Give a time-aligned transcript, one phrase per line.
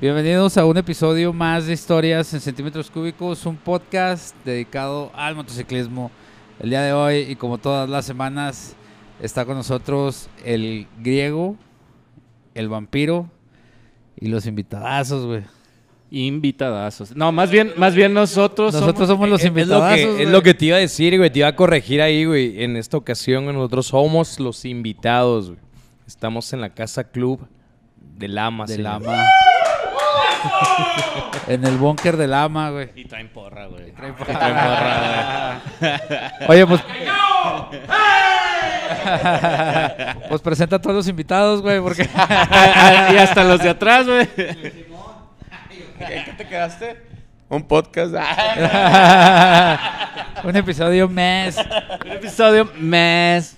[0.00, 6.12] Bienvenidos a un episodio más de Historias en Centímetros Cúbicos, un podcast dedicado al motociclismo.
[6.60, 8.76] El día de hoy y como todas las semanas
[9.20, 11.56] está con nosotros el griego,
[12.54, 13.28] el vampiro
[14.20, 15.42] y los invitadazos, güey.
[16.12, 17.16] Invitadazos.
[17.16, 18.74] No, más bien, más bien nosotros.
[18.74, 19.96] Nosotros somos los Es lo, invitadazos.
[20.16, 21.28] que, es lo que te iba a decir, güey.
[21.30, 22.62] Te iba a corregir ahí, güey.
[22.62, 25.60] En esta ocasión nosotros somos los invitados, güey.
[26.06, 27.40] Estamos en la Casa Club
[28.16, 28.64] de Lama.
[28.64, 28.78] de.
[28.78, 29.24] Lama.
[31.46, 32.90] en el búnker de Lama, güey.
[32.94, 33.92] Y traen porra, güey.
[33.92, 35.60] Traen Y traen porra,
[36.48, 36.80] Oye, pues.
[40.28, 42.04] pues presenta a todos los invitados, güey, porque.
[42.04, 43.14] güey.
[43.14, 44.28] y hasta los de atrás, güey.
[46.00, 47.02] ¿En qué te quedaste?
[47.48, 48.14] Un podcast.
[50.44, 51.56] Un episodio mes.
[52.04, 53.56] Un episodio más.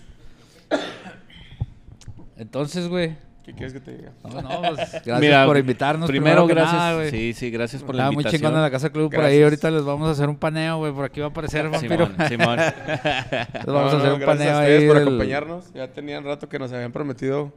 [2.37, 3.17] Entonces, güey.
[3.51, 4.13] ¿Qué quieres que te diga?
[4.23, 6.09] No, no, pues, gracias Mira, por invitarnos.
[6.09, 6.73] Primero, gracias.
[6.73, 8.41] nada, sí, sí, gracias por la Estaba muy invitación.
[8.43, 9.39] chingona la Casa Club por ahí.
[9.41, 9.45] Gracias.
[9.45, 10.93] Ahorita les vamos a hacer un paneo, güey.
[10.93, 12.07] Por aquí va a aparecer el vampiro.
[12.07, 12.57] Simón, Simón.
[12.59, 14.87] Les vamos a hacer no, un gracias paneo a ustedes ahí.
[14.87, 15.73] por del- acompañarnos.
[15.75, 17.53] Ya tenían rato que nos habían prometido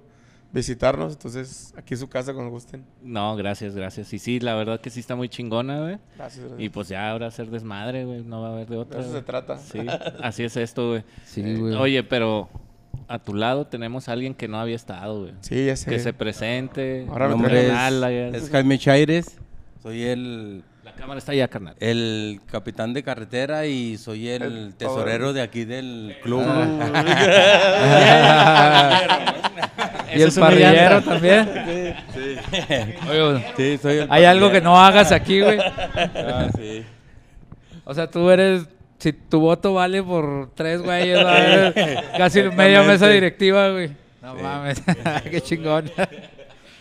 [0.52, 1.14] visitarnos.
[1.14, 2.84] Entonces, aquí es su casa cuando gusten.
[3.02, 4.12] No, gracias, gracias.
[4.14, 5.98] Y sí, la verdad que sí está muy chingona, güey.
[6.18, 6.40] Gracias.
[6.46, 6.60] gracias.
[6.62, 8.24] Y pues ya ahora hacer desmadre, güey.
[8.24, 9.00] No va a haber de otra.
[9.00, 9.58] De eso se trata.
[9.58, 9.80] Sí,
[10.22, 11.04] así es esto, güey.
[11.26, 11.76] Sí, güey.
[11.76, 12.50] Oye, pero
[13.08, 15.34] a tu lado tenemos a alguien que no había estado, güey.
[15.42, 15.90] Sí, ya sé.
[15.90, 17.06] Que se presente.
[17.10, 17.68] Ahora Mi me nombre
[18.38, 19.38] es, Jaime Chaires,
[19.82, 21.76] soy el, La cámara está allá, carnal.
[21.80, 26.44] el capitán de carretera y soy el, El- tesorero de aquí del club.
[30.16, 31.50] y el parrillero también.
[33.10, 35.60] Oye, Sí, soy el hay algo que no hagas aquí, güey.
[35.60, 36.84] Ah, sí.
[37.86, 38.68] O sea, tú eres.
[39.04, 41.20] Si tu voto vale por tres güeyes,
[42.18, 43.92] casi media mesa directiva, güey.
[44.22, 44.82] No mames,
[45.30, 45.92] qué chingón.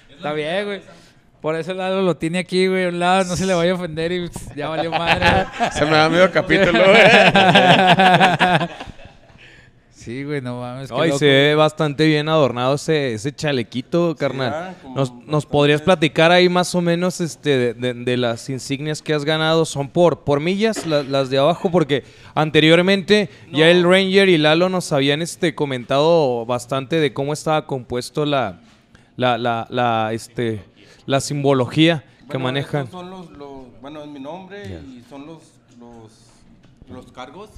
[0.09, 0.83] Está bien, güey.
[1.41, 2.85] Por ese lado lo tiene aquí, güey.
[2.85, 5.47] a Un lado no se le vaya a ofender y ya valió madre.
[5.73, 7.03] Se me da medio capítulo, güey.
[10.05, 10.91] Sí, güey, no mames.
[10.91, 11.19] Ay, loco.
[11.19, 14.53] se ve bastante bien adornado ese, ese chalequito, carnal.
[14.53, 19.01] ah, ¿Nos, nos podrías platicar ahí más o menos este, de, de- de las insignias
[19.03, 19.65] que has ganado?
[19.65, 21.71] ¿Son por, por millas la- las de abajo?
[21.71, 22.05] Porque
[22.35, 28.27] anteriormente ya el Ranger y Lalo nos habían este, comentado bastante de cómo estaba compuesto
[28.27, 28.61] la,
[29.17, 30.63] la, la, la, este,
[31.07, 32.91] la simbología que manejan.
[32.91, 35.39] Son los, los- bueno, es mi nombre y son los,
[35.79, 36.13] los,
[36.89, 37.51] los cargos.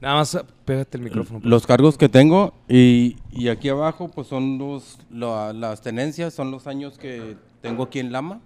[0.00, 1.40] Nada más pégate el micrófono.
[1.42, 6.50] Los cargos que tengo y, y aquí abajo pues son los, la- las tenencias, son
[6.50, 8.40] los años que tengo aquí en Lama.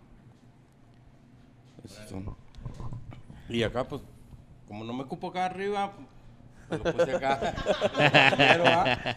[2.09, 2.34] Son.
[3.48, 4.03] Y acá pues,
[4.66, 5.93] como no me cupo acá arriba,
[6.69, 7.54] pues lo puse acá.
[8.34, 9.14] Primero, ¿ah?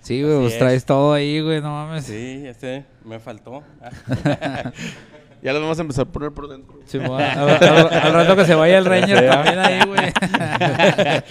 [0.00, 0.58] Sí, güey, pues es.
[0.58, 2.04] traes todo ahí, güey, no mames.
[2.06, 3.62] Sí, este me faltó.
[5.44, 6.80] Ya lo vamos a empezar a poner por dentro.
[6.86, 10.10] Simón, al, al- al rato que se vaya el Ranger también ahí, güey.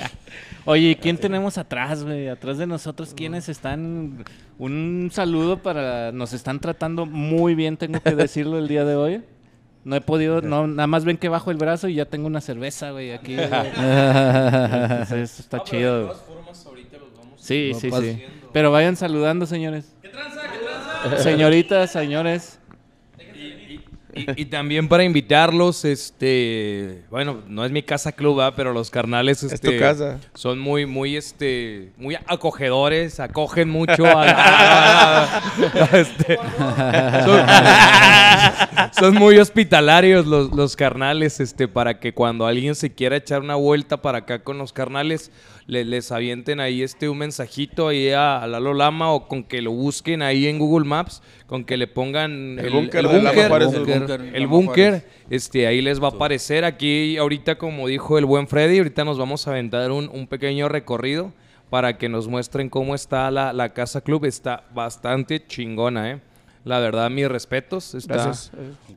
[0.65, 2.29] Oye, ¿y ¿quién tenemos atrás, güey?
[2.29, 4.23] Atrás de nosotros, ¿quiénes están?
[4.57, 6.11] Un saludo para...
[6.13, 9.23] Nos están tratando muy bien, tengo que decirlo el día de hoy.
[9.83, 12.39] No he podido, no, nada más ven que bajo el brazo y ya tengo una
[12.39, 13.35] cerveza, güey, aquí.
[13.35, 13.47] güey.
[13.51, 16.05] Entonces, eso está chido.
[16.05, 16.17] güey.
[17.35, 18.23] Sí, No sí, pasa- sí.
[18.53, 19.93] Pero vayan saludando, señores.
[20.01, 20.59] ¿Qué tranza, qué
[21.09, 21.23] tranza?
[21.23, 22.59] Señoritas, señores.
[24.15, 28.53] Y, y también para invitarlos, este, bueno, no es mi casa club, ¿verdad?
[28.55, 30.19] pero los carnales, Es este, tu casa.
[30.35, 35.41] son muy, muy, este, muy acogedores, acogen mucho a
[35.93, 36.37] este,
[37.25, 37.45] son,
[38.99, 43.55] son muy hospitalarios los, los carnales, este, para que cuando alguien se quiera echar una
[43.55, 45.31] vuelta para acá con los carnales,
[45.65, 49.61] le- les avienten ahí este un mensajito ahí a, a Lalo Lama o con que
[49.61, 53.05] lo busquen ahí en Google Maps, con que le pongan El búnker
[54.35, 56.65] el búnker, este, ahí les va a aparecer.
[56.65, 60.67] Aquí ahorita, como dijo el buen Freddy, ahorita nos vamos a aventar un, un pequeño
[60.69, 61.31] recorrido
[61.69, 64.25] para que nos muestren cómo está la, la Casa Club.
[64.25, 66.19] Está bastante chingona, ¿eh?
[66.65, 67.93] La verdad, mis respetos.
[67.93, 68.51] Está Gracias.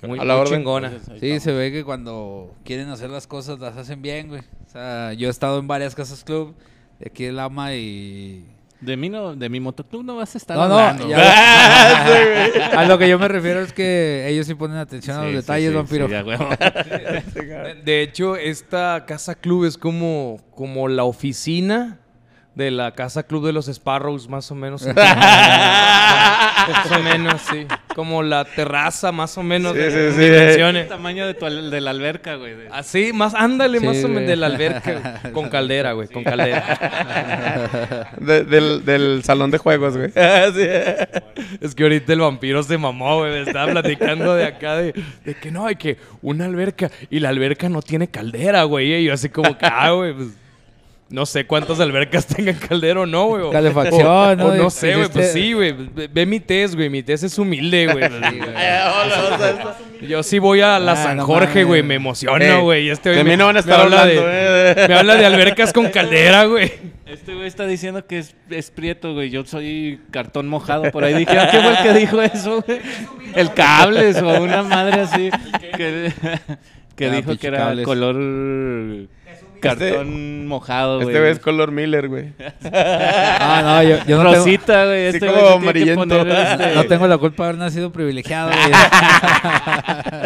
[0.07, 0.59] muy, A la muy orden.
[0.61, 0.93] chingona.
[1.21, 4.41] Sí, se ve que cuando quieren hacer las cosas las hacen bien, güey.
[4.41, 6.55] O sea, yo he estado en varias casas club
[7.01, 8.47] de aquí del Ama y...
[8.81, 12.99] De mí no, de mi motoclub no vas a estar No, no, ya- a lo
[12.99, 15.75] que yo me refiero es que ellos sí ponen atención a los Sí, detalles, sí,
[15.77, 16.09] vampiro.
[16.09, 16.23] ya,
[17.85, 22.01] de hecho, esta Casa Club es como, como la oficina
[22.55, 24.87] de la Casa Club de los Sparrows, más o menos.
[26.73, 27.67] más o menos, sí.
[27.95, 30.25] como la terraza más o menos Sí, de sí, sí.
[30.31, 30.83] dimensiones.
[30.85, 32.55] El tamaño de, tu al- de la alberca, güey.
[32.55, 35.19] de- Así, más, ándale, Sí, más o menos de la alberca.
[35.23, 35.33] güey.
[35.33, 38.11] Con caldera, güey, con caldera.
[38.21, 40.11] De- del, del salón de juegos, güey.
[40.57, 40.67] Sí.
[41.61, 43.33] Es que ahorita el vampiro se mamó, güey.
[43.33, 46.91] Me estaba platicando de acá de, de que no, hay que una alberca.
[47.11, 48.95] Y la alberca no tiene caldera, güey.
[48.95, 50.29] Y yo así como que, ah, güey, pues.
[51.09, 53.51] No sé cuántas albercas tengan caldera o no, güey.
[53.53, 54.45] Calefacción, o- ¿no?
[54.47, 55.09] o no Y sé, güey.
[55.09, 55.73] Pues sí, güey.
[55.73, 56.91] Ve, ve mi test, güey.
[56.91, 58.05] Mi test es humilde, güey.
[60.09, 61.83] Yo sí voy a la Ah, San Jorge, güey.
[61.83, 62.91] Me emociono, Eh, güey.
[62.91, 64.89] este de güey mí me- no van a me estar habla hablando, de- eh.
[64.89, 66.73] Me habla de albercas con caldera, güey.
[67.07, 69.31] Este güey está diciendo que es, es prieto, güey.
[69.31, 70.91] Yo soy cartón mojado.
[70.91, 72.81] Por ahí dije, "Ah, ¿qué fue el que dijo eso, güey?
[73.35, 75.31] El cables o una madre así.
[75.77, 76.13] Que,
[76.97, 77.85] que Ah, dijo que era cables.
[77.85, 78.17] color
[79.61, 81.09] cartón mojado, güey.
[81.09, 82.33] Este güey es color Miller, güey.
[82.71, 85.11] Ah, no, yo, yo no Rosita, güey.
[85.11, 86.01] Sí, Este como amarillento.
[86.01, 88.73] poner, este, no tengo la culpa de haber nacido privilegiado, güey.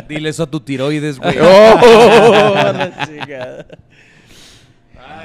[0.09, 1.37] Dile eso a tu tiroides, güey.
[1.41, 2.53] ¡Oh!
[2.55, 3.67] la chingada.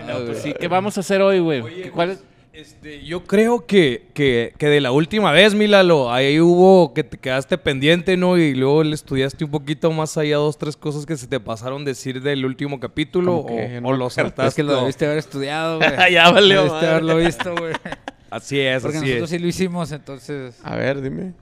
[0.08, 1.64] no, pues sí, ¿qué vamos a hacer hoy, güey?
[1.64, 2.24] ¿Qué- ¿Cuál es?
[2.56, 7.18] Este, yo creo que, que, que de la última vez, Milalo, ahí hubo que te
[7.18, 8.38] quedaste pendiente, ¿no?
[8.38, 11.84] Y luego le estudiaste un poquito más allá dos, tres cosas que se te pasaron
[11.84, 13.50] decir del último capítulo o,
[13.82, 14.48] no o lo saltaste.
[14.48, 16.14] Es que lo debiste haber estudiado, güey.
[16.14, 16.88] Ya valió Debiste madre.
[16.90, 17.74] haberlo visto, güey.
[18.30, 19.38] Así es, Porque así nosotros es.
[19.38, 21.34] sí lo hicimos, entonces A ver, dime.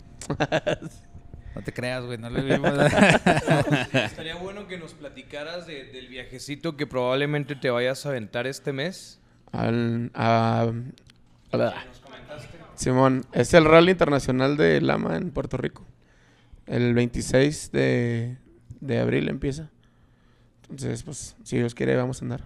[1.55, 2.71] no te creas, güey, no lo vimos.
[3.93, 8.73] Estaría bueno que nos platicaras de- del viajecito que probablemente te vayas a aventar este
[8.73, 9.19] mes.
[9.51, 10.71] Al, a,
[12.75, 15.85] Simón, es el Rally Internacional de Lama en Puerto Rico.
[16.65, 18.37] El 26 de,
[18.79, 19.69] de abril empieza.
[20.63, 22.43] Entonces, pues, si Dios quiere, vamos a andar.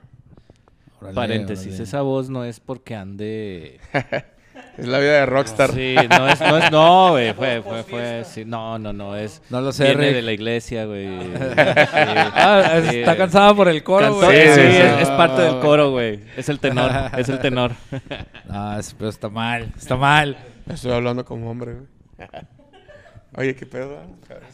[0.99, 1.83] Órale, Paréntesis, órale.
[1.83, 3.79] esa voz no es porque ande...
[4.77, 5.71] Es la vida de Rockstar.
[5.71, 9.41] Sí, no es, no es, no, güey, fue, fue, fue, sí, no, no, no, es...
[9.49, 10.15] No lo sé, Viene Rick.
[10.15, 11.07] de la iglesia, güey.
[11.57, 12.97] Ah, Sí.
[12.99, 14.29] está cansada por el coro, güey.
[14.53, 16.19] sí, es, es parte del coro, güey.
[16.37, 17.71] Es el tenor, es el tenor.
[18.47, 20.37] No, es- pero está mal, está mal.
[20.69, 22.29] Estoy hablando como hombre, güey.
[23.35, 23.99] Oye, qué pedo.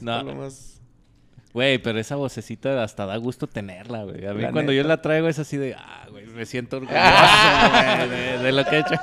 [0.01, 0.13] No.
[0.19, 0.69] Está lo más-
[1.53, 4.25] Güey, pero esa vocecita hasta da gusto tenerla, güey.
[4.25, 4.81] A mí La cuando neta.
[4.81, 8.65] yo la traigo es así de, ah, güey, me siento orgulloso, güey, de, de lo
[8.65, 8.95] que he hecho.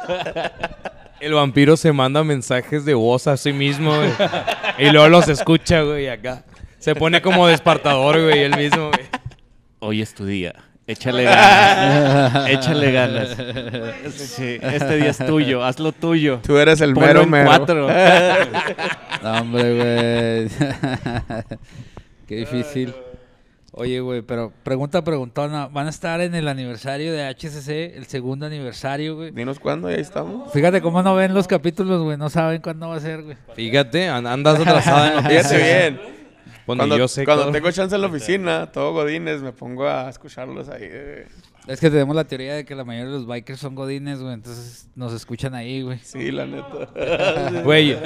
[1.20, 4.10] El vampiro se manda mensajes de voz a sí mismo, güey.
[4.78, 6.44] y luego los escucha, güey, acá.
[6.78, 9.06] Se pone como despertador, güey, él mismo, güey.
[9.80, 10.54] Hoy es tu día.
[10.86, 12.48] Échale ganas.
[12.50, 13.36] Échale ganas.
[14.14, 15.62] Sí, este día es tuyo.
[15.62, 16.40] Haz lo tuyo.
[16.44, 17.46] Tú eres el Ponlo mero en mero.
[17.46, 17.88] cuatro.
[19.22, 20.68] No, hombre, güey.
[22.26, 22.94] Qué difícil.
[23.72, 25.68] Oye, güey, pero pregunta preguntona.
[25.68, 29.30] ¿Van a estar en el aniversario de HCC, el segundo aniversario, güey?
[29.30, 30.52] Dinos cuándo, y ahí estamos.
[30.52, 32.16] Fíjate cómo no ven los capítulos, güey.
[32.16, 33.36] No saben cuándo va a ser, güey.
[33.54, 35.46] Fíjate, an- andas atrasada en noticias.
[35.52, 36.00] Fíjate bien.
[36.66, 37.52] Cuando, Cuando, yo sé cuando todo.
[37.52, 40.82] tengo chance en la oficina, todo godines, me pongo a escucharlos ahí.
[40.84, 41.26] eh.
[41.66, 44.34] Es que tenemos la teoría de que la mayoría de los bikers son godines, güey.
[44.34, 45.98] Entonces nos escuchan ahí, güey.
[45.98, 47.60] Sí, la neta.
[47.64, 47.96] Güey,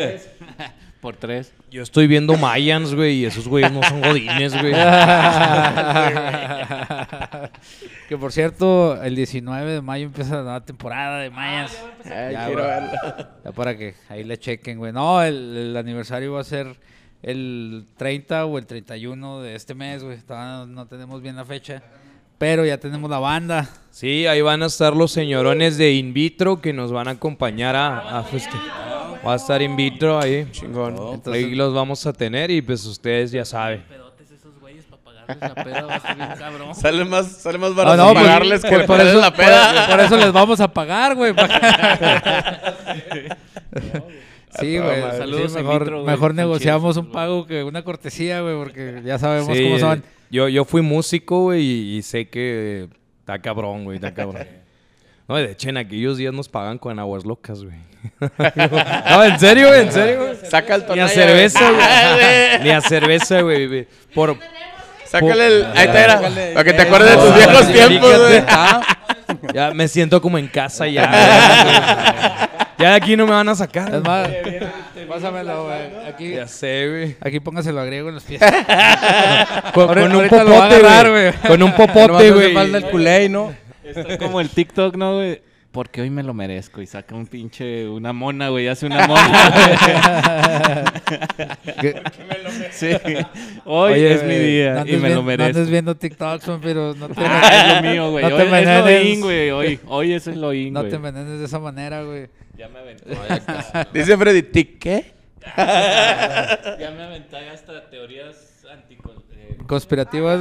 [1.00, 1.52] Por tres.
[1.70, 4.72] yo estoy viendo Mayans, güey, y esos güeyes no son godines, güey.
[8.08, 11.76] que por cierto, el 19 de mayo empieza la nueva temporada de Mayas.
[12.04, 12.74] Ay, Ya, quiero güey.
[12.74, 13.30] verla.
[13.44, 14.92] Ya para que ahí le chequen, güey.
[14.92, 16.76] No, el, el aniversario va a ser
[17.22, 20.18] el 30 o el 31 de este mes, güey.
[20.18, 21.82] Todavía no, no tenemos bien la fecha.
[22.38, 23.68] Pero ya tenemos la banda.
[23.90, 27.76] Sí, ahí van a estar los señorones de In Vitro que nos van a acompañar
[27.76, 29.20] a, a festejar.
[29.26, 30.46] Va a estar In Vitro ahí.
[30.50, 30.96] Chingón.
[31.14, 33.82] Entonces- ahí los vamos a tener y pues ustedes ya saben.
[33.88, 35.82] Pedotes esos güeyes para pagarles la peda.
[35.86, 36.74] Va a estar bien cabrón.
[36.80, 39.86] Sale más, sale más Ah, barato no, pues, pagarles por, que por eso, la peda.
[39.86, 41.32] por- por eso les vamos a pagar, güey.
[44.60, 45.18] Sí, toda güey.
[45.18, 45.58] Saludos sí,
[46.04, 50.04] mejor, negociamos un pago que una cortesía, güey, porque ya sabemos Sí, cómo son.
[50.30, 52.88] Yo, yo fui músico, güey, y, y sé que
[53.20, 54.46] está cabrón, güey, está cabrón.
[55.26, 57.78] No, de hecho, en aquellos días nos pagan con aguas locas, güey.
[59.10, 60.36] no, en serio, güey, en serio, güey.
[60.50, 62.62] Saca el Ni a tonalla, cerveza, güey.
[62.62, 63.88] Ni a cerveza, güey.
[64.14, 64.36] Por,
[65.06, 65.64] Sácale el.
[65.74, 66.20] Ahí te era.
[66.20, 68.42] Para que te acuerdes de tus Ah, viejos tiempos, güey.
[68.48, 68.82] Ah,
[69.54, 72.43] ya me siento como en casa ya.
[72.78, 73.94] ya de aquí no me van a sacar.
[73.94, 74.28] Es más,
[75.08, 76.06] pásamelo, güey.
[76.08, 77.16] Aquí, Ya sé, güey.
[77.20, 78.40] aquí póngaselo a griego en los pies.
[79.74, 81.32] Con, con un popote, güey.
[81.46, 82.56] Con un popote, güey.
[82.56, 83.54] el culé, ¿no?
[83.82, 85.42] Está como el TikTok, ¿no, güey?
[85.74, 86.80] Porque hoy me lo merezco.
[86.80, 88.68] Y saca un pinche, una mona, güey.
[88.68, 90.84] Hace una mona.
[91.80, 92.00] Que-
[92.70, 92.90] sí.
[93.64, 95.46] Hoy Oye, es mi día no y andes me lo No merezco.
[95.58, 98.22] andes viendo TikToks, pero no te, Ah, es lo mío, güey.
[98.24, 99.50] No te hoy es lo in, güey.
[99.50, 100.90] Hoy, hoy es lo in, no güey.
[100.90, 102.28] te envenenes de esa manera, güey.
[102.56, 103.04] Ya me aventó.
[103.92, 105.12] Dice Freddy, ¿tic qué?
[105.56, 109.16] Ya me aventé hasta teorías anticon...
[109.32, 110.40] eh, Conspirativas.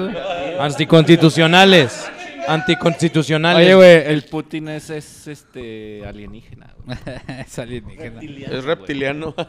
[0.60, 2.08] Anticonstitucionales.
[2.48, 3.66] Anticonstitucionales.
[3.66, 6.98] Oye, güey, El el Putin es, es este alienígena, güey.
[7.46, 8.22] es alienígena.
[8.22, 9.36] Es reptiliano.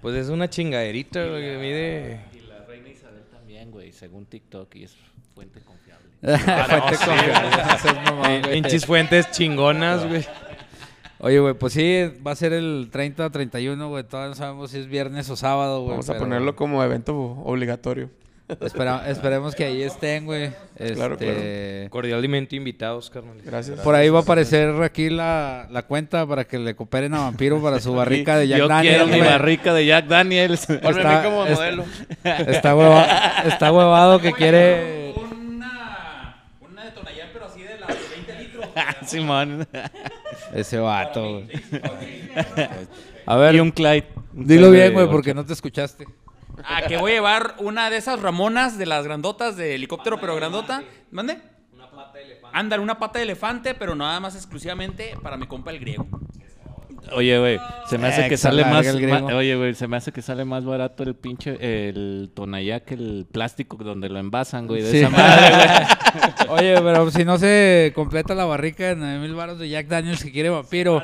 [0.00, 2.20] Pues es una chingaderita, güey, que mide...
[2.32, 4.96] Y la reina Isabel también, güey, según TikTok, y es
[5.34, 6.06] fuente confiable.
[6.22, 8.52] Fuente confiable.
[8.52, 10.24] Pinches fuentes chingonas, güey.
[11.18, 14.04] Oye, güey, pues sí, va a ser el 30 o 31, güey.
[14.04, 15.92] Todavía no sabemos si es viernes o sábado, güey.
[15.92, 18.10] Vamos a pero ponerlo como evento obligatorio.
[18.60, 20.52] Espera- esperemos que ahí estén, güey.
[20.94, 23.38] Claro, Este, Cordialmente invitados, carnal.
[23.44, 23.80] Gracias.
[23.80, 27.60] Por ahí va a aparecer aquí la, la cuenta para que le cooperen a Vampiro
[27.62, 28.96] para su barrica de Jack Yo Daniels.
[28.96, 29.30] quiero mi güey.
[29.30, 30.68] barrica de Jack Daniels.
[30.70, 31.84] Está- como modelo.
[32.24, 35.14] Está, hueva- está huevado que quiere...
[35.16, 38.66] Una, una de Tonayán, pero así de la de 20 litros.
[39.06, 39.66] Simón.
[40.54, 41.48] Ese vato, güey.
[43.26, 44.06] A ver, y un Clyde.
[44.34, 46.06] Un dilo Clyde bien, güey, porque no te escuchaste.
[46.64, 50.34] Ah, que voy a llevar una de esas ramonas de las grandotas de helicóptero, pero
[50.36, 50.82] grandota.
[51.10, 51.40] ¿Mande?
[51.72, 52.58] Una pata de elefante.
[52.58, 56.06] Ándale, una pata de elefante, pero nada más exclusivamente para mi compa el griego.
[57.14, 57.58] Oye, güey,
[57.88, 58.86] se me hace Eh, que que sale más,
[59.34, 63.26] Oye, güey, se me hace que sale más barato el pinche el Tonayá que el
[63.30, 64.98] plástico donde lo envasan, güey, de Sí.
[64.98, 65.54] esa madre,
[66.48, 66.58] güey.
[66.58, 70.22] Oye, pero si no se completa la barrica de 9 mil baros de Jack Daniels
[70.24, 71.02] que quiere vampiro,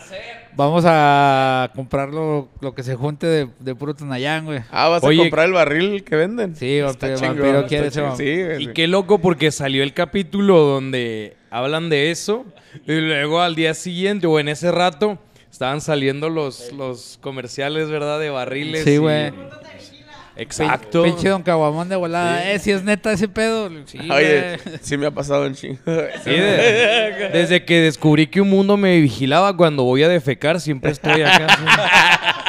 [0.57, 4.61] vamos a comprar lo, lo que se junte de, de puro Tonayán, güey.
[4.71, 6.57] Ah, ¿vas Oye, a comprar el barril que venden?
[6.57, 8.35] Sí, Está vampiro, chingón, vampiro está quiere ese vampiro.
[8.37, 12.45] Sí, güey, Y qué loco porque salió el capítulo donde hablan de eso
[12.87, 15.19] y luego al día siguiente o en ese rato
[15.53, 18.19] estaban saliendo los, los comerciales, ¿verdad?
[18.19, 18.83] De barriles.
[18.83, 19.31] Sí, güey.
[20.35, 21.03] Exacto.
[21.03, 22.51] Pinche Don Caguamón de volada.
[22.51, 23.69] Eh, si es neta ese pedo.
[23.85, 25.79] Sí, Oye, sí me ha pasado en chingo.
[26.25, 30.91] Sí, de- desde que descubrí que un mundo me vigilaba cuando voy a defecar, siempre
[30.91, 31.47] estoy acá.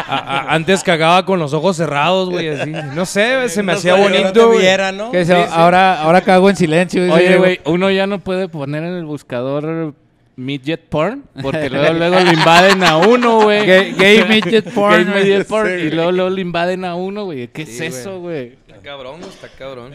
[0.07, 2.71] A- a- antes cagaba con los ojos cerrados, güey, así.
[2.71, 4.47] No sé, se me hacía bonito.
[4.47, 4.65] güey.
[4.93, 5.11] ¿no?
[5.11, 7.13] Que se- ahora, ahora cago en silencio.
[7.13, 9.93] Oye, güey, uno ya no puede poner en el buscador
[10.35, 13.65] midget porn porque luego luego lo invaden a uno, güey.
[13.65, 15.05] Gay, gay midget porn.
[15.05, 15.85] Gay midget porn, Sí.
[15.85, 17.47] y luego luego lo invaden a uno, güey.
[17.49, 18.57] ¿Qué Sí, es eso, güey?
[18.67, 19.93] Está cabrón, está cabrón.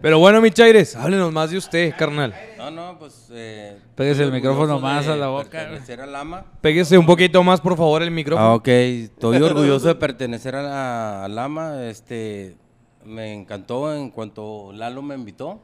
[0.00, 2.34] Pero bueno, mi Chaires, háblenos más de usted, carnal.
[2.58, 3.28] No, no, pues.
[3.32, 6.44] Eh, el micrófono más a la boca, pertenecer al AMA.
[6.60, 8.48] Péguese un poquito más, por favor, el micrófono.
[8.48, 8.68] Ah, ok.
[8.68, 11.84] Estoy orgulloso de pertenecer a la, al AMA.
[11.84, 12.56] Este,
[13.04, 15.60] me encantó en cuanto Lalo me invitó.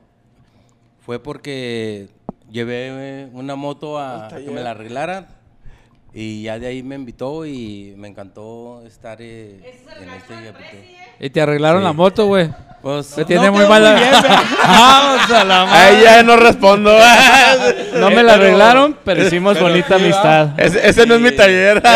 [1.00, 2.08] Fue porque
[2.50, 2.88] llevé
[3.22, 5.26] eh, una moto a, que me la arreglaran.
[6.12, 9.60] Y ya de ahí me invitó y me encantó estar eh,
[10.00, 10.82] en este capítulo.
[11.20, 11.84] Y te arreglaron Sí.
[11.86, 12.50] la moto, güey.
[12.82, 13.92] Pues, tiene no muy mala.
[13.96, 14.10] bien,
[14.62, 16.98] Vamos a la Ahí ya no respondo.
[17.94, 20.48] No me la arreglaron, pero hicimos pero bonita amistad.
[20.58, 21.82] ese, ese no es mi taller.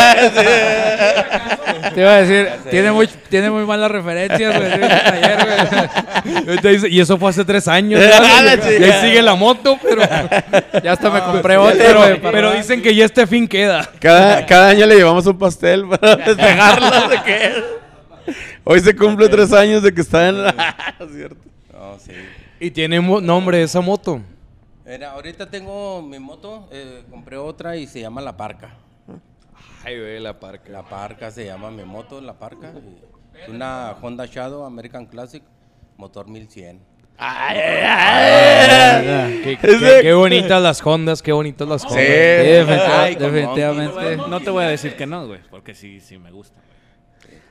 [1.94, 4.70] Te iba a decir, tiene muy, tiene muy malas referencias, güey.
[6.90, 8.02] Y eso fue hace tres años.
[8.02, 8.42] Ah,
[8.78, 10.02] y ahí sigue la moto, pero,
[10.82, 13.88] Ya hasta me compré otra, pero, dicen que ya este fin queda.
[14.00, 17.83] Cada, cada año le llevamos un pastel para despegarlo de que
[18.64, 20.96] Hoy se cumple tres años de que está en la...
[21.12, 21.36] ¿Cierto?
[21.72, 22.12] No, sí.
[22.60, 24.20] Y tiene nombre esa moto.
[24.86, 28.74] Era, ahorita tengo mi moto, eh, compré otra y se llama La Parca.
[29.84, 30.70] Ay, güey, la parca.
[30.70, 32.72] La Parca se llama mi moto, La Parca.
[32.72, 35.42] y Es una Honda Shadow American Classic,
[35.98, 36.80] motor 1100.
[39.42, 41.98] Qué, qué- qué bonitas las Hondas, qué bonitas las Hondas.
[42.00, 42.12] Sí,
[42.90, 44.16] Ay, definitivamente.
[44.16, 46.58] No te voy a decir que no, güey, porque sí, sí me gusta.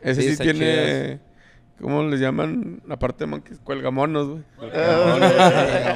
[0.03, 1.19] Ese Sí, tiene...
[1.81, 2.81] ¿Cómo les llaman?
[2.87, 4.43] La parte de que cuelgamonos, güey.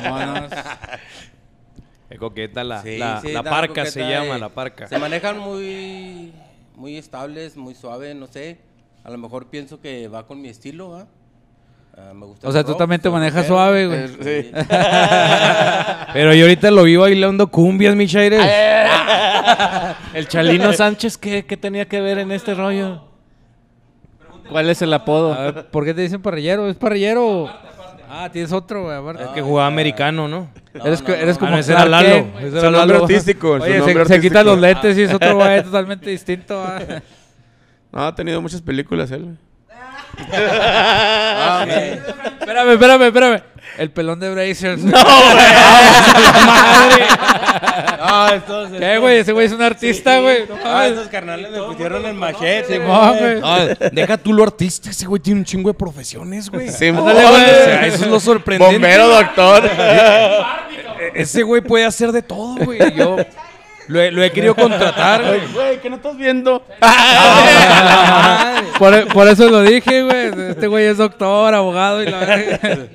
[0.03, 0.51] Vámonos.
[2.09, 4.87] Qué coqueta la, Sí, la, sí, la está parca se llama, la parca.
[4.87, 6.33] Se manejan muy,
[6.75, 8.59] muy estables, muy suaves, no sé.
[9.03, 11.07] A lo mejor pienso que va con mi estilo, ¿va?
[11.97, 13.99] Ah, me gusta O sea, tú rock, también te manejas suave, güey.
[13.99, 14.51] Eh, sí.
[16.13, 18.41] Pero yo ahorita lo vi bailando cumbias, mi Chaires.
[20.13, 23.03] El Chalino Sánchez, ¿qué, qué tenía que ver en este rollo?
[24.49, 25.33] ¿Cuál es el apodo?
[25.33, 26.69] A ver, ¿por qué te dicen parrillero?
[26.69, 27.49] ¿Es parrillero?
[28.09, 29.23] Ah, tienes otro, güey, aparte.
[29.23, 30.49] Es que jugaba americano, ¿no?
[30.73, 31.39] No, eres, no, eres no.
[31.39, 32.15] como Ah, no, ese era Clark Lalo.
[32.15, 32.35] Kent.
[32.37, 33.03] Ese Su era nombre Lalo.
[33.03, 33.57] artístico.
[33.57, 36.63] su Oye, nombre se, se quita los lentes y es otro güey totalmente distinto.
[36.65, 36.79] ah.
[37.91, 39.35] No, ha tenido muchas películas él, güey.
[40.31, 41.71] Ah, ok.
[42.39, 43.41] espérame, espérame, espérame.
[43.77, 44.81] El pelón de Brazers.
[44.83, 44.91] No,
[48.07, 49.17] No, estos, ¿Qué, güey?
[49.17, 50.45] Ese güey es un artista, güey.
[50.47, 52.75] No Ah, estos carnales me pusieron el machete.
[52.75, 53.39] Simón, güey.
[53.41, 53.57] No,
[53.91, 56.69] deja tú lo artista, ese güey tiene un chingo de profesiones, güey.
[56.69, 57.43] Sí, Ándale, mo- güey.
[57.43, 58.73] O sea, eso es lo sorprendente.
[58.75, 59.69] Bombero, doctor.
[61.13, 62.79] Ese güey puede hacer de todo, güey.
[62.95, 63.17] Yo,
[63.87, 65.41] Lo he, lo he querido contratar, güey.
[65.53, 66.63] Güey, ¿qué no estás viendo?
[68.79, 70.49] Por, por eso lo dije, güey.
[70.51, 72.19] Este güey es doctor, abogado y la.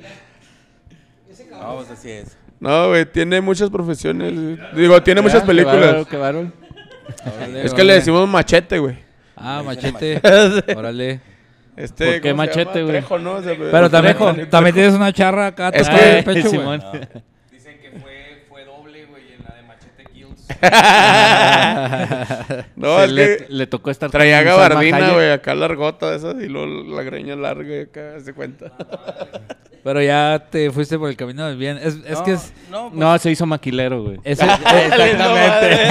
[1.63, 2.37] No, pues así es.
[2.59, 4.33] No, güey, tiene muchas profesiones.
[4.33, 4.57] güey.
[4.75, 6.07] Digo, tiene muchas Qué películas.
[6.07, 6.51] qué bárbaro.
[7.63, 8.97] Es que le decimos machete, güey.
[9.35, 10.21] Ah, machete.
[10.75, 11.19] Órale.
[11.75, 12.87] Este, ¿Por qué ¿cómo se machete, güey?
[12.91, 13.33] Trejo, ¿no?
[13.33, 14.47] O sea, Pero también, Trejo.
[14.47, 16.51] también tienes una charra acá Es que- pecho, güey.
[16.51, 16.83] Simón.
[17.51, 20.42] Dicen que fue, fue doble, güey, en la de Machete Kills.
[22.75, 26.47] No, es le, que le tocó estar traía gabardina, güey, acá largota de esas y
[26.47, 28.71] luego la greña larga y acá, se cuenta.
[29.83, 31.75] Pero ya te fuiste por el camino del bien.
[31.77, 32.53] Es, es no, que es...
[32.71, 34.17] No, pues, No, se hizo maquilero, güey.
[34.23, 35.89] es- Exactamente.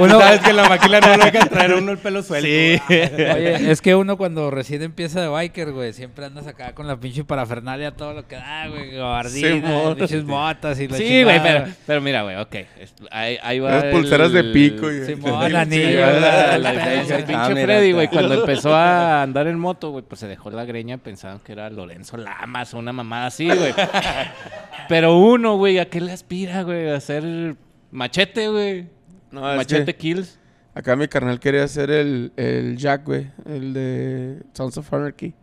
[0.00, 2.46] uno, Sabes que la maquila no lo dejan traer a uno el pelo suelto.
[2.46, 7.00] Oye, es que uno cuando recién empieza de biker, güey, siempre andas acá con la
[7.00, 11.64] pinche parafernalia, todo lo que da, güey, gabardina, pinches botas y la Sí, güey, pero,
[11.86, 12.54] pero mira, güey, ok.
[12.80, 13.70] es- Ahí, ahí va.
[13.70, 14.90] Las pulseras de pico.
[14.90, 17.16] Y, Simón, anillo, la, el la diferencia.
[17.16, 20.26] El Ah, pinche mira, Freddy, güey, cuando empezó a andar en moto, güey, pues se
[20.28, 23.72] dejó la greña pensaban que era Lorenzo Lamas o una mamada así, güey.
[24.88, 26.90] Pero uno, güey, ¿a qué le aspira, güey?
[26.90, 27.56] A hacer
[27.90, 28.86] machete, güey.
[29.30, 30.38] No, es machete que kills.
[30.74, 35.34] acá mi carnal quería hacer el, el Jack, güey, el de Sons of Anarchy.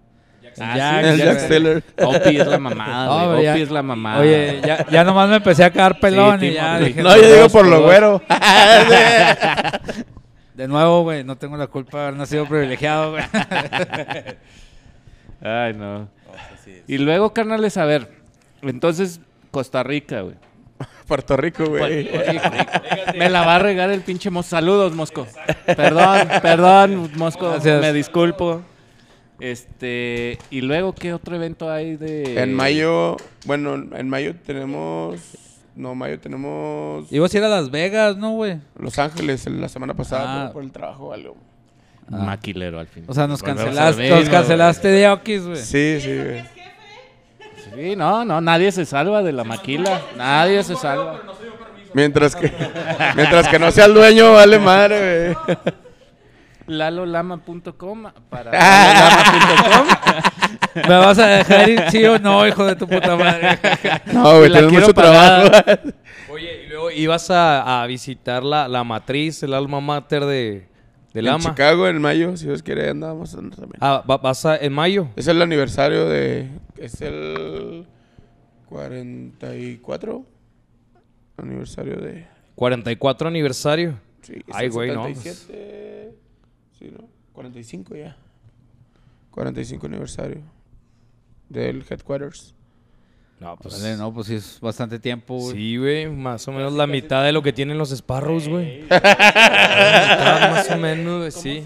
[0.59, 1.39] Ah, Jack, el sí, Jack.
[1.39, 1.83] Steller.
[2.01, 3.47] Opi es la mamada, güey.
[3.47, 4.19] Opi es la mamada.
[4.19, 7.33] Oye, ya, ya nomás me empecé a quedar pelón Sí, y ya dije, No, yo
[7.33, 8.21] digo por lo güero.
[10.53, 13.23] de nuevo, güey, no tengo la culpa de haber nacido privilegiado, güey.
[15.41, 16.09] Ay, no.
[16.25, 16.81] pues.
[16.87, 18.09] Y luego, carnales, a ver.
[18.61, 20.35] Entonces, Costa Rica, güey.
[21.07, 22.09] Puerto Rico, güey.
[23.17, 24.51] Me la va a regar el pinche Mosco.
[24.51, 25.27] Saludos, Mosco.
[25.65, 27.51] Perdón, perdón, Mosco.
[27.51, 27.81] Gracias.
[27.81, 28.61] Me disculpo.
[29.39, 32.41] Este, y luego, ¿qué otro evento hay de...?
[32.41, 33.15] En mayo,
[33.45, 35.19] bueno, en mayo tenemos,
[35.75, 38.57] no, mayo tenemos Ibas a ir a Las Vegas, ¿no, güey?
[38.77, 40.51] Los Ángeles el- la semana pasada Ah.
[40.51, 41.37] por el trabajo o algo.
[42.09, 43.05] Maquilero, al fin.
[43.07, 45.57] O sea, nos Volvemos cancelaste, nos cancelaste de Oquis, güey.
[45.57, 46.25] Sí, sí, güey.
[46.27, 46.43] güey.
[47.91, 50.01] Sí, no, no, nadie se salva de la maquila.
[50.17, 51.21] Nadie se salva.
[51.93, 52.51] Mientras que,
[53.15, 55.57] mientras que no sea el dueño, vale madre, güey.
[56.69, 59.87] lalolama.com para lalolama.com
[60.75, 63.57] ¿Me vas a dejar ir, sí o no, hijo de tu puta madre?
[64.13, 65.49] No, güey, quiero mucho trabajo.
[66.31, 70.67] Oye, y luego ibas a, a visitar la, la matriz, el alma mater de,
[71.13, 71.39] de En Lama.
[71.49, 73.71] Chicago, en mayo, si Dios quiere, andamos también.
[73.81, 75.07] Ah, va- vas a, en mayo.
[75.15, 76.49] Es el aniversario de.
[76.77, 77.85] Es el.
[78.67, 80.25] 44
[81.37, 82.27] aniversario de.
[82.55, 83.95] 44 aniversario.
[84.21, 86.15] Sí, es Ay, el güey, no, 77,
[86.79, 87.07] Sí, ¿no?
[87.33, 88.17] 45 ya.
[89.31, 90.41] 45 aniversario
[91.49, 92.55] del headquarters.
[93.39, 93.81] No, pues.
[93.81, 95.55] Vale, no, pues sí, es bastante tiempo, güey.
[95.55, 98.81] Sí, güey, más o menos la mitad de lo que tienen los Sparrows, güey.
[98.89, 101.63] La mitad, más o menos, güey, sí.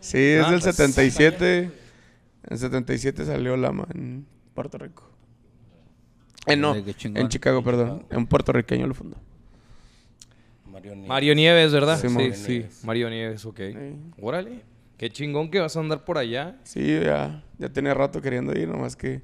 [0.00, 0.74] Sí, es Ah, del pues.
[0.76, 1.70] 77.
[2.50, 5.08] En 77 salió Lama en Puerto Rico.
[6.46, 8.04] Eh, no, en Chicago, perdón.
[8.10, 9.16] Un puertorriqueño lo fundó.
[10.84, 11.08] Mario Nieves.
[11.08, 11.98] Mario Nieves, ¿verdad?
[12.00, 12.84] Sí, Sí, Mario sí, Nieves.
[12.84, 13.58] Mario Nieves, ok.
[13.58, 13.96] Sí.
[14.20, 14.60] Órale,
[14.98, 16.56] qué chingón que vas a andar por allá.
[16.64, 19.22] Sí, ya, ya tenía rato queriendo ir, nomás que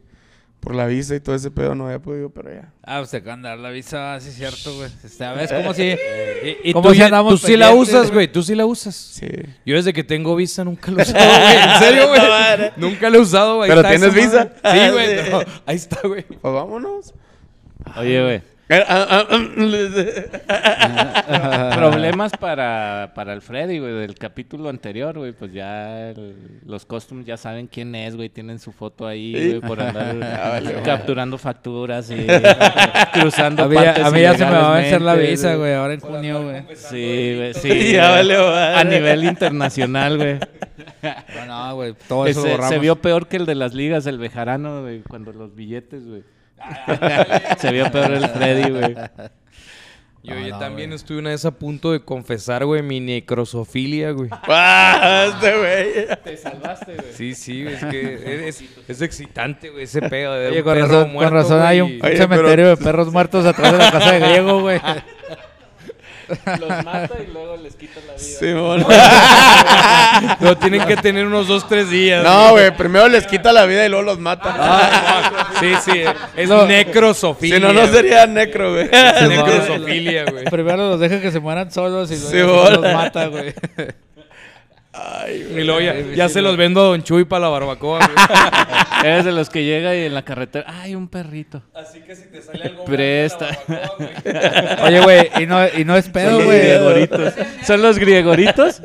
[0.61, 2.71] por la visa y todo ese pedo no había podido, pero ya.
[2.83, 4.91] Ah, pues te acaban de dar la visa, sí es cierto, güey.
[5.03, 5.83] Este, a ver, es como si...
[6.43, 8.31] Y, y ¿Cómo tú, si tú sí la usas, güey?
[8.33, 8.95] tú sí la usas.
[8.95, 9.27] Sí.
[9.67, 11.57] Yo desde que tengo visa nunca lo he usado, güey.
[11.57, 12.71] En serio, güey.
[12.77, 13.69] nunca lo he usado, güey.
[13.69, 14.53] ¿Pero tienes esa visa?
[14.65, 15.45] Sí, güey.
[15.67, 16.23] ahí está, güey.
[16.23, 17.15] Pues vámonos.
[17.97, 18.43] Oye, güey.
[18.73, 18.85] Eh,
[21.75, 25.33] Problemas para, para el Freddy, güey, del capítulo anterior, güey.
[25.33, 28.29] Pues ya el- los costumes ya saben quién es, güey.
[28.29, 32.27] Tienen su foto ahí, güey, por andar Ah, vale, capturando facturas y
[33.13, 35.55] cruzando A mí, ya- partes a mí ya se me va a vencer la visa,
[35.57, 36.63] güey, ahora en junio, güey.
[36.77, 37.93] Sí, güey, sí.
[37.95, 38.37] Ya vale.
[38.37, 40.39] A nivel internacional, güey.
[41.03, 42.69] No, no, güey, todo eso Ese- borramos.
[42.73, 46.23] se vio peor que el de las ligas, el bejarano, güey, cuando los billetes, güey.
[47.59, 48.95] Se vio peor el Freddy, güey.
[50.23, 54.11] Yo, No, yo no, también estuve una vez a punto de confesar, güey, mi necrosofilia,
[54.11, 54.29] güey.
[54.31, 56.19] Ah, este güey.
[56.23, 57.13] Te salvaste, güey.
[57.15, 60.87] Sí, sí, es que es, es excitante, güey, ese pedo de Oye, un con perro
[60.87, 61.99] razón, con muerto, razón hay un.
[62.03, 64.79] Oye, cementerio de perros muertos atrás de la casa de Griego, güey.
[66.61, 68.39] Los mata y luego les quita la vida.
[68.39, 68.87] Simón.
[70.41, 72.23] Lo tienen que tener unos dos, tres días.
[72.25, 74.55] No, güey, primero les quita la vida y luego los mata.
[74.59, 76.03] Ah, sí, sí,
[76.37, 76.67] es No.
[76.67, 77.57] necrosofilia.
[77.57, 78.89] si no, no sería necro, güey.
[79.29, 80.45] Necrosofilia, güey.
[80.45, 83.55] Primero los deja que se mueran solos y Sí, luego los mata, güey.
[85.29, 88.11] Y luego ya, ya se los vendo a Don Chuy para la barbacoa, güey.
[89.05, 91.63] Eres de los que llega y en la carretera, ay, un perrito.
[91.75, 93.49] Así que si te sale algo Presta.
[94.85, 96.61] Oye, güey, y no, y no es pedo, Son los güey.
[96.61, 97.35] griegoritos.
[97.65, 98.83] ¿Son los griegoritos?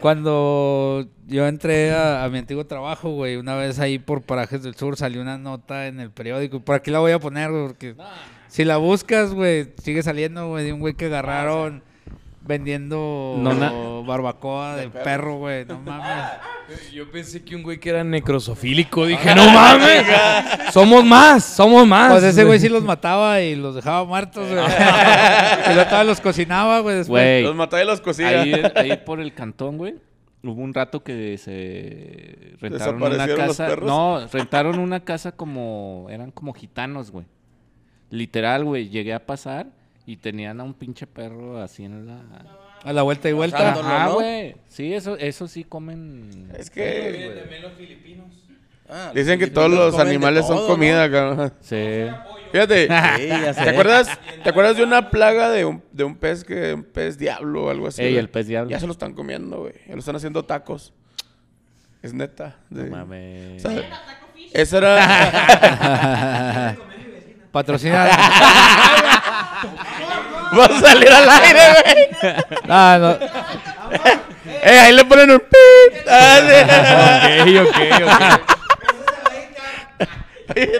[0.00, 4.76] Cuando yo entré a, a mi antiguo trabajo, güey, una vez ahí por Parajes del
[4.76, 6.58] Sur salió una nota en el periódico.
[6.58, 7.94] y Por aquí la voy a poner, güey, porque
[8.46, 11.82] si la buscas, güey, sigue saliendo, güey, de un güey que agarraron
[12.48, 15.66] vendiendo No, barbacoa de perro, güey.
[15.66, 16.24] No mames.
[16.92, 19.06] Yo pensé que un güey que era necrosofílico.
[19.06, 20.06] Dije, no mames.
[20.72, 22.12] somos más, somos más.
[22.12, 24.64] Pues ese güey sí los mataba y los dejaba muertos, güey.
[25.70, 27.44] y luego todavía los cocinaba, güey, después.
[27.44, 28.28] Los mataba y los cocía.
[28.40, 29.96] ahí, ahí por el cantón, güey.
[30.42, 33.76] Hubo un rato que se rentaron una ¿Desaparecieron los casa.
[33.76, 36.06] No, rentaron una casa como.
[36.10, 37.26] Eran como gitanos, güey.
[38.10, 38.88] Literal, güey.
[38.88, 39.77] Llegué a pasar
[40.08, 42.18] y tenían a un pinche perro así en la.
[42.82, 43.74] A la vuelta y vuelta.
[43.74, 44.14] ¿no?
[44.14, 44.56] güey.
[44.68, 46.50] Sí, eso, eso sí comen.
[46.56, 47.44] Es que
[48.88, 50.72] Ah, dicen que los todos los animales son todo, ¿no?
[50.74, 51.52] comida, cabrón.
[51.60, 52.06] Sí.
[52.52, 53.62] Fíjate, Sí, ya sé.
[53.64, 57.18] ¿te acuerdas, ¿te acuerdas de una plaga de un, de un pez que un pez
[57.18, 58.00] diablo o algo así?
[58.02, 58.70] Ey, el pez diablo.
[58.70, 59.74] Ya se lo están comiendo, güey.
[59.86, 60.94] Ya lo están haciendo tacos.
[62.02, 62.56] Es neta.
[62.70, 63.62] No de- mames.
[63.66, 63.82] o sea,
[64.54, 66.76] esa era.
[67.52, 68.08] Patrocina.
[70.58, 72.08] Va a salir al aire, güey.
[72.68, 73.10] Ah, no.
[74.62, 76.06] Eh, ahí le ponen un pip.
[76.08, 76.40] Ah,
[77.44, 77.58] sí.
[77.58, 78.10] Ok, ok, ok.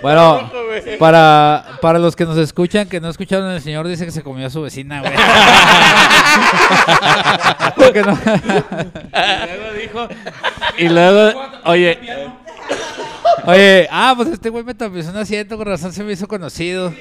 [0.02, 0.50] Bueno,
[0.98, 4.46] para, para los que nos escuchan, que no escucharon, el señor dice que se comió
[4.46, 5.12] a su vecina, güey.
[7.76, 8.18] Porque no-
[10.78, 11.98] Y luego, oye,
[13.44, 16.92] Oye, ah, pues este güey me tapizó un asiento, con razón se me hizo conocido.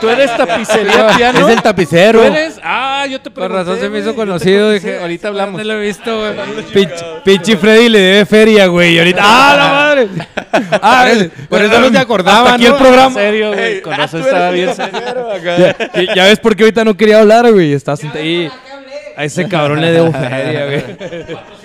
[0.00, 1.46] ¿tú eres tapicería piano?
[1.48, 2.20] Es el tapicero.
[2.20, 2.58] ¿Tú eres?
[2.62, 4.70] Ah, yo te Con pregunté, razón se me hizo conocido.
[4.72, 5.58] Dije, ahorita hablamos.
[5.58, 6.32] No lo he visto, güey.
[7.24, 8.94] Pinche, Freddy le debe feria, güey.
[8.94, 9.20] Y ahorita.
[9.22, 10.08] ¡Ah, la madre!
[10.82, 11.06] Ah,
[11.48, 12.54] por eso no te acordaba.
[12.54, 13.14] Aquí el En programa.
[13.14, 13.74] serio, güey.
[13.76, 15.00] Ey, Con ah, razón estaba bien serio.
[15.42, 17.72] Ya, ya ves por qué ahorita no quería hablar, güey.
[17.72, 18.50] Estás sentado ahí.
[19.16, 21.36] A ese cabrón le debo feria, güey.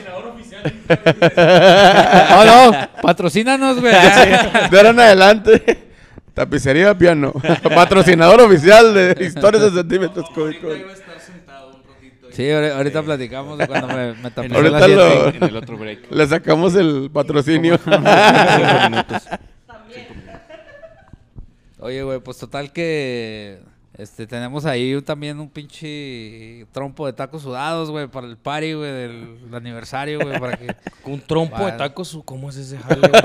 [2.30, 3.94] No, no, patrocínanos, güey.
[4.72, 5.88] De ahora en adelante,
[6.34, 7.34] tapicería piano.
[7.74, 10.74] Patrocinador oficial de historias de centímetros cúbicos.
[12.32, 14.96] Sí, ahori- ahorita platicamos de cuando me, me Ahorita asiento.
[14.96, 16.12] lo- En el otro break.
[16.12, 17.80] Le sacamos el patrocinio.
[21.80, 23.60] Oye, güey, pues total que
[23.98, 28.92] este tenemos ahí también un pinche trompo de tacos sudados, güey, para el party, güey,
[28.92, 30.68] del aniversario, güey, para que
[31.06, 32.20] Un trompo de tacos.
[32.26, 33.12] ¿Cómo es ese jale, güey?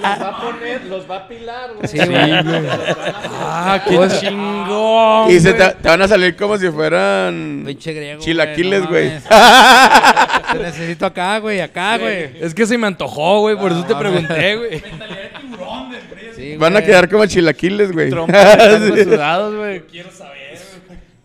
[0.00, 1.88] Los va a poner, los va a pilar, güey.
[1.88, 2.32] Sí, güey.
[3.40, 5.30] ¡Ah, qué chingón!
[5.30, 8.20] y se te, te van a salir como si fueran pinche griego.
[8.20, 9.12] chilaquiles, no güey.
[10.52, 12.32] Te necesito acá, güey, acá, güey.
[12.40, 13.56] Es que se me antojó, güey.
[13.56, 14.82] Por eso te pregunté, güey.
[16.60, 18.10] Van a quedar como chilaquiles, güey.
[18.10, 19.80] Trompo de tacos sudados, güey.
[19.86, 20.58] Quiero saber.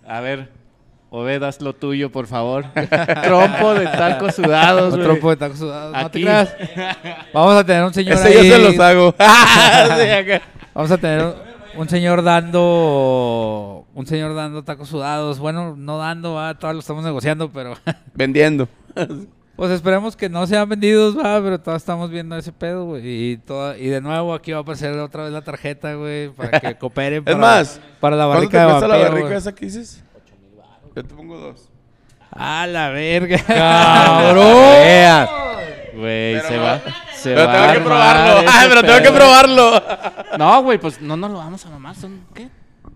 [0.07, 0.49] A ver,
[1.09, 2.65] Obed, haz lo tuyo, por favor.
[3.23, 5.03] Trompo de tacos sudados, güey.
[5.03, 5.93] trompo de tacos sudados.
[5.93, 6.21] No te Aquí.
[6.23, 6.53] creas.
[7.33, 8.49] Vamos a tener un señor Ese yo ahí.
[8.49, 9.15] se los hago.
[10.73, 11.33] Vamos a tener un,
[11.77, 15.39] un señor dando un señor dando tacos sudados.
[15.39, 17.75] Bueno, no dando, va, todavía lo estamos negociando, pero
[18.13, 18.67] Vendiendo.
[19.55, 23.31] Pues esperemos que no sean vendidos, va, pero todavía estamos viendo ese pedo, güey.
[23.31, 26.59] Y todo, y de nuevo aquí va a aparecer otra vez la tarjeta, güey, para
[26.59, 29.37] que cooperen Es para, más, para la ¿Cuánto te barrica de cuesta la vampiro, barrica
[29.37, 30.03] esa que dices?
[30.95, 31.69] Yo te pongo dos.
[32.31, 33.37] A la verga.
[33.45, 35.29] ¡Cabrón!
[35.95, 36.63] Güey, se no.
[36.63, 36.81] va.
[37.15, 38.49] Se Pero va tengo que probarlo.
[38.51, 39.83] Ay, pero tengo que probarlo.
[40.37, 41.95] No, güey, pues no nos lo vamos a mamar.
[41.95, 42.49] Son, ¿qué?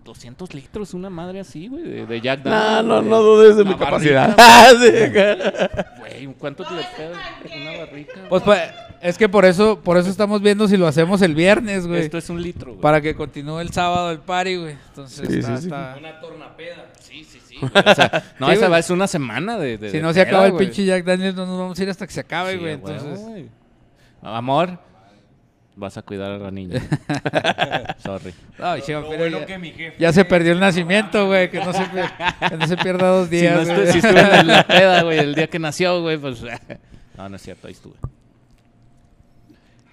[0.04, 3.08] 200 litros, una madre así, güey, de, de Jack No, Daniels, no, güey.
[3.10, 4.34] no dudes de mi capacidad.
[4.36, 5.36] barrica,
[5.78, 5.84] Ah.
[5.98, 8.12] Güey, ¿cuánto le pega una barrica?
[8.16, 8.28] güey?
[8.28, 11.86] Pues pa- es que por eso por eso estamos viendo si lo hacemos el viernes,
[11.86, 12.00] güey.
[12.02, 12.80] Esto es un litro, güey.
[12.82, 14.76] Para que continúe el sábado el party, güey.
[14.88, 15.68] Entonces Sí, está- sí, sí.
[15.68, 15.96] está-
[17.00, 17.56] Sí, sí, sí.
[17.60, 17.70] güey.
[17.86, 18.70] O sea, no, Sí, esa güey.
[18.72, 19.78] va, es una semana de.
[19.78, 20.66] de- Si de no se peda, acaba el güey.
[20.66, 22.72] pinche Jack Daniels, no nos vamos a ir hasta que se acabe, güey.
[22.74, 23.48] Entonces, güey.
[24.22, 24.78] Amor,
[25.76, 26.80] vas a cuidar a la niña.
[27.98, 28.34] Sorry.
[28.58, 29.46] Ay, chico, ya,
[29.98, 31.50] ya se perdió el nacimiento, güey.
[31.50, 33.66] Que no se, pier- que no se pierda dos Si, días.
[33.66, 36.42] no si estuve en la peda, güey, el día que nació, güey, pues.
[37.16, 37.96] No, no es cierto, ahí estuve.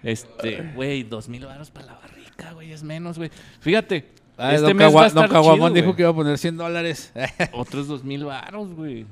[0.03, 3.29] Este, güey, dos mil baros para la barrica, güey, es menos, güey.
[3.59, 4.05] Fíjate,
[4.37, 6.37] Ah, este don, mes va a don estar Caguamón chido, dijo que iba a poner
[6.37, 7.11] 100 dólares.
[7.53, 9.05] Otros dos mil baros, güey.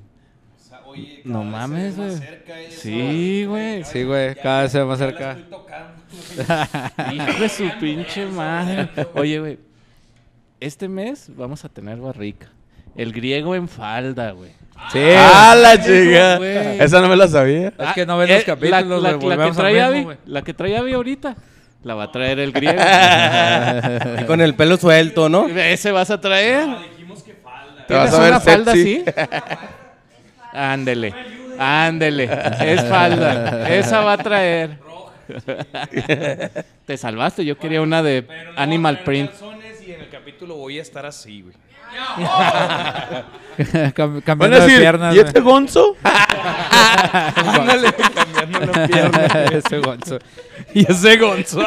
[1.25, 2.11] No mames, güey.
[2.69, 3.83] Sí, güey.
[3.83, 4.35] sí, güey.
[4.35, 5.35] Cada vez se va más cerca.
[7.13, 8.89] Hijo de su pinche madre.
[9.15, 9.59] Oye, güey.
[10.59, 12.47] Este mes vamos a tener barrica.
[12.95, 14.51] El griego en falda, güey.
[14.91, 14.99] Sí.
[15.17, 16.37] ¡Ah, la chica!
[16.37, 16.79] güey.
[16.81, 17.73] Esa no me la sabía.
[17.77, 20.19] Es que no ven los Eh, capítulos, la, güey, la- la que trae mismo, Abby,
[20.25, 21.35] la que trae Abby ahorita,
[21.83, 22.79] la va a traer el griego.
[24.21, 25.47] Y con el pelo suelto, ¿no?
[25.57, 26.67] ¿Ese vas a traer?
[27.87, 29.03] Te vas ¿Tienes a ver una falda así?
[30.53, 31.13] Ándele,
[31.59, 32.29] ándele.
[32.61, 33.69] Es falda.
[33.69, 34.79] Esa va a traer.
[36.85, 39.31] Te salvaste, yo quería una de Animal Print.
[39.85, 41.53] Y en el capítulo voy a estar así, güey.
[43.93, 45.15] Cam- Van Cambiando a de decir, piernas.
[45.15, 45.95] ¿y este gonzo?
[46.03, 49.27] Ándale, cambiando la pierna.
[49.27, 49.57] güey.
[49.59, 50.19] Ese gonzo.
[50.73, 51.63] Y ese gonzo.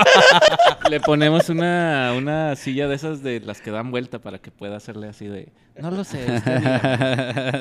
[0.91, 4.77] Le ponemos una, una silla de esas de las que dan vuelta para que pueda
[4.77, 5.49] hacerle así de...
[5.79, 6.27] No lo sé.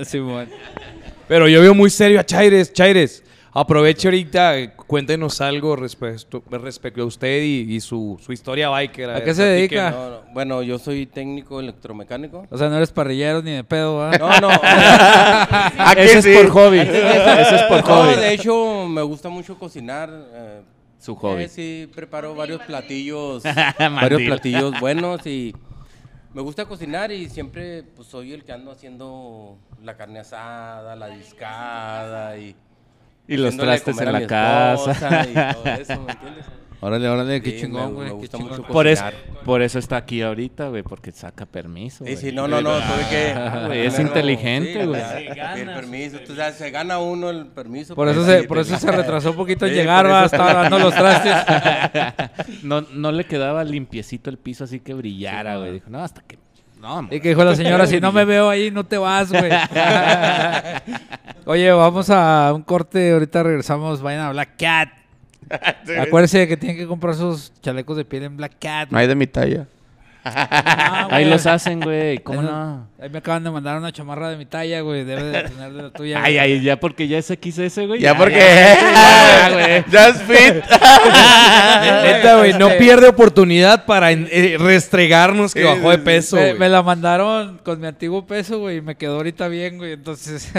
[0.05, 0.49] Simón.
[1.27, 2.73] Pero yo veo muy serio a Chaires.
[2.73, 3.23] Chaires,
[3.59, 9.09] aproveche ahorita, cuéntenos algo respecto, respecto a usted y, y su, su historia biker.
[9.09, 9.91] ¿A qué se dedica?
[9.91, 10.17] No, no.
[10.33, 12.45] Bueno, yo soy técnico electromecánico.
[12.49, 14.11] O sea, no eres parrillero ni de pedo, ¿va?
[14.17, 14.49] No, no.
[15.79, 16.29] Aquí Ese sí.
[16.31, 16.79] es por hobby.
[16.79, 18.15] Ese es por no, hobby.
[18.15, 20.09] de hecho, me gusta mucho cocinar.
[20.33, 20.61] eh,
[20.99, 21.43] Su hobby.
[21.43, 23.43] eh, sí, preparo varios platillos,
[23.79, 25.55] varios platillos buenos y
[26.33, 31.07] me gusta cocinar y siempre pues soy el que ando haciendo la carne asada, la
[31.07, 32.55] discada y
[33.27, 35.25] Y los trastes en la casa.
[35.29, 36.45] y todo eso, ¿me entiendes?
[36.79, 38.03] Órale, órale, qué Sí, chingón, me- güey.
[38.05, 38.57] me qué gusta chingón.
[38.57, 39.43] mucho Por eso, cocinar.
[39.43, 42.05] por eso está aquí ahorita, güey, porque saca permiso.
[42.05, 42.17] Sí, güey.
[42.17, 43.31] sí, no, no, no, tuve que...
[43.35, 45.01] Ah, güey, es inteligente, güey.
[45.55, 47.95] El permiso, tú sabes, se gana uno el permiso.
[47.95, 50.25] Por eso, se, por eso se retrasó un poquito en Sí, llegar, por va.
[50.25, 50.35] eso.
[50.35, 51.33] Estaba dando los trastes.
[52.63, 55.73] No, no le quedaba limpiecito el piso así que brillara, güey.
[55.73, 56.37] Dijo, no, hasta que...
[56.87, 59.51] No, Y que dijo la señora, si no me veo ahí, no te vas, güey.
[61.45, 64.89] Oye, vamos a un corte, ahorita regresamos, vayan a Black Cat.
[65.99, 68.89] Acuérdense de que tienen que comprar sus chalecos de piel en Black Cat.
[68.89, 69.67] No hay de mi talla.
[70.35, 72.17] Ah, Ahí los hacen, güey.
[72.23, 72.87] ¿Cómo Eso- no?
[72.99, 75.03] Ahí me acaban de mandar una chamarra de mi talla, güey.
[75.03, 76.17] Debe de tener de la tuya.
[76.23, 76.39] Ay, güey.
[76.39, 77.99] ay, ya porque ya es XS, güey.
[77.99, 78.39] Ya porque...
[78.39, 79.83] ya, güey.
[79.83, 80.55] Just fit.
[82.03, 87.59] Neta, güey, no pierde oportunidad para eh, restregarnos que bajó de peso, Me, la mandaron
[87.63, 88.77] con mi antiguo peso, güey.
[88.77, 89.93] Y me quedó ahorita bien, güey.
[89.93, 90.51] Entonces,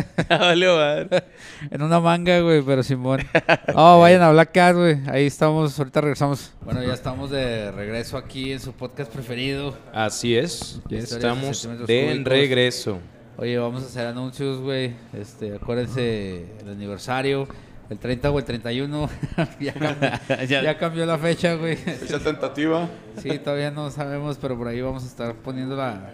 [1.70, 2.62] en una manga, güey.
[2.62, 3.26] Pero Simón.
[3.74, 4.98] Oh, vayan a Black Cat, güey.
[5.10, 5.76] Ahí estamos.
[5.78, 6.52] Ahorita regresamos.
[6.60, 9.57] Bueno, ya estamos de regreso aquí en su podcast preferido.
[9.92, 10.80] Así es.
[10.88, 12.24] Ya de estamos de cúbicos.
[12.32, 12.98] regreso.
[13.36, 14.94] Oye, vamos a hacer anuncios, güey.
[15.12, 17.46] Este, acuérdense el aniversario.
[17.88, 19.08] El 30 o el 31.
[19.60, 20.10] ya, cambió,
[20.48, 21.76] Ya- ya cambió la fecha, güey.
[21.76, 22.88] Fecha tentativa.
[23.22, 26.10] Sí, todavía no sabemos, pero por ahí vamos a estar poniendo la,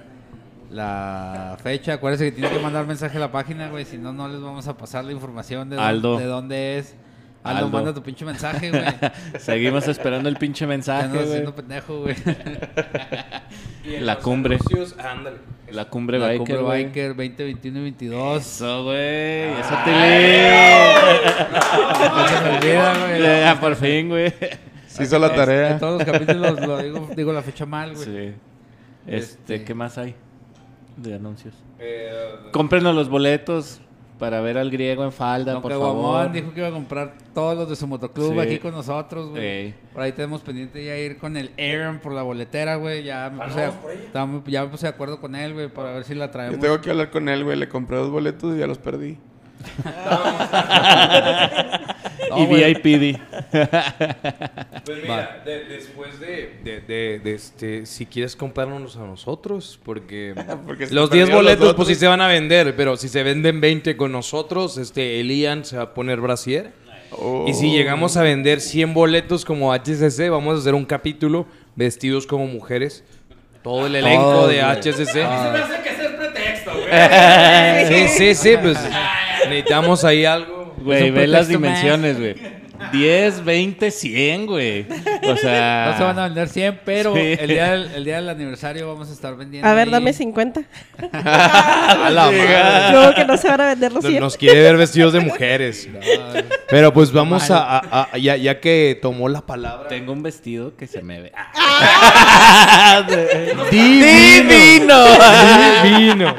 [0.71, 1.95] la fecha.
[1.95, 3.85] Acuérdense que tienen que mandar mensaje a la página, güey.
[3.85, 6.95] Si no, no les vamos a pasar la información de, dónde- de dónde es.
[7.45, 7.69] Aldo, Aldo.
[7.71, 8.83] manda tu pinche mensaje, güey.
[9.39, 11.23] Seguimos esperando el pinche mensaje, güey.
[11.25, 12.17] haciendo pendejo, güey.
[14.01, 14.59] La cumbre.
[14.99, 15.37] ándale.
[15.71, 16.85] La cumbre La biker, Cumbre.
[16.85, 18.41] Biker 20, 21 y 22.
[18.43, 19.51] Eso, güey.
[19.61, 19.91] Eso te
[22.15, 23.23] No se me olvida, güey.
[23.23, 24.33] Ya, por fin, güey.
[24.87, 25.79] Se hizo la En tarea.
[25.79, 28.05] todos los capítulos lo digo, digo la fecha mal, güey.
[28.05, 28.33] Sí.
[29.07, 30.15] Este, Este- ¿qué más hay
[30.97, 31.55] de anuncios?
[32.53, 33.81] Cómprenos los boletos
[34.19, 36.31] para ver al griego en falda, Don por favor.
[36.33, 38.39] dijo que iba a comprar todos los de su motoclub Sí.
[38.39, 39.45] aquí con nosotros, güey.
[39.45, 39.75] Ey.
[39.93, 43.03] Por ahí tenemos pendiente ya ir con el Aaron por la boletera, güey.
[43.03, 43.71] Ya me puse,
[44.07, 46.61] estamos- ya me puse de acuerdo con él, güey, para ver si la Yo traemos.
[46.61, 47.57] tengo que hablar con él, güey.
[47.59, 49.19] Le compré dos boletos y ya los perdí.
[52.31, 52.47] No, y.
[52.47, 53.19] VIPD.
[54.85, 60.35] Pues mira, de- después de, de- de- de este, si quieres comprarnos a nosotros, porque,
[60.67, 63.09] Porque se los perdieron 10 los boletos pues sí se van a vender, pero si
[63.09, 66.73] se venden 20 con nosotros, este, Elian se va a poner brasier.
[67.17, 67.45] Oh.
[67.47, 72.27] Y si llegamos a vender 100 boletos como HCC, vamos a hacer un capítulo vestidos
[72.27, 73.05] como mujeres.
[73.63, 74.61] Todo el elenco de.
[74.63, 75.23] HCC.
[75.23, 76.85] hace que es pretexto, güey.
[77.89, 78.77] Sí, sí, sí, pues
[79.49, 80.54] necesitamos ahí algo.
[80.79, 82.35] Güey, ve las dimensiones, güey.
[82.93, 84.85] 10, 20, 100, güey.
[85.23, 85.91] O sea...
[85.93, 87.37] No se van a vender 100, pero Sí.
[87.39, 89.67] el, día del, el día del aniversario vamos a estar vendiendo.
[89.69, 90.63] A ver, ahí- dame 50.
[91.13, 92.93] A la madre.
[92.93, 94.21] Luego que no se van a vender los Nos- 100.
[94.23, 95.89] Nos quiere ver vestidos de mujeres.
[96.69, 99.89] Pero pues vamos a, a- a- ya, ya que tomó la palabra.
[99.89, 101.33] Tengo un vestido que se me ve.
[101.35, 103.07] Ah,
[103.71, 105.05] Divino.
[105.85, 106.35] Divino.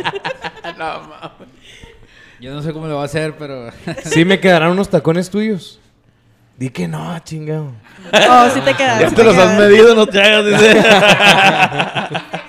[2.39, 3.69] Yo no sé cómo lo va a hacer, pero.
[4.04, 5.80] Sí me quedarán unos tacones tuyos.
[6.58, 7.71] Di que no, chingado.
[8.30, 9.02] Oh, sí te quedas.
[9.02, 10.45] Ya sí te los has medido, no te hagas.
[10.45, 10.84] Dice.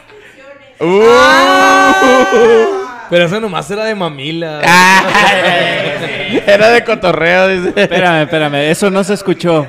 [3.09, 4.61] Pero eso nomás era de mamila.
[6.47, 7.69] Era de cotorreo, dice.
[7.77, 9.67] Espérame, espérame, eso no se escuchó.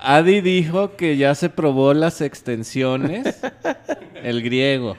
[0.00, 3.36] Adi dijo que ya se probó las extensiones.
[4.22, 4.96] El griego.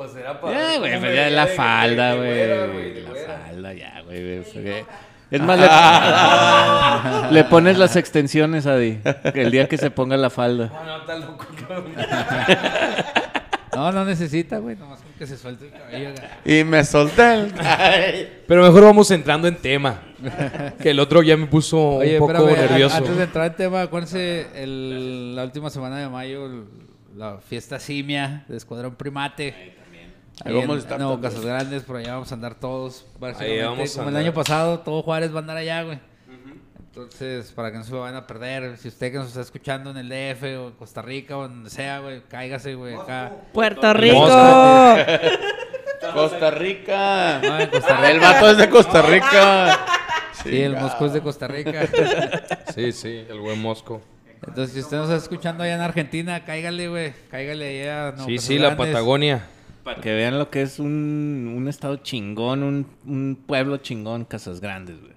[0.00, 3.02] Pues era Eh, güey, pero ya la falda, güey.
[3.02, 4.38] La falda, ya, güey.
[5.30, 5.60] Es, más,
[7.30, 8.98] le, le pones las extensiones, Adi.
[9.34, 10.72] El día que se ponga la falda.
[13.72, 14.74] No, no necesita, güey.
[14.76, 16.10] Nomás con que se suelte el cabello.
[16.44, 16.60] güey.
[16.60, 17.52] Y me solté el...
[18.48, 20.00] Pero mejor vamos entrando en tema.
[20.82, 22.96] Que el otro ya me puso Oye, un poco espérame, nervioso.
[22.96, 26.64] Antes de entrar en tema, acuérdense el- la última semana de mayo, el-
[27.16, 29.76] la fiesta simia de Escuadrón Primate.
[30.44, 31.20] Ahí Ahí vamos a estar todos.
[31.20, 33.06] Casas Grandes, por allá vamos a andar todos.
[33.18, 34.22] básicamente, vamos a como el andar.
[34.22, 35.98] año pasado, todo Juárez va a andar allá, güey.
[36.78, 39.90] Entonces, para que no se lo vayan a perder, si usted que nos está escuchando
[39.90, 43.32] en el DF o en Costa Rica o donde sea, güey, cáigase, güey, acá.
[43.52, 44.26] Puerto Rico.
[46.14, 47.40] Costa Rica.
[47.42, 48.10] No, en Costa Rica.
[48.10, 49.78] El vato es de Costa Rica.
[50.42, 51.82] Sí, el Moscú es de Costa Rica.
[52.74, 54.00] Sí, sí, el buen Mosco.
[54.46, 57.12] Entonces, si usted nos está escuchando allá en Argentina, cáigale, güey.
[57.30, 58.12] Cáigale allá.
[58.12, 58.76] Nuevo Sí, sí, la.
[58.76, 59.42] Patagonia.
[59.84, 64.60] Para que vean lo que es un, un estado chingón, un, un pueblo chingón, Casas
[64.60, 65.12] Grandes, güey.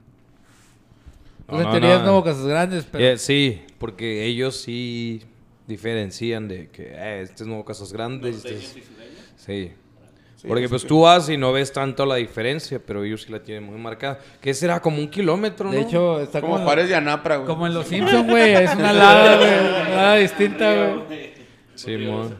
[1.45, 1.95] Pues No, en no, teoría no.
[1.97, 3.03] es Nuevo Casas Grandes, pero...
[3.05, 5.21] Eh, sí, porque ellos sí
[5.67, 8.37] diferencian de que eh, este es Nuevo Casas Grandes.
[8.37, 8.75] este es-
[9.35, 9.71] Sí.
[10.47, 13.63] Porque pues tú vas y no ves tanto la diferencia, pero ellos sí la tienen
[13.63, 14.19] muy marcada.
[14.41, 14.81] ¿Qué será?
[14.81, 15.87] Como un kilómetro, De ¿no?
[15.87, 17.47] hecho, está Como como, Juárez y Anapra, güey.
[17.47, 18.53] como en Los Simpsons, güey.
[18.55, 19.49] Es una lada, güey.
[19.49, 21.32] Una lada distinta, güey.
[21.83, 22.37] Sí, mon.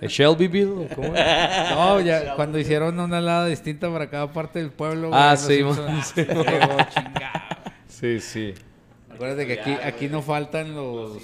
[0.00, 1.70] ¿Es Shelbyville cómo es?
[1.74, 5.10] No, ya cuando hicieron una lada distinta para cada parte del pueblo.
[5.12, 5.74] Ah, sí, mon.
[6.02, 6.76] Sí, llegó.
[7.88, 8.54] Sí, sí.
[9.12, 11.16] Acuérdate que aquí, aquí no faltan los,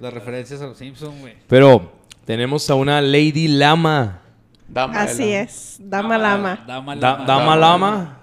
[0.00, 1.34] las referencias a Los Simpsons, güey.
[1.48, 1.92] Pero
[2.24, 4.20] tenemos a una Lady Lama.
[4.68, 5.76] Dama Así es.
[5.80, 6.64] Dama lama.
[6.66, 7.26] Dama Da- Lama.
[7.26, 8.20] Dama Lama.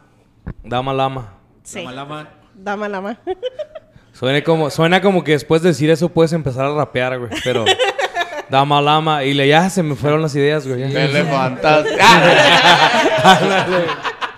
[0.63, 1.34] Dama Lama.
[1.63, 1.80] Sí.
[1.80, 2.30] Dama Lama.
[2.56, 3.17] Dama lama.
[4.13, 7.32] Suena como, suena como que después de decir eso puedes empezar a rapear, güey.
[7.43, 7.65] Pero.
[8.49, 9.23] Dama Lama.
[9.23, 10.91] Y le ya se me fueron las ideas, güey.
[10.91, 11.03] ya.
[11.06, 11.86] Elefantas.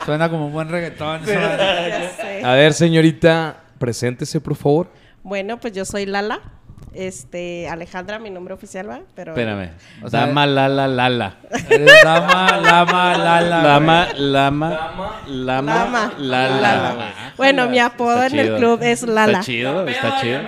[0.05, 1.25] Suena como un buen reggaetón.
[1.25, 1.35] sé.
[2.43, 4.91] A ver, señorita, preséntese, por favor.
[5.23, 6.39] Bueno, pues yo soy Lala.
[6.93, 9.01] Este, Alejandra, mi nombre oficial, ¿va?
[9.15, 9.71] Pero Espérame.
[10.01, 11.35] O sea- Dama, lala, lala.
[12.03, 13.61] Dama, Lama, Lala.
[13.63, 14.69] Lama, lama,
[15.27, 16.13] lama, Lama.
[16.17, 16.61] lala.
[16.61, 17.13] Lala.
[17.35, 19.39] Bueno, mi apodo en el club es Lala.
[19.39, 20.39] Está chido, está chido.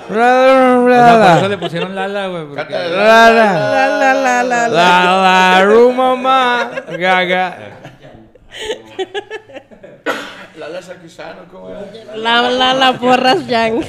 [0.07, 2.45] por eso le pusieron Lala, güey.
[2.47, 4.67] porque- La, la, la, la, la.
[4.67, 6.71] La, la, ru, mamá.
[6.97, 7.57] Gaga.
[10.57, 10.79] Lala
[11.51, 11.85] ¿cómo era?
[12.15, 13.81] La, la, la porras yang.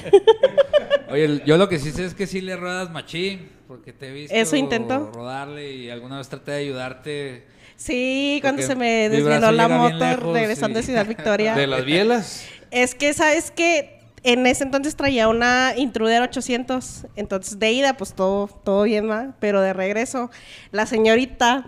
[1.11, 4.13] Oye, yo lo que sí sé es que sí le ruedas machín, porque te he
[4.13, 5.11] visto Eso intento.
[5.15, 7.47] rodarle y alguna vez traté de ayudarte.
[7.77, 11.55] Sí, cuando Porque se me desveló brazo la moto lejos regresando y- de Ciudad Victoria.
[11.55, 12.45] De las bielas.
[12.71, 17.07] Es que, ¿sabes que En ese entonces traía una Intruder 800.
[17.17, 19.35] Entonces, de ida, pues todo, todo bien, ¿va?
[19.39, 20.31] Pero de regreso,
[20.73, 21.67] la señorita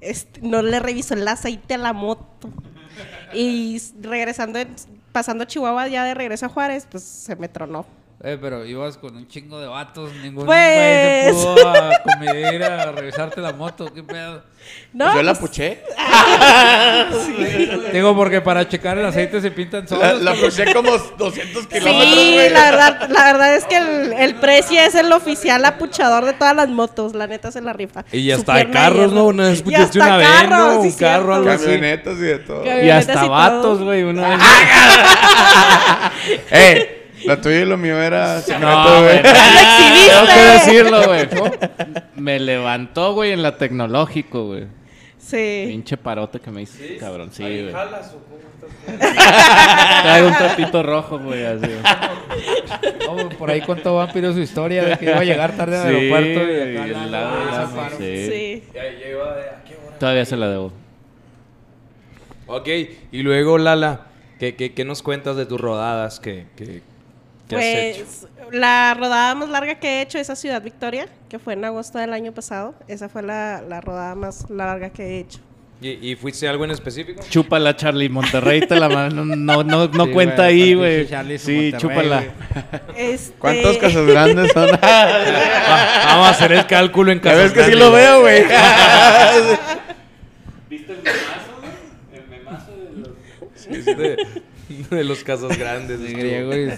[0.00, 2.50] este, no le revisó el aceite a la moto.
[3.32, 4.58] Y regresando,
[5.12, 7.86] pasando Chihuahua ya de regreso a Juárez, pues se me tronó.
[8.24, 11.32] Eh, pero ibas con un chingo de vatos, ninguno Pues.
[11.32, 14.44] güey se pudo a convenir a revisarte la moto, qué pedo.
[14.92, 15.82] No, Yo la pues, puché.
[17.92, 20.22] Digo, porque para checar el aceite se pintan La, solos.
[20.22, 22.50] la puché como 200 kilómetros, Sí, güey.
[22.50, 26.54] la verdad, la verdad es que el, el precio es el oficial apuchador de todas
[26.54, 27.16] las motos.
[27.16, 28.04] La neta se la rifa.
[28.12, 29.12] Y ya está de carros.
[29.12, 29.24] ¿no?
[29.26, 30.82] Una vez escuchaste hasta una vez, carros, ¿no?
[30.82, 31.64] sí, Un carro, algo así.
[31.64, 32.64] Camionetas y de todo.
[32.84, 33.84] Y hasta y vatos, todo.
[33.86, 34.04] güey.
[34.04, 34.38] Una vez.
[36.52, 36.98] ¡Eh!
[37.26, 39.22] La tuya y lo mío era secreto, No, güey.
[39.22, 41.28] Tengo que decirlo, güey.
[42.16, 44.66] Me levantó, güey, en la tecnológico, güey.
[45.18, 45.64] Sí.
[45.68, 47.30] Pinche parote que me hizo, cabrón.
[47.32, 47.72] Sí, güey.
[50.02, 51.68] Traigo un trapito rojo, güey, así.
[53.08, 55.94] Oh, por ahí contó Vampiro su historia de que iba a llegar tarde al Sí,
[55.94, 57.96] aeropuerto y acá el la- lado de la- la- paro.
[57.98, 58.26] sí.
[58.28, 58.62] Sí.
[59.98, 60.72] Todavía se la debo.
[62.46, 62.68] Ok,
[63.12, 64.06] y luego, Lala,
[64.40, 66.82] ¿qué, qué, qué nos cuentas de tus rodadas que, que,
[67.58, 68.04] que has hecho?
[68.10, 71.64] Pues la rodada más larga que he hecho es a Ciudad Victoria, que fue en
[71.64, 72.74] agosto del año pasado.
[72.88, 75.38] Esa fue la, la rodada más larga que he hecho.
[75.80, 77.22] ¿Y, y fuiste algo en específico?
[77.28, 78.08] Chúpala, Charlie.
[78.08, 79.24] Monterrey te la mano.
[79.24, 81.08] No, no, no Sí, cuenta ahí, güey.
[81.08, 82.24] Sí, Monterrey, chúpala.
[82.96, 84.68] Este, ¿Cuántos casas grandes son?
[84.70, 84.78] Va-
[86.06, 87.36] vamos a hacer el cálculo en Ya casa.
[87.42, 88.44] ves que sí lo veo, güey.
[90.70, 91.72] ¿Viste el memazo, güey?
[92.12, 93.84] El memazo de los...
[93.98, 94.16] de,
[94.90, 96.00] de los casas grandes.
[96.00, 96.20] De estuvo.
[96.20, 96.76] griego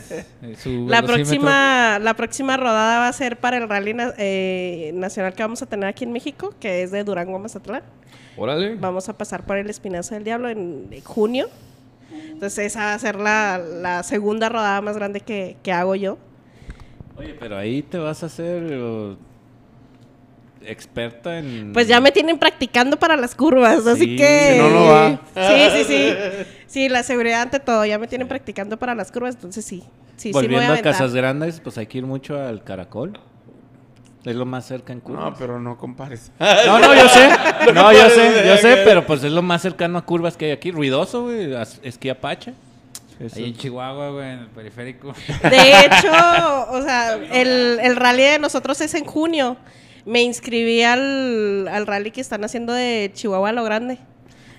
[0.59, 5.35] su La próxima, la próxima rodada va a ser para el rally na- eh, nacional
[5.35, 7.83] que vamos a tener aquí en México, que es de Durango a Mazatlán.
[8.37, 8.75] Órale.
[8.77, 11.48] Vamos a pasar por el Espinazo del Diablo en junio.
[12.12, 16.19] Entonces esa va a ser la, la segunda rodada más grande que, que hago yo.
[17.16, 18.73] Oye, pero ahí te vas a hacer...
[18.75, 19.16] o,
[20.67, 21.73] experta en...
[21.73, 24.52] Pues ya me tienen practicando para las curvas, así Sí, que...
[24.52, 25.21] si no, no va.
[25.35, 26.15] Sí, sí, sí.
[26.67, 27.85] Sí, la seguridad ante todo.
[27.85, 29.83] Ya me tienen practicando para las curvas, entonces sí.
[30.17, 30.83] Sí, sí me voy Volviendo a a.
[30.83, 33.19] Casas Grandes, pues hay que ir mucho al Caracol.
[34.25, 35.25] Es lo más cerca en curvas.
[35.25, 36.33] No, pero no compares.
[36.38, 37.29] No, no, yo sé.
[37.75, 40.50] No, yo sé, yo sé, pero pues es lo más cercano a curvas que hay
[40.52, 40.71] aquí.
[40.71, 41.54] Ruidoso, güey.
[41.83, 42.54] Esquí Apache.
[43.21, 43.37] Eso.
[43.37, 45.15] Ahí en Chihuahua, güey, en el periférico.
[45.42, 49.56] De hecho, o sea, el, el rally de nosotros es en junio.
[50.07, 53.98] Me inscribí al, al rally que están haciendo de Chihuahua a lo grande.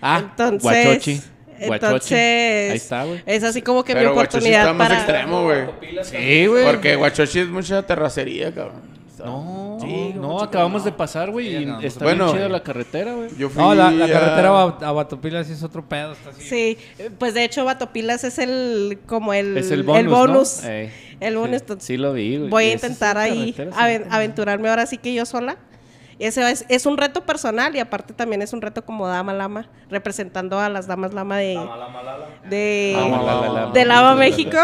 [0.02, 1.22] Ah, entonces, Guachochi.
[1.68, 1.86] Guachochi.
[1.86, 3.24] Entonces, Ahí está, güey.
[3.26, 5.66] es así como que mi Pero Guachochi oportunidad está más extremo, güey.
[6.04, 6.66] Sí, güey.
[6.66, 8.82] Porque Guachochi es mucha terracería, cabrón.
[9.20, 11.48] No, Sí, no, acabamos de pasar, güey.
[11.48, 12.34] Sí, Y acabamos está bien Bueno.
[12.34, 13.30] chida la carretera, güey.
[13.38, 16.14] Yo fui No, la, la a- carretera a, a Batopila sí es otro pedo.
[16.14, 16.42] Está así.
[16.42, 16.78] Sí,
[17.18, 20.64] pues de hecho Batopilas es el como el, Es el bonus, el bonus.
[20.64, 20.70] ¿no?
[20.70, 20.90] Ey.
[21.20, 22.50] El bonus, Sí, entonces, sí lo vi, güey.
[22.50, 24.10] Voy a esas intentar ahí carreteras, aven- sí.
[24.12, 25.58] aventurarme ahora sí que yo sola.
[26.18, 29.68] Ese es, es un reto personal y aparte también es un reto como dama lama,
[29.90, 31.56] representando a las damas lama de,
[32.50, 34.58] de, Lama, de Lama México.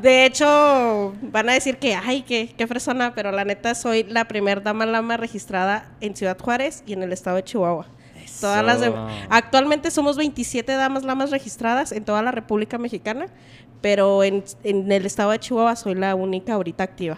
[0.00, 4.26] De hecho, van a decir que, ay, qué, qué fresona, pero la neta soy la
[4.28, 7.86] primer dama lama registrada en Ciudad Juárez y en el estado de Chihuahua.
[8.40, 8.90] Todas las de-
[9.30, 13.26] actualmente somos 27 damas lamas registradas en toda la República Mexicana,
[13.80, 17.16] pero en, en el estado de Chihuahua soy la única ahorita activa.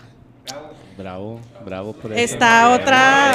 [1.01, 2.20] Bravo, bravo por eso.
[2.20, 3.32] Está otra...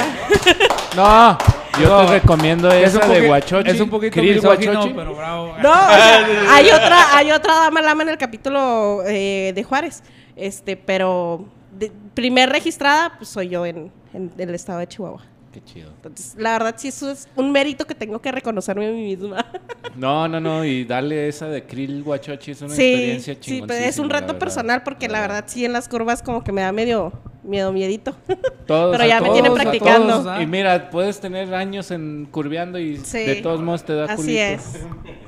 [0.96, 1.36] No,
[1.80, 3.70] yo te recomiendo Es esa un de Guachochi.
[3.70, 4.94] Es un poquito misógino, Guachochi.
[4.94, 5.54] pero bravo.
[5.62, 10.02] No, o sea, hay otra, hay otra dama lama en el capítulo eh, de Juárez,
[10.36, 15.22] este, pero de- primer registrada pues, soy yo en, en el estado de Chihuahua.
[15.56, 15.88] Qué chido.
[15.88, 19.46] Entonces, la verdad sí eso es un mérito que tengo que reconocerme a mí misma.
[19.96, 23.82] No, no, no, y darle esa de Krill Guachochi es una sí, experiencia sí, pero
[23.82, 26.70] es un reto personal porque la verdad sí en las curvas como que me da
[26.70, 28.14] medio miedo, miedito.
[28.66, 30.08] Todos, pero ya a me tienen todos, practicando.
[30.08, 30.42] todos, ¿ah?
[30.42, 33.20] Y mira, puedes tener años en curveando y Sí.
[33.20, 34.42] de todos modos te da Así culito.
[34.42, 34.80] es.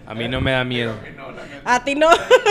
[0.07, 0.93] A mí no me da miedo.
[1.65, 2.09] A ti no.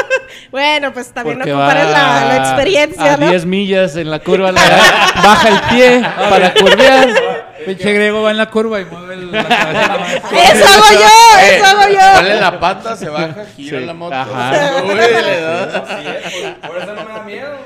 [0.52, 3.30] bueno, pues también Porque no compares la, la experiencia, a ¿no?
[3.30, 7.10] 10 millas en la curva, la baja el pie para curvear.
[7.68, 10.18] Pinche griego va en la curva y mueve el- la cabeza.
[10.54, 12.00] Eso hago yo, Eh, eso hago yo.
[12.00, 13.86] Sale la pata, se baja, gira Sí.
[13.86, 14.16] la moto.
[14.16, 14.84] Ajá.
[14.84, 15.86] Uy, le da.
[16.66, 17.58] Por eso no me da miedo.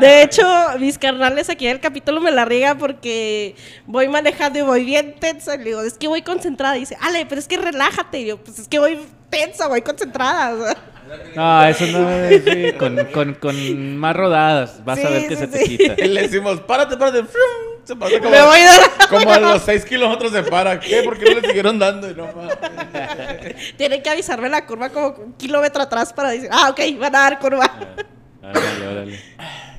[0.00, 0.46] De hecho,
[0.78, 3.54] mis carnales aquí del capítulo me la riega porque
[3.86, 5.54] voy manejando y voy bien tensa.
[5.56, 6.76] Y le digo, es que voy concentrada.
[6.76, 8.20] Y dice, Ale, pero es que relájate.
[8.20, 8.98] Y yo, pues es que voy
[9.30, 10.54] tensa, voy concentrada.
[10.54, 10.76] o sea.
[11.34, 14.84] No, eso no es sí, con, con, con más rodadas.
[14.84, 15.94] Vas a ver que sí, se te quita.
[15.98, 17.24] Y le decimos, párate, párate.
[17.24, 17.69] Frum.
[17.90, 18.68] Se pasa como, Me voy de...
[19.10, 20.78] como a los 6 kilómetros se para.
[20.78, 21.02] ¿Qué?
[21.02, 22.08] ¿Por qué no le siguieron dando?
[22.08, 22.28] Y no.
[23.76, 27.18] Tienen que avisarme la curva como un kilómetro atrás para decir, ah, ok, van a
[27.18, 27.68] dar curva.
[28.40, 29.20] Órale, órale.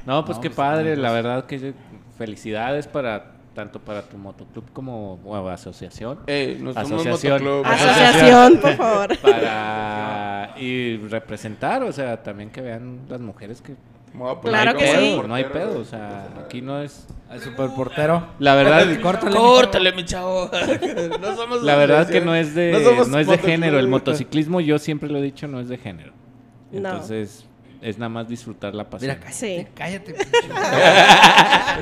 [0.05, 1.73] No, pues qué padre, la verdad que
[2.17, 6.19] felicidades para tanto para tu motoclub como o asociación.
[6.27, 7.43] Somos Asociación.
[7.45, 7.65] motoclub.
[7.65, 9.17] Asociación, por favor.
[9.19, 13.75] Para y representar, o sea, también que vean las mujeres que
[14.41, 15.15] Claro no que hay como sí.
[15.15, 18.27] pedo, no hay pedo, o sea, aquí no es El superportero.
[18.39, 19.35] la verdad Córtale.
[19.35, 20.49] Córtale, mi chavo.
[21.21, 24.59] No somos la verdad que no es de No no, es de género, el motociclismo
[24.59, 26.13] yo siempre lo he dicho no es de género.
[26.71, 26.77] No.
[26.77, 27.45] Entonces,
[27.81, 29.09] es nada más disfrutar la pasión.
[29.09, 29.67] Mira, cállate, Sí.
[29.73, 30.13] cállate.
[30.13, 30.29] pinche.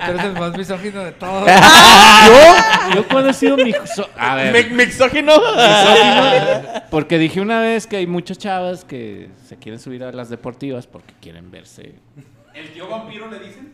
[0.06, 1.46] Tú eres el más misógino de todos.
[1.48, 5.34] yo, yo cuando he sido mi so- a ver, Mi- Mixógino.
[5.34, 10.30] misógino, porque dije una vez que hay muchas chavas que se quieren subir a las
[10.30, 11.96] deportivas porque quieren verse.
[12.54, 13.74] ¿El tío vampiro le dicen?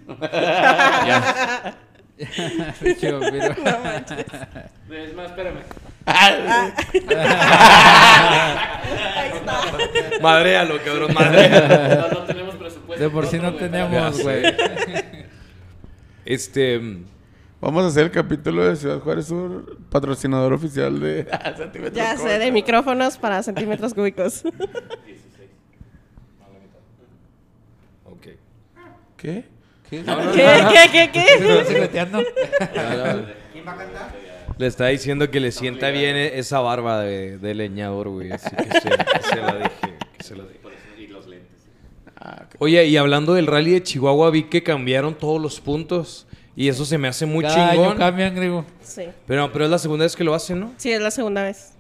[1.08, 1.76] Ya.
[2.82, 3.56] Pinche vampiro.
[4.90, 5.60] Es más, espérame.
[10.22, 11.96] Madréalo, cabrón, madréalo.
[11.96, 13.04] No, no tenemos presupuesto.
[13.04, 14.44] De por sí no tenemos, güey.
[16.24, 16.82] Este.
[17.62, 22.38] Vamos a hacer el capítulo de Ciudad Juárez Sur, patrocinador oficial de Centímetros Ya sé,
[22.38, 24.44] de micrófonos para centímetros cúbicos.
[28.06, 28.28] Ok.
[29.18, 29.55] ¿Qué?
[29.90, 31.26] ¿Qué, qué, qué, qué?
[31.34, 32.24] ¿Estás secreteando?
[34.58, 38.32] Le está diciendo que le sienta bien e- esa barba de, de leñador, güey.
[38.32, 39.98] Así que se, que se la dije.
[40.18, 40.60] Que se la dije.
[42.60, 46.26] Oye, y hablando del rally de Chihuahua, vi que cambiaron todos los puntos.
[46.56, 47.98] Y eso se me hace muy Cada año chingón.
[47.98, 48.66] cambian, griego.
[48.82, 49.04] Sí.
[49.28, 50.72] Pero, pero es la segunda vez que lo hacen, ¿no?
[50.78, 51.74] Sí, es la segunda vez.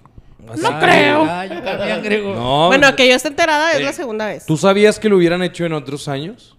[0.61, 1.23] Cada creo.
[1.23, 2.35] año cambian, griego.
[2.35, 2.67] No.
[2.67, 4.45] bueno, que yo esté enterada es Eh, la segunda vez.
[4.45, 6.57] ¿Tú sabías que lo hubieran hecho en otros años?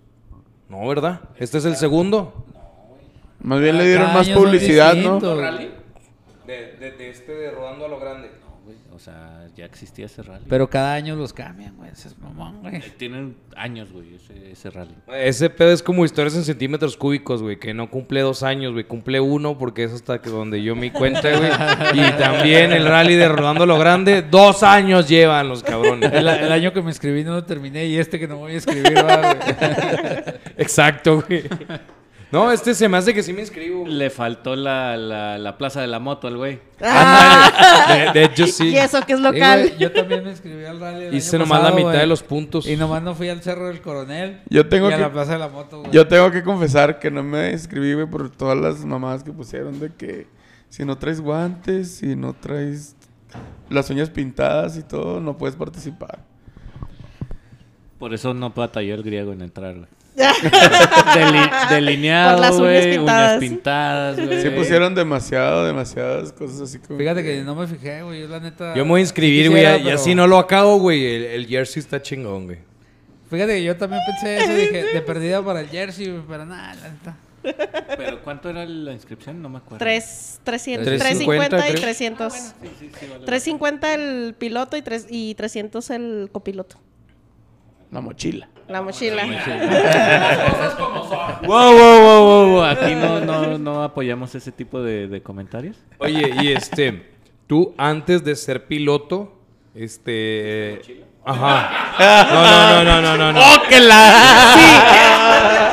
[0.68, 1.20] No, ¿verdad?
[1.38, 2.44] Este es el segundo.
[3.40, 5.14] Más bien le dieron más publicidad, ¿no?
[5.14, 5.38] distintos.
[6.46, 8.30] De, este de rodando a lo grande.
[9.06, 10.44] Sea, ya existía ese rally.
[10.48, 11.90] Pero cada año los cambian, güey.
[11.90, 12.76] Ese es mamón, güey.
[12.76, 14.94] Eh, Tienen años, güey, ese, ese rally.
[15.14, 18.84] Ese pedo es como historias en centímetros cúbicos, güey, que no cumple dos años, güey,
[18.84, 21.50] cumple uno porque es hasta que donde yo me cuenta, güey.
[21.94, 26.12] Y también el rally de Rodando lo Grande, dos años llevan los cabrones.
[26.12, 28.56] El, el año que me escribí no lo terminé y este que no voy a
[28.58, 30.34] escribir, va, güey.
[30.56, 31.44] Exacto, güey.
[32.32, 33.86] No, este se me hace que sí me inscribo.
[33.86, 36.58] Le faltó la, la, la plaza de la moto al güey.
[36.78, 38.70] De, de hecho, sí.
[38.70, 39.60] Y eso que es local.
[39.68, 41.16] güey, yo también me inscribí al rally.
[41.16, 41.98] Hice año nomás la mitad güey.
[41.98, 42.66] de los puntos.
[42.66, 44.40] Y nomás no fui al Cerro del Coronel.
[44.50, 45.92] Yo tengo y a que- la Plaza de la Moto, güey.
[45.92, 49.78] Yo tengo que confesar que no me inscribí, güey, por todas las mamadas que pusieron
[49.78, 50.26] de que
[50.68, 52.96] si no traes guantes, si no traes
[53.70, 56.18] las uñas pintadas y todo, no puedes participar.
[58.00, 59.86] Por eso no batalló el griego en entrar, güey.
[60.16, 62.86] Deli- delineado, Por las uñas güey.
[62.86, 63.38] Uñas pintadas.
[63.40, 64.42] pintadas, güey.
[64.42, 66.98] Sí pusieron demasiado, demasiadas cosas así como...
[66.98, 68.22] Fíjate que no me fijé, güey.
[68.22, 68.74] Yo la neta.
[68.74, 71.04] Yo me voy a inscribir, sí güey, y así no lo acabo, güey.
[71.04, 72.58] El, el jersey está chingón, güey.
[73.30, 74.54] Fíjate que yo también pensé eso.
[74.54, 77.16] Dije, de perdida para el jersey, güey, pero nada, la neta.
[77.96, 79.40] Pero ¿cuánto era la inscripción?
[79.40, 79.78] No me acuerdo.
[79.78, 81.82] Tres, 300, 350, 350 y creo.
[81.82, 82.32] 300.
[83.24, 86.76] 350 el piloto y, tres, y 300 el copiloto.
[87.92, 88.48] La mochila.
[88.68, 89.22] La mochila.
[91.46, 92.62] Wow, wow, wow, wow, wow.
[92.64, 95.76] Aquí no, no, no apoyamos ese tipo de, de comentarios.
[95.98, 97.10] Oye, y este,
[97.46, 99.32] tú antes de ser piloto,
[99.74, 100.80] este...
[101.24, 101.94] Ajá.
[102.32, 103.40] No, no, no, no, no, no.
[103.40, 105.72] ¡Oh, que la!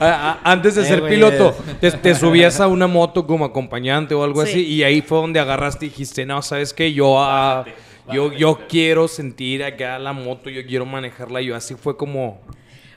[0.00, 4.22] Ah, Antes de Eh, ser piloto, te, te subías a una moto como acompañante o
[4.24, 4.50] algo Sí.
[4.50, 6.92] así y ahí fue donde agarraste y dijiste, no, ¿sabes qué?
[6.92, 7.64] Yo, ah,
[8.12, 11.56] yo, yo quiero sentir acá la moto, yo quiero manejarla yo.
[11.56, 12.40] Así fue como...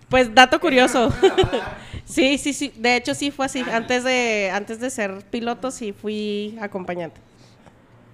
[0.09, 1.13] Pues dato curioso.
[2.05, 2.71] sí, sí, sí.
[2.75, 3.63] De hecho sí fue así.
[3.71, 7.19] Antes de, antes de ser piloto sí fui acompañante.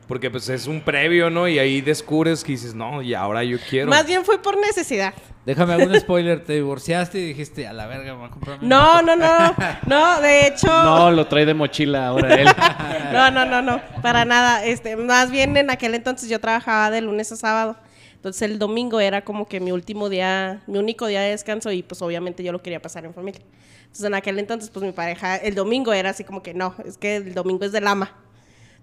[0.07, 1.47] Porque pues es un previo, ¿no?
[1.47, 3.89] Y ahí descubres que dices, no, y ahora yo quiero.
[3.89, 5.13] Más bien fue por necesidad.
[5.45, 6.43] Déjame algún spoiler.
[6.43, 9.05] Te divorciaste y dijiste, a la verga, me voy a comprar mi No, moto".
[9.05, 9.55] no, no.
[9.87, 10.67] No, de hecho.
[10.67, 12.47] No, lo trae de mochila ahora él.
[13.13, 14.65] No, no, no, no, para nada.
[14.65, 17.77] Este, más bien en aquel entonces yo trabajaba de lunes a sábado.
[18.15, 21.83] Entonces el domingo era como que mi último día, mi único día de descanso y
[21.83, 23.41] pues obviamente yo lo quería pasar en familia.
[23.81, 26.97] Entonces en aquel entonces pues mi pareja, el domingo era así como que no, es
[26.97, 28.15] que el domingo es del ama.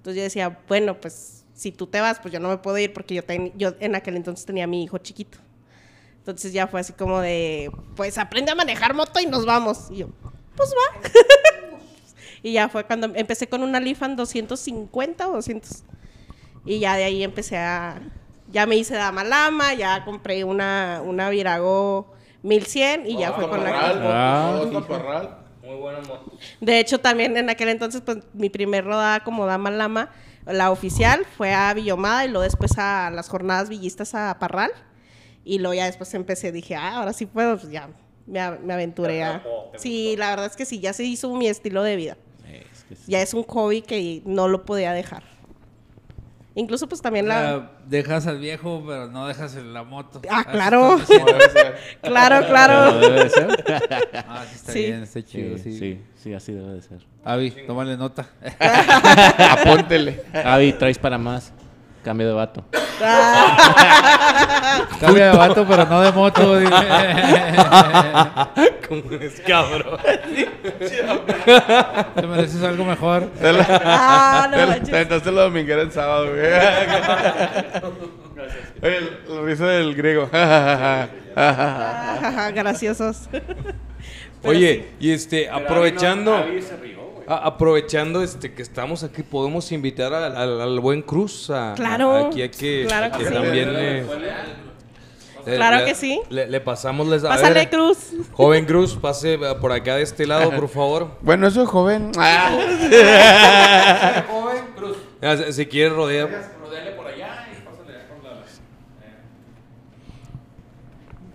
[0.01, 2.93] Entonces yo decía, bueno, pues si tú te vas, pues yo no me puedo ir
[2.95, 5.37] porque yo, ten- yo en aquel entonces tenía a mi hijo chiquito.
[6.17, 9.89] Entonces ya fue así como de, pues aprende a manejar moto y nos vamos.
[9.91, 10.09] Y yo,
[10.57, 11.11] pues va.
[12.43, 15.83] y ya fue cuando empecé con una Lifan 250 o 200.
[16.65, 18.01] Y ya de ahí empecé a,
[18.51, 23.63] ya me hice Dama Lama, ya compré una, una Virago 1100 y ya fue con
[23.65, 23.77] la que...
[24.03, 25.40] Ah,
[25.71, 26.33] Muy buena moto.
[26.61, 30.11] De hecho, también en aquel entonces, pues mi primer rodada como Dama Lama,
[30.47, 34.73] la oficial, fue a Villomada y luego después a las jornadas villistas a Parral.
[35.45, 37.89] Y luego ya después empecé, dije, ah, ahora sí puedo, pues ya
[38.27, 39.45] me, me aventuré a...
[39.77, 42.17] Sí, la verdad es que sí, ya se hizo mi estilo de vida.
[42.47, 43.03] es que sí.
[43.07, 45.30] Ya es un hobby que no lo podía dejar.
[46.61, 47.41] Incluso pues también la...
[47.41, 50.21] sea, dejas al viejo, pero no dejas en la moto.
[50.29, 50.99] Ah, Así claro.
[52.03, 52.99] Claro, claro.
[53.01, 53.65] debe de ser.
[54.29, 54.79] Ah, sí está Sí.
[54.85, 55.79] bien, está chido, Sí, sí.
[55.79, 56.99] sí, sí, así debe de ser.
[57.25, 58.29] Avi, tómale nota.
[59.39, 60.23] Apóntele.
[60.45, 61.53] Avi, traes para más.
[62.05, 62.65] Cambio de vato.
[65.01, 66.41] Cambia de vato, pero no de moto.
[68.89, 69.99] Como es cabrón.
[72.15, 73.29] Te mereces algo mejor.
[73.85, 74.89] Ah, no Te manches.
[74.89, 76.41] te aventaste la dominguera el sábado, güey.
[78.83, 80.31] Oye, la risa del griego.
[80.33, 81.07] Ah,
[82.55, 83.29] Graciosos.
[83.31, 83.45] Pero
[84.43, 86.35] Oye, y este, aprovechando...
[86.35, 86.47] a-
[87.37, 92.27] aprovechando este que estamos aquí, podemos invitar al, al- al buen Cruz a, Claro, a-
[92.29, 93.33] aquí a que, claro a que sí.
[93.33, 96.21] también le, le- Claro le- que sí.
[96.29, 97.99] Le, le pasamos les a Pásale, ver, Cruz.
[98.33, 101.13] Joven Cruz, pase eh, por acá de este lado, por favor.
[101.23, 102.13] bueno, eso es joven.
[102.19, 102.51] Ah.
[105.23, 106.29] Ah, Si, si quiere rodear.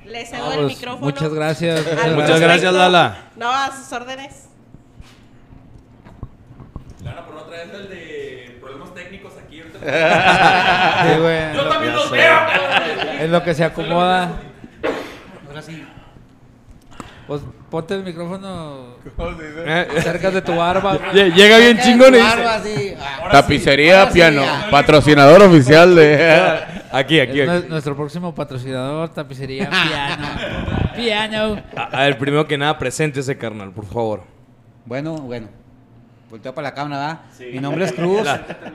[0.05, 1.05] Le cedo Ah, el pues, micrófono.
[1.05, 1.81] muchas gracias.
[2.15, 2.73] Muchas gracias.
[2.73, 3.31] Lala.
[3.35, 4.44] No, a sus órdenes.
[7.63, 9.59] El de problemas técnicos aquí.
[9.61, 9.79] ahorita.
[9.79, 12.37] Sí, Yo lo- también los veo.
[13.19, 14.31] En lo que se acomoda.
[17.27, 17.41] Pues
[17.71, 18.97] ponte el micrófono
[19.65, 21.11] Eh, cerca de tu barba.
[21.11, 22.93] Llega bien chingón y dice, Barba, sí.
[23.31, 26.59] Tapicería Piano, patrocinador oficial de.
[26.91, 27.65] Aquí, aquí, Es aquí.
[27.65, 30.27] nue- nuestro próximo patrocinador, tapicería Piano.
[30.95, 31.61] Piano.
[31.75, 34.21] A, a ver, primero que nada, presente ese carnal, por favor.
[34.85, 35.49] Bueno, bueno.
[36.29, 37.51] Volteo para la cámara, ¿verdad?
[37.53, 38.21] Mi nombre es Cruz.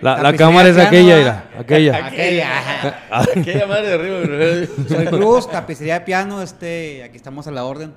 [0.00, 1.44] La, cámara es aquella, ¿verdad?
[1.50, 2.06] mira, aquella.
[2.06, 3.06] Aquella.
[3.10, 4.88] Aquella madre de arriba, bro.
[4.88, 7.92] Soy Cruz, tapicería de piano, este, aquí estamos a la orden.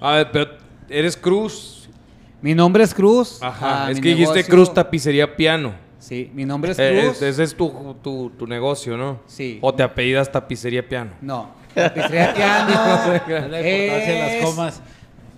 [0.00, 0.50] A ver, pero
[0.88, 1.88] eres Cruz.
[2.40, 3.40] Mi nombre es Cruz.
[3.42, 5.74] Ajá, ah, es que dijiste negocio- Cruz Tapicería Piano.
[6.00, 7.16] Sí, mi nombre es Eh, Cruz.
[7.18, 9.20] es- ese es tu, tu, tu negocio, ¿no?
[9.26, 9.58] Sí.
[9.62, 11.12] O te apellidas Tapicería Piano.
[11.20, 12.72] No, tapicería piano.
[13.28, 14.82] La importancia de las es- comas.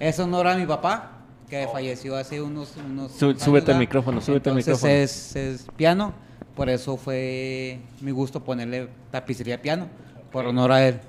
[0.00, 1.13] Es honor a mi papá,
[1.60, 4.92] que falleció hace unos, unos Sú- súbete al micrófono, súbete al micrófono.
[4.92, 6.12] Es, es piano,
[6.56, 9.86] por eso fue mi gusto ponerle tapicería piano,
[10.32, 11.00] por honor a él.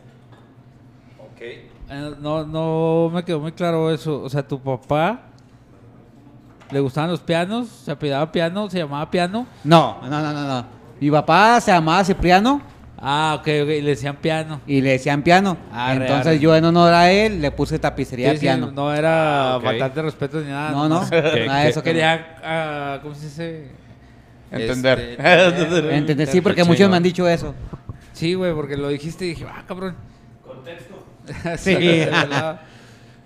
[1.39, 1.69] Eh,
[2.19, 4.21] No, no me quedó muy claro eso.
[4.23, 5.19] O sea, tu papá
[6.71, 9.45] le gustaban los pianos, se apellidaba piano, se llamaba piano.
[9.63, 10.65] No, no, no, no, no.
[10.99, 12.61] Mi papá se llamaba Cipriano
[12.97, 14.61] Ah, ok, ok, y le decían piano.
[14.65, 15.57] y le decían piano.
[15.71, 16.39] Arre, Entonces arre.
[16.39, 18.71] yo en honor a él le puse tapicería Sí, sí, piano.
[18.71, 19.63] no era Ah, ok.
[19.63, 20.71] faltarte respeto ni nada.
[20.71, 21.01] No, no,
[21.45, 21.83] nada de eso.
[21.83, 23.67] Quería, ah, ¿cómo se dice?
[24.51, 25.17] Entender.
[25.19, 27.53] Este, Entendés, Sí, porque muchos me han dicho eso.
[28.13, 29.95] Sí, güey, porque lo dijiste y dije, ah, cabrón.
[30.45, 30.95] Contexto.
[31.57, 32.05] Sí.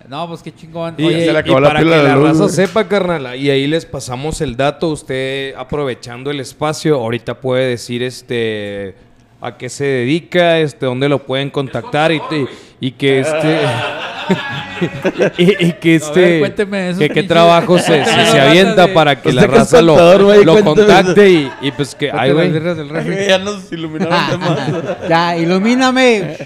[0.08, 0.94] no, pues qué chingón.
[0.98, 2.88] Y, Oye, se le y acabó la para pila que de la luz, raza sepa,
[2.88, 8.94] carnal, y ahí les pasamos el dato, usted aprovechando el espacio, ahorita puede decir este
[9.40, 12.46] a qué se dedica, este dónde lo pueden contactar y, y,
[12.88, 13.58] y que este
[15.38, 19.32] y, y que este cuénteme esos que qué trabajo se, se, se avienta para que
[19.32, 22.52] la Usted que es raza lo, lo contacte y, y pues que ay güey
[23.26, 25.08] ya nos iluminaron de más.
[25.08, 26.36] ya, ilumíname.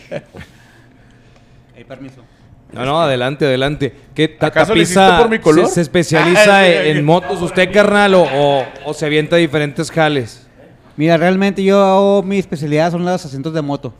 [1.76, 2.22] Hey, permiso.
[2.72, 3.92] No, no, adelante, adelante.
[4.14, 5.66] ¿Qué ta- ¿Acaso lo tapiza hiciste por mi color?
[5.68, 10.43] Se, se especializa Ah, en motos usted, carnal, o, o, o se avienta diferentes jales?
[10.96, 13.92] Mira, realmente yo mi especialidad son los asientos de moto.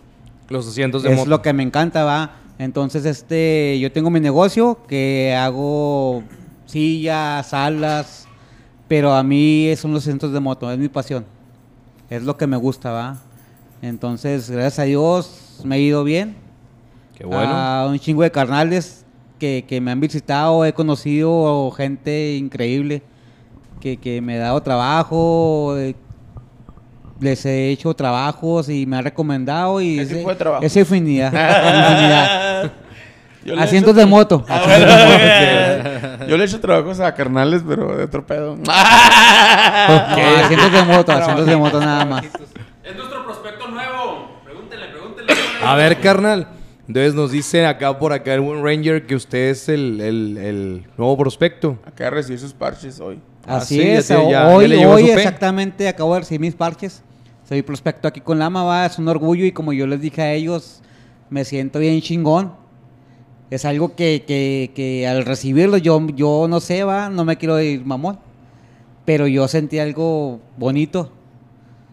[0.49, 1.31] Los asientos de es moto.
[1.31, 2.37] lo que me encanta, va.
[2.59, 6.23] Entonces, este, yo tengo mi negocio que hago
[6.67, 8.29] sillas, salas,
[8.87, 11.25] pero a mí son los asientos de moto, es mi pasión.
[12.11, 13.19] Es lo que me gusta, va.
[13.83, 16.37] Entonces, gracias a Dios me ha ido bien.
[17.17, 17.53] Qué bueno.
[17.53, 19.05] A un chingo de carnales
[19.39, 23.03] que, que me han visitado, he conocido gente increíble
[23.81, 25.95] que, que me ha dado trabajo, eh,
[27.25, 30.65] les he hecho trabajos y me ha recomendado y ¿Qué ese- tipo de trabajo?
[30.65, 32.73] esa infinidad, infinidad.
[33.45, 34.45] Yo le Asientos de moto.
[34.49, 36.27] Ah, bueno.
[36.29, 38.57] Yo le he hecho trabajos a carnales, pero de otro pedo.
[38.57, 42.25] No, asientos de moto, asientos de moto nada más.
[42.25, 44.41] Es nuestro prospecto nuevo.
[44.45, 45.33] Pregúntenle, pregúntenle.
[45.63, 46.49] A ver, carnal.
[46.89, 50.87] Entonces nos dice acá por acá el buen Ranger que usted es el, el- el
[50.97, 51.79] nuevo prospecto.
[51.87, 53.21] Acá recibí sus parches hoy.
[53.47, 57.03] Ah, Así sí, ya es, ya- hoy, hoy exactamente acabo de recibir mis parches.
[57.49, 60.33] Soy prospecto aquí con Lama, va, es un orgullo y como yo les dije a
[60.33, 60.81] ellos,
[61.31, 62.55] me siento bien chingón.
[63.51, 67.61] Es algo que, que, que al recibirlo yo, yo no sé, va, no me quiero
[67.61, 68.19] ir mamón,
[69.05, 71.13] pero yo sentí algo bonito.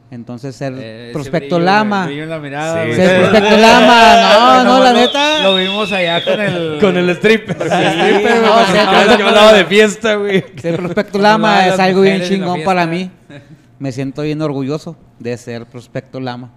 [0.10, 2.94] Entonces ser Eh, prospecto brillo, Lama, brillo en la mirada, Sí.
[2.96, 5.44] ser prospecto Lama, no, no, la Lo- neta.
[5.44, 6.78] Lo vimos allá con el...
[6.82, 7.56] Con el stripper.
[7.58, 10.44] Sí, no, Cada vez que hablaba de fiesta, güey.
[10.62, 13.12] Ser prospecto Lama es algo bien chingón para mí.
[13.82, 16.52] Me siento bien orgulloso de ser prospecto Lama.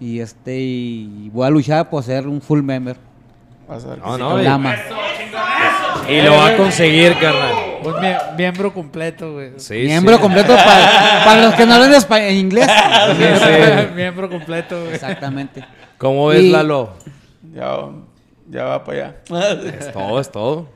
[0.00, 2.96] Y este y voy a luchar por ser un full member.
[3.68, 4.44] Vas a ver No, sí.
[4.44, 4.74] Lama.
[6.08, 7.52] y lo va a conseguir, carnal.
[7.84, 9.52] Un miembro completo, güey.
[9.58, 10.22] Sí, Miembro sí.
[10.22, 12.66] completo para, para los que no hablan inglés.
[13.94, 14.94] miembro completo, güey.
[14.94, 15.62] Exactamente.
[15.98, 16.94] ¿Cómo ves, Y- Lalo?
[17.54, 17.76] Ya,
[18.48, 19.16] ya va para allá.
[19.78, 20.68] Es todo, es todo.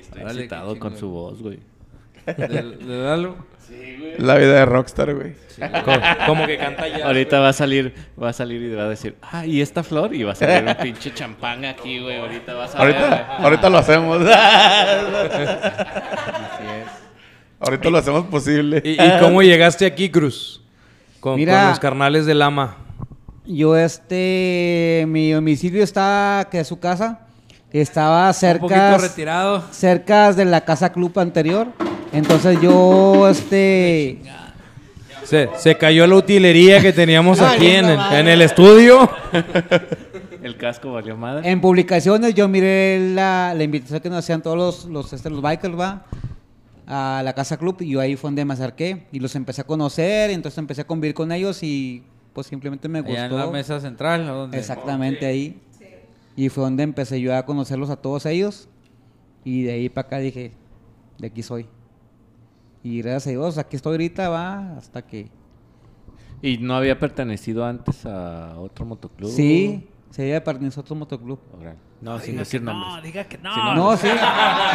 [0.00, 1.60] Estoy excitado con su voz, güey.
[2.26, 3.51] De, de Lalo.
[4.18, 5.34] La vida de rockstar, güey.
[5.84, 7.06] Co- Como que canta ya.
[7.06, 10.14] Ahorita va a salir, va a salir y va a decir, ah, ¿y esta flor?
[10.14, 12.18] Y va a salir un pinche champán aquí, güey.
[12.18, 13.44] Ahorita vas a ver, Ahorita, güey.
[13.46, 14.22] ahorita lo hacemos.
[14.26, 14.32] Así
[16.64, 16.88] es.
[17.60, 18.82] ahorita lo hacemos posible.
[18.84, 20.60] ¿Y, y cómo llegaste aquí, Cruz?
[21.20, 21.60] Con, Mira.
[21.60, 22.76] con los carnales de Lama.
[23.46, 27.20] Yo este mi domicilio está que es su casa
[27.72, 29.62] estaba Un cerca poquito retirado.
[29.72, 31.68] cerca de la casa club anterior.
[32.12, 34.20] Entonces yo este
[35.24, 39.08] Se, se cayó la utilería que teníamos aquí en, en el estudio.
[40.42, 41.48] El casco valió madre.
[41.48, 45.40] En publicaciones yo miré la, la invitación que nos hacían todos los, los, este, los
[45.40, 46.04] bikers, va,
[46.84, 49.64] a la Casa Club, y yo ahí fue donde me acerqué, y los empecé a
[49.64, 52.02] conocer, y entonces empecé a convivir con ellos, y
[52.32, 53.38] pues simplemente me Allá gustó.
[53.38, 54.50] en la mesa central.
[54.52, 55.60] Exactamente ahí.
[56.34, 58.68] Y fue donde empecé yo a conocerlos a todos ellos,
[59.44, 60.50] y de ahí para acá dije,
[61.18, 61.66] de aquí soy.
[62.84, 65.28] Y gracias a Dios, aquí estoy ahorita, va, hasta que...
[66.40, 69.30] ¿Y no había pertenecido antes a otro motoclub?
[69.30, 71.38] Sí, se había pertenecido a otro motoclub.
[72.00, 72.92] No, sin Diga decir que nombres.
[72.96, 73.54] No, diga que no.
[73.54, 74.08] Sí, no, No, sí.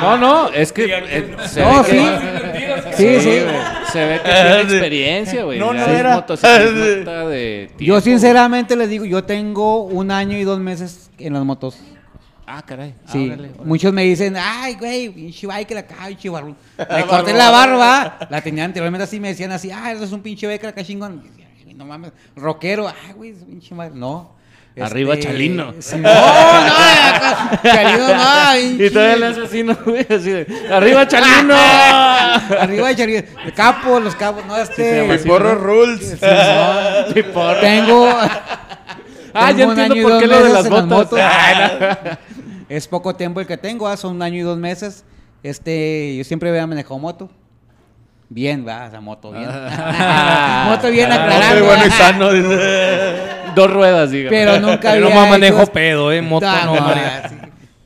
[0.02, 1.92] No, no, es que eh, se No, ve sí.
[1.92, 3.44] que, Sí, sí.
[3.44, 3.56] güey,
[3.92, 5.60] se ve que tiene experiencia, güey.
[5.60, 6.16] No, no es era.
[6.16, 11.44] motociclista de Yo sinceramente les digo, yo tengo un año y dos meses en las
[11.44, 11.78] motos.
[12.48, 12.58] Güey.
[12.58, 12.94] Ah, caray.
[13.06, 13.66] Ah, Sí, órale, órale.
[13.66, 16.56] muchos me dicen, ay, güey, pinche biker acá, pinche barbón.
[16.78, 20.48] Me corté la barba, la tenía anteriormente así, me decían así, ah, eres un pinche
[20.48, 21.22] biker acá chingón.
[21.26, 23.92] Y decía, "Ay, güey, no mames, rockero, ay, güey, ese pinche madre.
[23.96, 24.36] No.
[24.80, 25.74] Arriba Chalino.
[25.80, 30.02] sí, no, no, Chalino, no, Y todavía le hace así, ¿no, güey?
[30.08, 31.56] Así de, ¡Arriba, Chalino!
[32.60, 33.24] Arriba Chalino.
[33.44, 35.12] El capo, los capos, no, este.
[35.12, 35.62] así, Porro ¿no?
[35.62, 36.18] rules.
[37.62, 38.08] Tengo.
[39.34, 40.88] Ah, ya tengo un entiendo por qué lo de las botas.
[40.88, 41.20] motos.
[41.22, 42.18] Ah,
[42.70, 45.06] Es poco tiempo el que tengo, ah, son un año y dos meses.
[45.44, 47.30] Este, yo siempre había manejado moto.
[48.30, 49.46] Bien, va, esa moto bien.
[50.68, 51.90] moto bien bueno ah.
[51.98, 52.32] sano.
[52.34, 53.22] dice.
[53.56, 54.30] Dos ruedas, diga.
[54.30, 55.16] Pero nunca Yo había.
[55.24, 56.22] no manejo hecho- pedo, eh.
[56.22, 57.08] Moto Ah, no no, manejo.
[57.24, 57.36] ah, sí.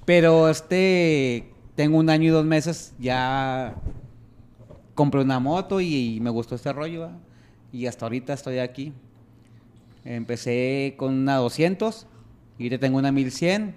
[0.05, 3.75] Pero este, tengo un año y dos meses, ya
[4.95, 7.01] compré una moto y, me gustó este rollo.
[7.01, 7.11] ¿va?
[7.71, 8.93] Y hasta ahorita estoy aquí.
[10.03, 12.07] Empecé con una 200
[12.57, 13.75] y ahorita tengo una 1100.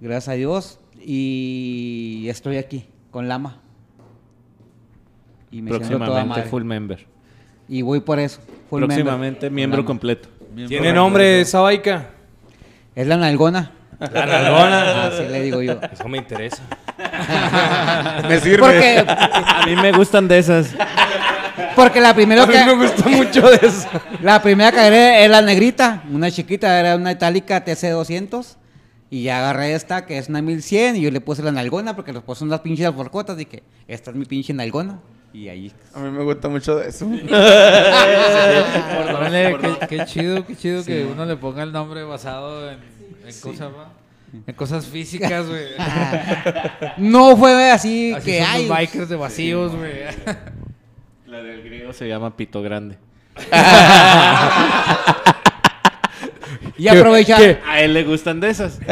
[0.00, 0.78] Gracias a Dios.
[1.00, 3.58] Y estoy aquí con Lama.
[5.50, 6.42] Y me toda Próximamente madre.
[6.44, 7.06] full member.
[7.68, 8.40] Y voy por eso.
[8.68, 8.96] full member.
[8.96, 9.86] Próximamente miembro Lama.
[9.86, 10.28] completo.
[10.68, 12.10] ¿Tiene nombre esa baica?
[12.94, 13.72] Es la nalgona.
[14.00, 15.06] La nalgona.
[15.06, 15.78] Así le digo yo.
[15.92, 16.62] Eso me interesa.
[18.28, 18.58] Me sirve.
[18.58, 20.74] Porque, A mí me gustan de esas.
[21.74, 23.86] porque la primera A mí que me gusta mucho de eso.
[24.22, 28.56] la primera que agarré es la negrita, una chiquita, era una itálica TC200
[29.16, 32.12] y ya agarré esta que es una 1100 y yo le puse la nalgona porque
[32.12, 35.00] les puse unas pinches alforcotas y que esta es mi pinche nalgona
[35.32, 37.06] y ahí A mí me gusta mucho de eso.
[39.60, 42.78] Qué, qué chido, qué chido que uno le ponga el nombre basado en,
[43.26, 43.90] en cosas, ¿va?
[44.46, 45.68] en cosas físicas, güey.
[46.98, 49.92] no fue así, Así que son hay los bikers de vacíos, güey.
[51.26, 52.98] La del griego se llama Pito Grande.
[56.78, 58.78] y aprovechar A él le gustan de esas.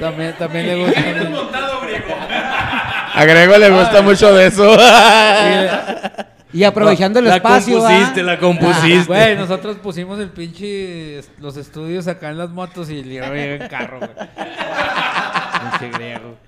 [0.00, 1.00] También, también le gusta.
[3.14, 4.74] A Grego le gusta mucho de eso.
[6.54, 7.90] y aprovechando el la espacio, ¿va?
[7.90, 9.04] compusiste, la compusiste.
[9.06, 13.98] Güey, nosotros pusimos el pinche los estudios acá en las motos y llega en carro,
[13.98, 14.10] güey.
[15.78, 16.38] Pinche griego.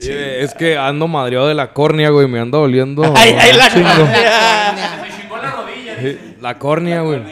[0.00, 2.26] Sí, es que ando madreado de la córnea, güey.
[2.26, 3.14] Me anda doliendo.
[3.16, 3.88] Ay, ay, la chingo.
[3.88, 5.13] córnea.
[6.12, 7.22] Sí, La córnea, güey.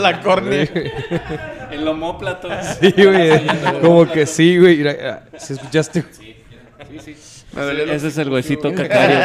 [0.00, 0.66] La córnea.
[1.70, 2.48] El homóplato.
[2.80, 3.46] Sí, güey.
[3.80, 4.82] Como que sí, güey.
[5.38, 6.04] ¿Sí escuchaste?
[7.52, 9.16] Duele la- Ese es el huesito cacario,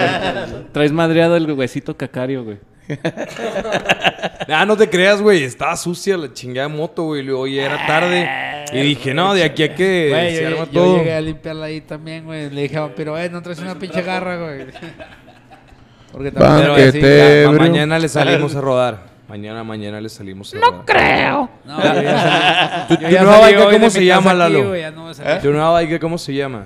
[0.52, 0.64] güey.
[0.72, 2.58] Traes madreado el huesito cacario, güey.
[4.52, 5.44] Ah, no te creas, güey.
[5.44, 7.24] Estaba sucia la chingada moto, güey.
[7.56, 8.28] Ya era tarde.
[8.74, 10.98] Y dije, no, de aquí a que Güey, se yo, arma yo todo.
[10.98, 12.50] llegué a limpiarla ahí también, güey.
[12.50, 14.66] Le dije Vampiro, eh, no traes una pinche garra, güey.
[16.12, 19.10] Porque Va, Pero que sí, te- ya, mañana le salimos a rodar.
[19.28, 21.50] Mañana, mañana le salimos a rodar.
[21.66, 24.02] No, yo ya salí- ¿Tu, yo tu ya nueva salí de cómo mi se casa
[24.02, 24.68] llama, aquí, Lalo?
[24.70, 25.42] güey, ya no voy a salir.
[25.42, 26.66] ¿Tu nueva bike cómo se llama?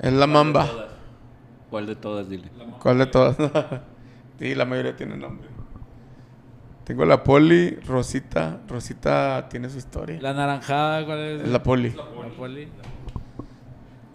[0.00, 0.68] Es la mamba.
[1.70, 2.48] ¿Cuál de todas, dile?
[2.80, 3.36] ¿Cuál de todas?
[4.38, 5.48] sí, la mayoría tiene nombre.
[6.84, 8.58] Tengo la poli, Rosita.
[8.68, 10.18] Rosita tiene su historia.
[10.20, 11.42] La naranjada, ¿cuál es?
[11.42, 11.90] Es la poli.
[11.90, 12.68] La poli.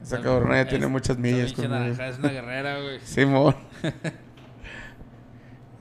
[0.02, 1.76] Esa cabrona ya tiene muchas Esa millas pinche conmigo.
[1.80, 3.00] naranjada es una guerrera, güey.
[3.04, 3.56] Simón.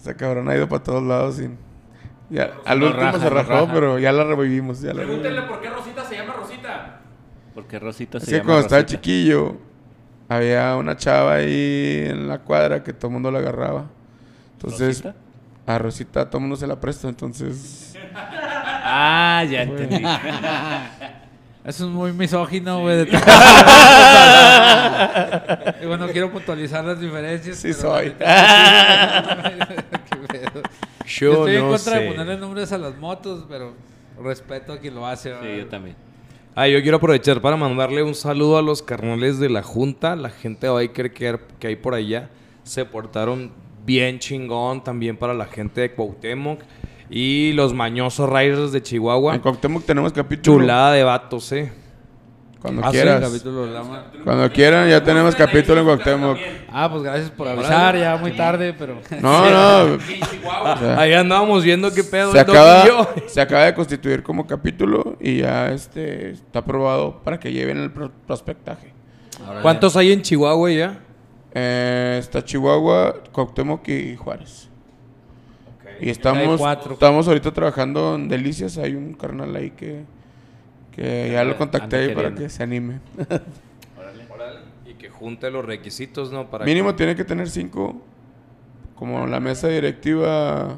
[0.09, 1.51] Esa cabrona ha ido para todos lados y...
[2.31, 3.73] Ya, al último raja, se rajó, raja.
[3.75, 4.81] pero ya la revivimos.
[4.81, 7.01] Ya Pregúntenle por qué Rosita se llama Rosita.
[7.55, 9.57] Porque Rosita Es se que llama cuando estaba chiquillo,
[10.31, 13.85] había una chava ahí en la cuadra que todo el mundo la agarraba.
[14.55, 15.15] Entonces, ¿Rosita?
[15.67, 17.95] a Rosita todo el mundo se la presta, entonces...
[18.15, 20.03] Ah, ya entendí.
[21.69, 23.05] Eso es muy misógino, güey.
[23.05, 23.05] de-
[25.83, 27.59] y bueno, quiero puntualizar las diferencias.
[27.59, 28.15] Sí soy.
[31.07, 32.07] Yo Yo estoy en contra de sé.
[32.11, 33.75] ponerle nombres a las motos, pero
[34.23, 35.33] respeto a quien lo hace.
[35.43, 35.97] Sí, yo también.
[36.55, 40.31] Ah, yo quiero aprovechar para mandarle un saludo a los carnales de la Junta, la
[40.31, 42.29] gente de biker que, que hay por allá.
[42.65, 43.53] Se portaron
[43.87, 46.61] bien chingón también para la gente de Cuauhtémoc
[47.11, 49.39] y los mañosos riders de En Chihuahua.
[49.39, 50.59] Cuauhtémoc tenemos capítulo.
[50.59, 51.73] Chulada de vatos, eh.
[52.61, 53.43] Cuando Ah, quieras.
[54.25, 56.37] Cuando quieran, ya tenemos capítulo en Cuauhtémoc.
[56.69, 59.01] Ah, pues gracias por avisar, ya muy tarde, pero...
[59.21, 59.95] No, no.
[59.95, 60.75] En Chihuahua.
[60.75, 62.33] o sea, Ahí andábamos viendo qué pedo.
[62.33, 62.85] se, acaba,
[63.29, 67.93] se acaba de constituir como capítulo y ya este está aprobado para que lleven el
[67.93, 68.93] pro- prospectaje.
[69.63, 70.99] ¿Cuántos hay en Chihuahua ya?
[71.55, 74.68] Eh, está Chihuahua, Cuauhtémoc y Juárez.
[76.01, 76.93] Y estamos, cuatro.
[76.95, 78.79] estamos ahorita trabajando en Delicias.
[78.79, 80.05] Hay un carnal ahí que,
[80.93, 83.01] Que ya lo contacté para que se anime.
[84.87, 86.51] Y que junte los requisitos, ¿no?
[86.51, 88.01] Para Mínimo que- tiene que tener cinco.
[88.97, 90.77] Como la mesa directiva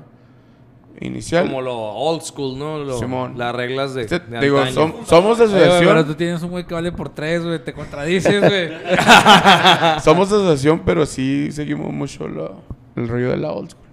[1.01, 1.47] inicial.
[1.47, 2.79] Como lo old school, ¿no?
[2.85, 3.39] Lo- Simón.
[3.39, 4.03] Las reglas de.
[4.03, 6.07] Este, de digo, som- somos Oye, güey, pero asociación.
[6.07, 7.59] tú tienes un güey que vale por tres, güey.
[7.65, 8.69] Te contradices, güey.
[10.03, 12.53] somos asociación, pero sí seguimos mucho la-
[12.97, 13.87] el rollo de la old school.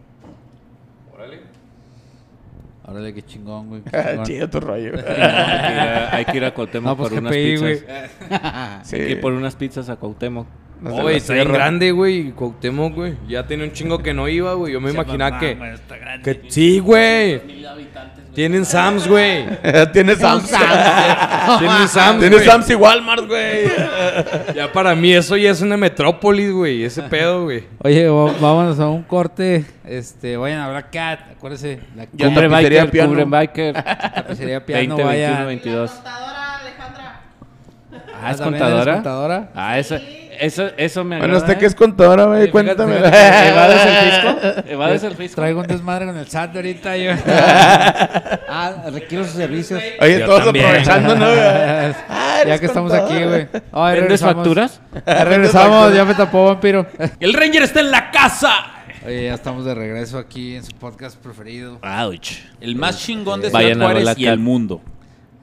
[2.87, 3.81] Órale, qué chingón, güey.
[3.93, 4.23] Ah.
[4.23, 4.93] Chido tu rollo.
[4.95, 7.61] Hay que ir a, hay que ir a Cuauhtémoc No, pues por unas pizzas.
[7.61, 7.77] güey.
[8.83, 8.95] Sí.
[8.95, 10.47] Hay que ir por unas pizzas a Cuauhtémoc.
[10.85, 12.31] Oye, está bien grande, güey.
[12.31, 13.15] Cuauhtémoc, güey.
[13.27, 14.73] Ya tiene un chingo que no iba, güey.
[14.73, 16.39] Yo me imaginaba mamá, que, güey, está grande.
[16.41, 16.51] que.
[16.51, 17.41] Sí, güey.
[18.37, 19.47] Tienen Sams, güey.
[19.93, 20.47] Tiene Sams.
[21.57, 22.19] Tienen Sams.
[22.19, 22.39] Tiene.
[22.41, 23.65] Sams y Walmart, güey.
[24.53, 26.83] Ya para mí eso ya es una metrópolis, güey.
[26.83, 27.63] Ese pedo, güey.
[27.79, 29.65] Oye, vámonos a un corte.
[29.83, 31.19] Este, vayan a Black Cat.
[31.31, 31.79] Acuérdense.
[31.95, 33.09] La Cumbre Biker, piano.
[33.09, 33.73] Cumbre Biker.
[33.73, 35.43] tapicería piano, 20, vaya.
[35.43, 35.91] 21, 22.
[35.91, 37.21] Contadora Alejandra.
[38.21, 38.81] Ah, ¿es ¿también contadora?
[38.83, 39.49] eres contadora?
[39.55, 39.95] Ah, eso,
[40.39, 41.33] eso, eso me agrada.
[41.33, 41.59] Bueno, usted ¿eh?
[41.59, 42.97] que es contadora, güey, fíjate, cuéntame.
[42.97, 44.67] ¿Evades el fisco?
[44.69, 45.35] ¿Evades el fisco?
[45.41, 46.97] Traigo un desmadre con el SAT ahorita.
[46.97, 47.11] Yo.
[48.49, 49.81] Ah, requiero sus servicios.
[49.99, 50.65] Oye, Yo todos también.
[50.65, 51.25] aprovechando, ¿no?
[51.35, 53.47] ya eres que estamos aquí, güey.
[53.71, 54.35] Ay, ¿Vendes regresamos.
[54.35, 54.81] facturas?
[55.05, 56.87] Ya regresamos, ya me tapó vampiro.
[57.19, 58.49] El Ranger está en la casa.
[59.05, 61.79] Oye, ya estamos de regreso aquí en su podcast preferido.
[61.83, 62.31] Ouch.
[62.61, 64.81] El más chingón de Ciudad Juárez y el mundo.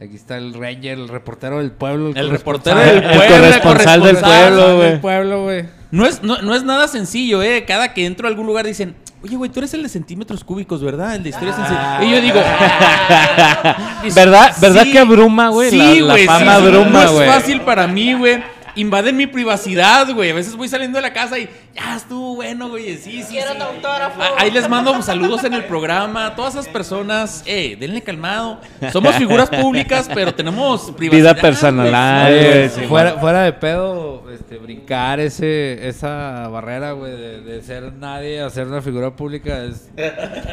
[0.04, 2.12] Aquí está el Ranger, el reportero del pueblo.
[2.14, 3.02] El reportero corresponsal.
[3.02, 3.60] del El pueblo.
[3.62, 5.00] corresponsal del corresponsal pueblo, del güey.
[5.00, 5.64] pueblo, güey.
[5.90, 7.64] No es, no, no es nada sencillo, ¿eh?
[7.66, 10.82] Cada que entro a algún lugar dicen, oye, güey, tú eres el de centímetros cúbicos,
[10.82, 11.14] ¿verdad?
[11.14, 11.66] El de historias Ah.
[11.66, 12.02] sencillas.
[12.02, 12.40] Y yo digo,
[14.14, 14.92] ¿Verdad, ¿verdad Sí.
[14.92, 15.70] que abruma, güey?
[15.70, 17.28] Sí, la, la güey, fama sí, abruma, No güey.
[17.28, 18.42] es fácil para mí, güey.
[18.76, 20.30] Invaden mi privacidad, güey.
[20.30, 22.96] A veces voy saliendo de la casa y ya estuvo bueno, güey.
[22.96, 23.58] Sí, sí, Quiero sí.
[23.58, 24.20] tu autógrafo.
[24.22, 26.34] Ah, Ahí les mando saludos en el programa.
[26.36, 28.60] Todas esas personas, eh, denle calmado.
[28.92, 31.34] Somos figuras públicas, pero tenemos privacidad.
[31.34, 31.88] Vida personal,
[32.32, 32.44] güey.
[32.44, 37.62] güey, Oye, sí, fuera, fuera de pedo, este, brincar ese, esa barrera, güey, de, de
[37.62, 39.88] ser nadie a ser una figura pública es...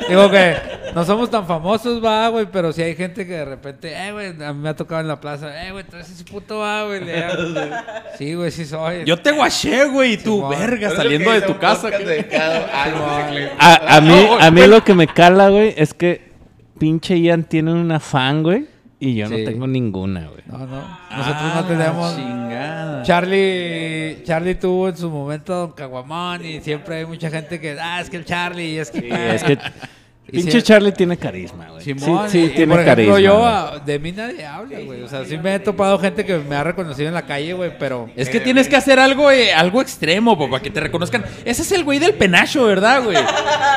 [0.10, 0.56] Digo que
[0.96, 4.28] no somos tan famosos, va, güey, pero si hay gente que de repente, eh, güey,
[4.44, 6.86] a mí me ha tocado en la plaza, eh, güey, tú eres ese puto, va,
[6.86, 7.02] güey.
[8.18, 9.06] Sí, güey, sí soy.
[9.06, 11.89] Yo te guaché, güey, y tú, verga, saliendo de tu casa.
[13.59, 16.32] A, a mí, a mí lo que me cala, güey, es que
[16.80, 18.66] pinche Ian tiene una fan, güey,
[18.99, 19.38] y yo Sí.
[19.38, 20.41] no tengo ninguna, güey.
[20.47, 20.84] No, no,
[21.16, 22.16] nosotros no tenemos...
[22.16, 23.03] Chingada.
[23.03, 27.78] Charlie, Charlie tuvo en su momento a Don Caguamón y siempre hay mucha gente que,
[27.80, 28.99] ah, es que el Charlie, es que...
[29.01, 29.57] Sí, es que
[30.30, 31.84] pinche Charlie tiene carisma, güey.
[31.84, 33.20] Sí, sí, tiene por ejemplo, carisma.
[33.20, 35.02] yo, ah, de mí nadie habla, güey.
[35.02, 37.78] O sea, sí me he topado gente que me ha reconocido en la calle, güey,
[37.78, 38.10] pero...
[38.16, 41.26] Es que tienes que hacer algo, eh, algo extremo, po, para que te reconozcan.
[41.44, 43.18] Ese es el güey del penacho, ¿verdad, güey?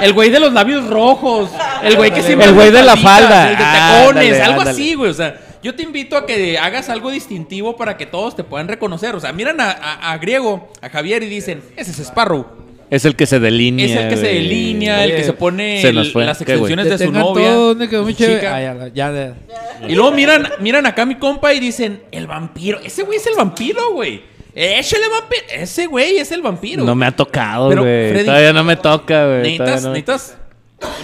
[0.02, 1.50] El güey de los labios rojos.
[1.82, 2.48] El güey que siempre...
[2.48, 3.50] El güey de la falda.
[3.50, 4.70] El de Ah, tacones, ándale, algo ándale.
[4.70, 5.10] así, güey.
[5.10, 8.68] O sea, yo te invito a que hagas algo distintivo para que todos te puedan
[8.68, 9.14] reconocer.
[9.16, 12.63] O sea, miran a, a- a Griego, a Javier y dicen, ese es Sparrow.
[12.90, 13.86] Es el que se delinea.
[13.86, 14.34] Es el que se güey.
[14.34, 16.24] delinea, el que se pone se nos el- fue.
[16.24, 16.72] las ¿Qué, güey?
[16.72, 17.48] extensiones de su Detengan novia.
[17.48, 18.38] todo, ¿dónde quedó mi su chévere?
[18.40, 18.54] chica.
[18.56, 19.88] Ah, ya, ya, ya.
[19.88, 22.78] Y luego miran, miran acá a mi compa y dicen, el vampiro.
[22.84, 24.22] Ese güey es el vampiro, güey.
[24.54, 25.42] Échale vampiro.
[25.52, 26.84] Ese güey es el vampiro.
[26.84, 28.10] No me ha tocado, Pero, güey.
[28.10, 29.38] Freddy, Todavía no me toca, güey.
[29.42, 30.36] Necesitas, no me- necesitas,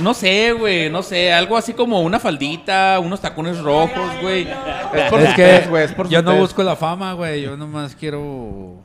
[0.01, 4.43] no sé, güey, no sé, algo así como una faldita, unos tacones rojos, güey.
[4.95, 7.15] Es por Es su que test, güey, es por su yo no busco la fama,
[7.15, 7.43] güey.
[7.43, 8.80] Yo nomás quiero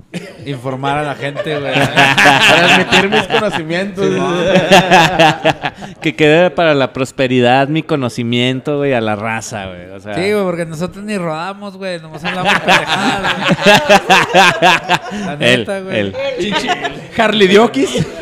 [0.45, 1.73] informar a la gente, güey.
[1.73, 4.05] Transmitir mis conocimientos.
[6.01, 9.89] que quede para la prosperidad mi conocimiento, güey, a la raza, güey.
[9.91, 11.99] O sea, Sí, güey, porque nosotros ni rodamos, güey.
[11.99, 13.35] Nomás hablamos pendejadas,
[15.13, 15.25] güey.
[15.25, 15.99] La neta, güey.
[15.99, 16.15] él.
[17.17, 18.05] Harley Diokis.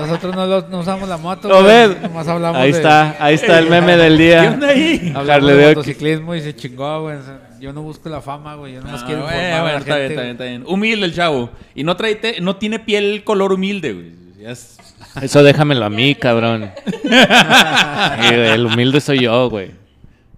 [0.00, 2.00] Nosotros no, lo- no usamos la moto, ¿Lo ves?
[2.00, 4.50] Nomás hablamos Ahí de- está, ahí está el meme del ¿Qué día.
[4.50, 5.12] onda ahí?
[5.14, 7.16] Hablamos Harley de motociclismo y se chingó, güey.
[7.60, 8.74] Yo no busco la fama, güey.
[8.74, 10.64] Yo nomás Ah, quiero bueno, informar a bueno, la está bien, está bien, está bien.
[10.66, 11.50] Humilde el chavo.
[11.74, 14.12] Y no, trae te- no tiene piel color humilde, güey.
[14.40, 14.78] Ya es-
[15.20, 16.70] Eso déjamelo a mí, cabrón.
[18.32, 19.72] El humilde soy yo, güey.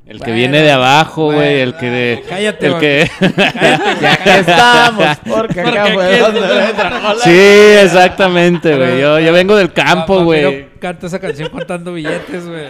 [0.05, 1.37] El que Bueno, viene de abajo, güey.
[1.39, 2.25] bueno, El que de.
[2.29, 2.81] cállate, el güey.
[2.83, 3.11] que.
[4.01, 6.41] Ya que estamos, porque acá fue donde
[7.23, 9.01] Sí, exactamente, güey.
[9.01, 10.71] Yo, yo vengo del campo, güey.
[10.81, 12.65] Canta esa canción contando billetes, güey.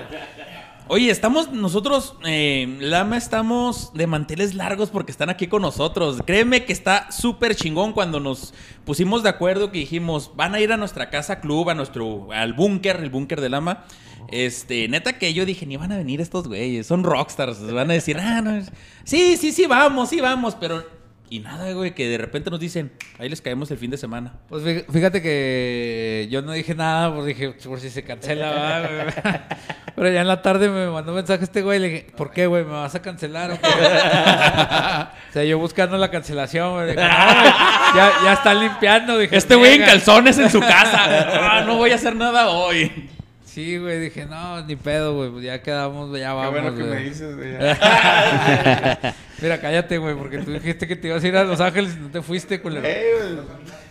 [0.94, 6.18] Oye, estamos nosotros, eh, Lama, estamos de manteles largos porque están aquí con nosotros.
[6.26, 8.52] Créeme que está súper chingón cuando nos
[8.84, 12.52] pusimos de acuerdo que dijimos, van a ir a nuestra casa club, a nuestro, al
[12.52, 13.86] búnker, el búnker de Lama.
[14.30, 17.94] Este, neta que yo dije, ni van a venir estos güeyes, son rockstars, van a
[17.94, 18.62] decir, ah, no,
[19.04, 21.01] sí, sí, sí, vamos, sí, vamos, pero...
[21.32, 24.34] Y nada, güey, que de repente nos dicen, ahí les caemos el fin de semana.
[24.50, 28.90] Pues fí- fíjate que yo no dije nada, pues dije, por si se cancela, ¿verdad,
[29.24, 29.34] güey?
[29.96, 31.78] Pero ya en la tarde me mandó un mensaje este güey.
[31.78, 32.64] Le dije, ¿por qué, güey?
[32.64, 33.66] ¿Me vas a cancelar o qué?
[35.30, 36.88] o sea, yo buscando la cancelación, güey.
[36.90, 37.52] Dije, "No, güey,
[37.96, 39.16] ya, ya están limpiando.
[39.16, 40.98] Dije, Este güey en calzones en su casa.
[41.52, 43.08] Ah, no voy a hacer nada hoy.
[43.52, 44.00] Sí, güey.
[44.00, 45.30] Dije, no, ni pedo, güey.
[45.30, 46.50] Pues ya quedamos, ya Qué vamos.
[46.52, 46.94] bueno que güey".
[46.94, 47.50] me dices, güey.
[49.42, 52.00] Mira, cállate, güey, porque tú dijiste que te ibas a ir a Los Ángeles y
[52.00, 52.86] no te fuiste, culero.
[52.86, 53.38] Eh, güey.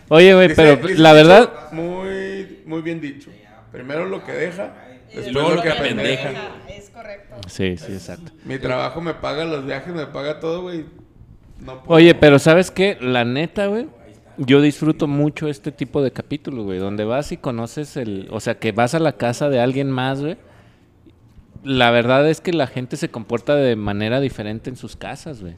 [0.08, 3.30] Oye, güey, pero dice la verdad, Muy, muy bien dicho.
[3.70, 4.74] Primero lo que deja,
[5.06, 6.30] después luego lo que pendeja.
[6.68, 7.36] Es correcto.
[7.48, 8.32] sí, sí, exacto.
[8.44, 10.84] Mi trabajo me paga los viajes, me paga todo, güey.
[11.60, 11.96] No puedo.
[11.98, 12.98] Oye, pero ¿sabes qué?
[13.00, 13.86] La neta, güey.
[14.44, 16.78] Yo disfruto mucho este tipo de capítulos, güey.
[16.78, 18.28] Donde vas y conoces el...
[18.30, 20.36] O sea, que vas a la casa de alguien más, güey.
[21.62, 25.56] La verdad es que la gente se comporta de manera diferente en sus casas, güey.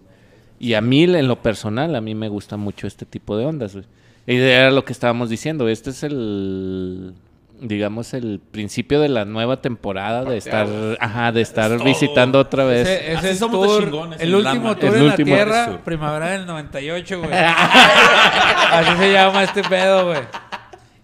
[0.58, 3.74] Y a mí, en lo personal, a mí me gusta mucho este tipo de ondas,
[3.74, 3.86] güey.
[4.26, 5.68] Y era lo que estábamos diciendo.
[5.68, 7.14] Este es el...
[7.60, 10.66] Digamos, el principio de la nueva temporada de estar...
[11.00, 12.86] Ajá, de estar visitando otra vez.
[12.88, 15.80] Ese, ese es tour, chingones el último tour El en último la Tierra, tour.
[15.80, 17.30] primavera del 98, güey.
[17.34, 20.20] Así se llama este pedo, güey.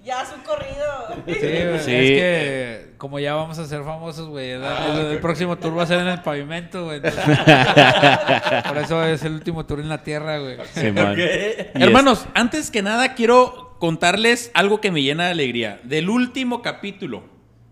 [0.05, 1.25] Ya es un corrido.
[1.27, 1.79] Sí, güey.
[1.81, 1.95] Sí.
[1.95, 5.85] Es que como ya vamos a ser famosos, güey, el, el- el próximo tour va
[5.85, 6.97] a ser en el pavimento, güey.
[6.97, 7.25] Entonces,
[8.69, 10.57] Por eso es el último tour en la Tierra, güey.
[11.75, 15.81] Hermanos, antes que nada quiero contarles algo que me llena de alegría.
[15.83, 17.25] Del último capítulo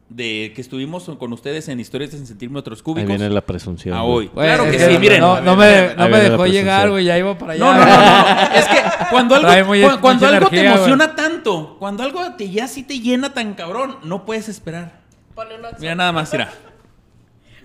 [0.09, 3.95] de que estuvimos con ustedes en Historias de centímetros Ahí cúbicos viene la presunción.
[3.95, 4.29] a hoy.
[4.29, 5.21] Claro que sí, miren.
[5.21, 7.65] No, no me, no Ahí dejó llegar, güey, ya iba para allá.
[7.65, 8.55] No, no, no, no.
[8.59, 8.77] Es que
[9.11, 13.35] cuando algo, muy- cuando te energía, emociona tanto, cuando algo te ya sí te llena
[13.35, 15.01] tan cabrón, no puedes esperar.
[15.79, 16.51] Mira nada más, mira.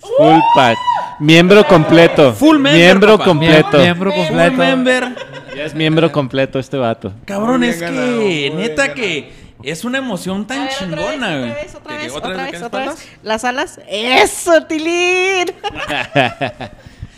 [0.02, 0.78] Full pack.
[1.22, 2.34] Miembro completo.
[2.34, 3.24] Full member, Miembro papá.
[3.30, 3.78] completo.
[3.78, 4.58] Miembro Full completo.
[4.58, 5.16] member.
[5.56, 7.14] Ya es miembro completo este vato.
[7.26, 8.96] Cabrón, es que neta ganado.
[8.96, 9.32] que
[9.64, 11.52] es una emoción tan ver, chingona, güey.
[11.52, 13.08] Otra vez, otra ¿Que- vez, otra vez, vez.
[13.24, 13.80] Las alas.
[13.88, 15.48] ¡Eso, Tilín!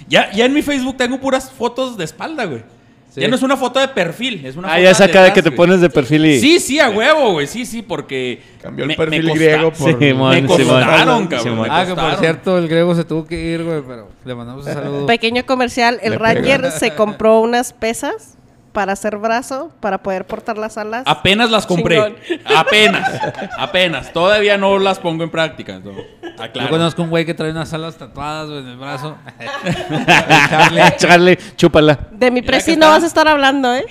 [0.08, 2.62] Ya, ya en mi Facebook tengo puras fotos de espalda, güey.
[3.16, 3.22] Sí.
[3.22, 5.32] Ya no es una foto de perfil, es una Ah, foto ya es acá de
[5.32, 5.56] que te güey.
[5.56, 6.40] pones de perfil y.
[6.42, 7.48] Sí, sí, a huevo, güey.
[7.48, 8.42] Sí, sí, porque.
[8.62, 10.00] Cambió el me- perfil me costa- griego por...
[10.00, 11.28] Simón, Me costaron, Simón.
[11.30, 11.62] cabrón.
[11.62, 14.68] Me Ah, que por cierto, el griego se tuvo que ir, güey, pero le mandamos
[14.68, 15.06] un saludo.
[15.06, 15.98] Pequeño comercial.
[16.04, 16.72] El Le Ranger pega.
[16.72, 18.35] se compró unas pesas
[18.76, 21.04] para hacer brazo, para poder portar las alas.
[21.08, 21.96] Apenas las compré.
[21.96, 22.16] Chingón.
[22.56, 23.10] Apenas.
[23.58, 24.12] Apenas.
[24.14, 25.80] Todavía no las pongo en práctica.
[25.80, 25.94] No.
[26.54, 29.16] Yo conozco un güey que trae unas alas tatuadas, güey, en el brazo.
[30.50, 30.82] Charlie.
[30.98, 31.98] Charlie, chúpala.
[32.12, 33.86] De mi presi no vas a estar hablando, ¿eh?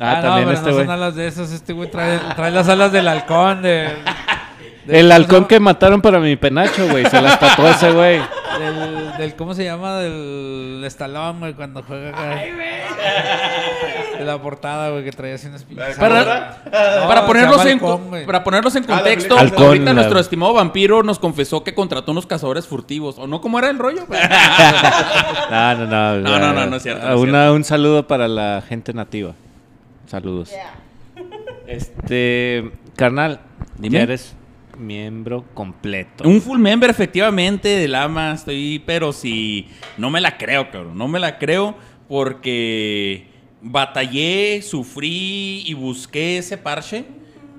[0.00, 0.86] Ah, Ah, no, también pero este no güey.
[0.86, 1.50] son alas de esas.
[1.52, 3.88] Este güey trae, trae las alas del halcón, de,
[4.86, 7.04] de- El halcón ¿cómo que mataron para mi penacho, güey.
[7.06, 8.20] Se las tatuó ese güey.
[8.58, 9.96] Del, del- ¿Cómo se llama?
[9.96, 12.28] Del estalón, güey, cuando juega acá.
[12.36, 12.52] De
[14.24, 15.96] la portada, güey, que traía así unas pinches.
[15.96, 16.62] Para,
[17.08, 17.78] No, ponerlos en,
[18.26, 22.26] para ponerlos en Ah, contexto, ahorita la- nuestro estimado vampiro nos confesó que contrató unos
[22.26, 23.18] cazadores furtivos.
[23.18, 23.40] ¿O no?
[23.40, 24.06] ¿Cómo era el rollo?
[25.50, 26.16] No, no, no.
[26.20, 29.32] No, no, no, no es cierto, no Una- un saludo para la gente nativa.
[30.06, 30.50] Saludos.
[31.66, 33.40] Este, carnal,
[33.78, 33.96] Dime.
[33.98, 34.34] ya eres
[34.78, 36.28] miembro completo.
[36.28, 38.32] Un full member, efectivamente, del AMA.
[38.34, 40.98] Estoy, pero si no me la creo, cabrón.
[40.98, 41.74] No me la creo
[42.08, 43.28] porque
[43.64, 47.04] batallé, sufrí y busqué ese parche.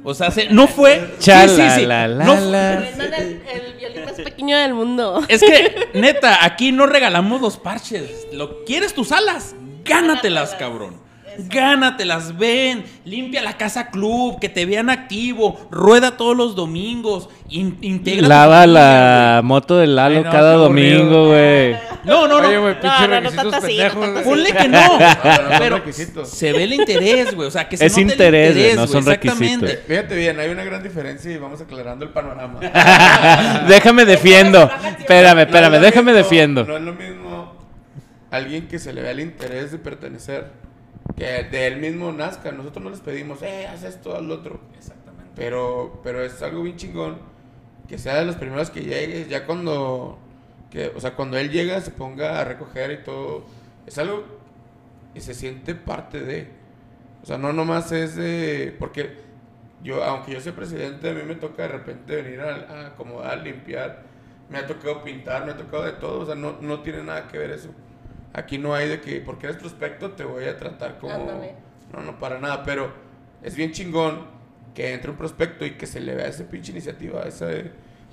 [0.04, 1.16] O sea, se- no fue.
[1.20, 1.86] Chala, sí, sí, sí.
[1.88, 2.74] la, la, No- la.
[2.88, 5.24] El, el violín más pequeño del mundo.
[5.28, 8.28] Es que, neta, aquí no regalamos los parches.
[8.32, 9.56] ¿Lo quieres tus alas?
[9.84, 11.02] Gánatelas, cabrón.
[11.38, 17.78] Gánatelas, ven, limpia la casa club, que te vean activo, rueda todos los domingos, in-
[17.82, 18.28] integra.
[18.28, 21.74] Lava la moto del Lalo Ay, no, cada domingo, güey.
[22.04, 22.48] No, no, no.
[22.48, 24.20] Oye, güey, pinche No, no, no requisitos tanto así, no pendejos, tanto güey.
[24.22, 24.30] así.
[24.30, 26.30] Ponle que no, no pero requisitos.
[26.30, 27.48] se ve el interés, güey.
[27.48, 29.72] O sea, que se Es note el interés, güey, interés, no son requisitos.
[29.88, 32.60] Fíjate bien, hay una gran diferencia y vamos aclarando el panorama.
[33.68, 34.70] déjame defiendo.
[35.00, 36.64] Espérame, espérame, déjame defiendo.
[36.64, 37.56] No es lo mismo
[38.32, 40.52] alguien que se le vea el interés de pertenecer
[41.16, 42.52] que de él mismo nazca.
[42.52, 44.60] Nosotros no les pedimos, eh, haz esto, haz lo otro.
[44.78, 45.32] Exactamente.
[45.36, 47.18] Pero, pero es algo bien chingón
[47.88, 50.18] que sea de los primeros que llegues, ya cuando,
[50.72, 53.46] que, o sea, cuando él llega, se ponga a recoger y todo.
[53.86, 54.24] Es algo
[55.14, 56.50] y se siente parte de.
[57.24, 58.76] O sea, no nomás es de.
[58.80, 59.18] Porque
[59.84, 63.40] yo, aunque yo sea presidente, a mí me toca de repente venir a, a acomodar,
[63.40, 64.04] limpiar.
[64.50, 66.22] Me ha tocado pintar, me ha tocado de todo.
[66.22, 67.70] O sea, no, no tiene nada que ver eso.
[68.38, 71.14] Aquí no hay de que, porque eres prospecto, te voy a tratar como.
[71.14, 71.54] Ándale.
[71.94, 72.64] No, no, para nada.
[72.64, 72.92] Pero
[73.42, 74.28] es bien chingón
[74.74, 77.48] que entre un prospecto y que se le vea esa pinche iniciativa, esa,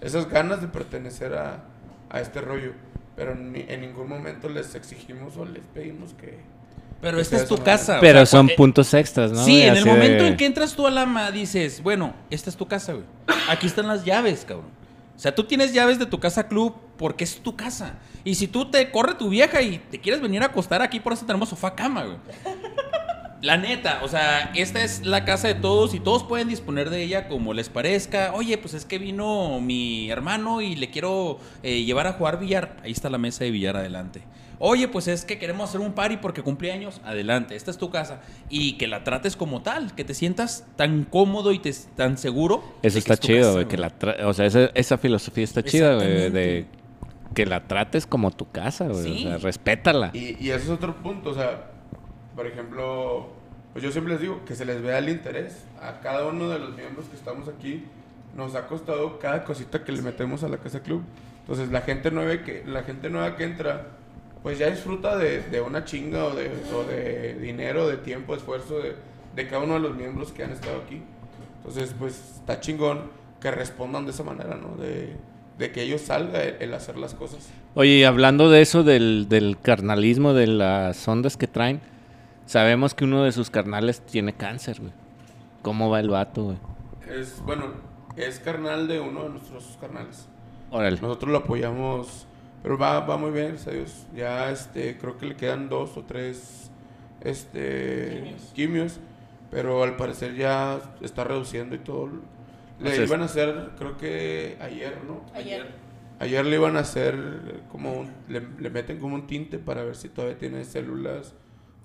[0.00, 1.64] esas ganas de pertenecer a,
[2.08, 2.72] a este rollo.
[3.16, 6.38] Pero ni- en ningún momento les exigimos o les pedimos que.
[7.00, 7.98] Pero que esta es tu casa.
[7.98, 9.44] o Pero sea, son puntos extras, ¿no?
[9.44, 12.56] Sí, en el momento de- en que entras tú al ama, dices, bueno, esta es
[12.56, 13.04] tu casa, güey.
[13.50, 14.68] Aquí están las llaves, cabrón.
[15.16, 17.94] O sea, tú tienes llaves de tu casa club porque es tu casa.
[18.22, 21.12] Y si tú te corre tu vieja y te quieres venir a acostar aquí, por
[21.12, 22.16] eso tenemos sofá cama, güey.
[23.42, 27.02] La neta, o sea, esta es la casa de todos y todos pueden disponer de
[27.02, 28.32] ella como les parezca.
[28.34, 32.76] Oye, pues es que vino mi hermano y le quiero eh, llevar a jugar billar.
[32.84, 34.22] Ahí está la mesa de billar adelante.
[34.60, 37.00] Oye, pues es que queremos hacer un party porque cumple años.
[37.04, 38.20] Adelante, esta es tu casa.
[38.48, 42.62] Y que la trates como tal, que te sientas tan cómodo y te, tan seguro.
[42.84, 43.66] Eso está es chido, güey.
[43.66, 46.30] Que la tra- o sea, esa, esa filosofía está chida, güey.
[46.30, 46.66] De.
[47.34, 49.02] Que la trates como tu casa, güey.
[49.02, 49.26] Sí.
[49.26, 50.10] O sea, respétala.
[50.12, 51.70] Y, y ese es otro punto, o sea,
[52.34, 53.28] por ejemplo,
[53.72, 55.64] pues yo siempre les digo que se les vea el interés.
[55.80, 57.84] A cada uno de los miembros que estamos aquí
[58.36, 61.02] nos ha costado cada cosita que le metemos a la casa club.
[61.40, 63.88] Entonces la gente nueva que, la gente nueva que entra,
[64.42, 68.78] pues ya disfruta de, de una chinga o de, o de dinero, de tiempo, esfuerzo
[68.78, 68.94] de,
[69.34, 71.02] de cada uno de los miembros que han estado aquí.
[71.58, 73.10] Entonces, pues está chingón
[73.40, 74.76] que respondan de esa manera, ¿no?
[74.76, 75.16] De,
[75.62, 77.48] de que ellos salga el, el hacer las cosas.
[77.74, 81.80] Oye, y hablando de eso, del, del carnalismo, de las ondas que traen,
[82.46, 84.92] sabemos que uno de sus carnales tiene cáncer, güey.
[85.62, 86.58] ¿Cómo va el vato, güey?
[87.08, 87.72] Es, bueno,
[88.16, 90.28] es carnal de uno de nuestros carnales.
[90.70, 91.00] Órale.
[91.00, 92.26] Nosotros lo apoyamos,
[92.62, 94.06] pero va, va muy bien, gracias a Dios.
[94.14, 96.70] Ya este, creo que le quedan dos o tres
[97.20, 98.98] este, quimios.
[99.52, 102.08] pero al parecer ya está reduciendo y todo.
[102.82, 105.24] Le O sea, es- iban a hacer, creo que ayer, ¿no?
[105.34, 105.66] Ayer.
[106.18, 107.16] Ayer le iban a hacer
[107.70, 111.34] como un- le, le meten como un tinte para ver si todavía tiene células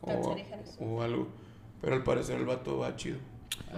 [0.01, 0.35] o,
[0.79, 1.27] o algo.
[1.81, 3.17] Pero al parecer el vato va chido.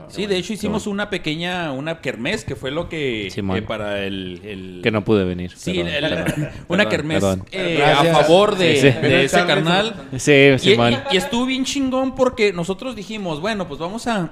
[0.09, 3.57] Sí, de hecho hicimos una pequeña, una kermés, que fue lo que Simón.
[3.57, 5.51] eh, para el, el- Que no pude venir.
[5.55, 6.49] Sí, perdón, el- perdón.
[6.67, 8.97] una kermés eh, a favor de, Sí, sí.
[8.99, 9.95] de ese carnal.
[10.17, 10.95] Sí, Y, Simón.
[11.11, 14.31] y estuvo bien chingón porque nosotros dijimos, bueno, pues vamos a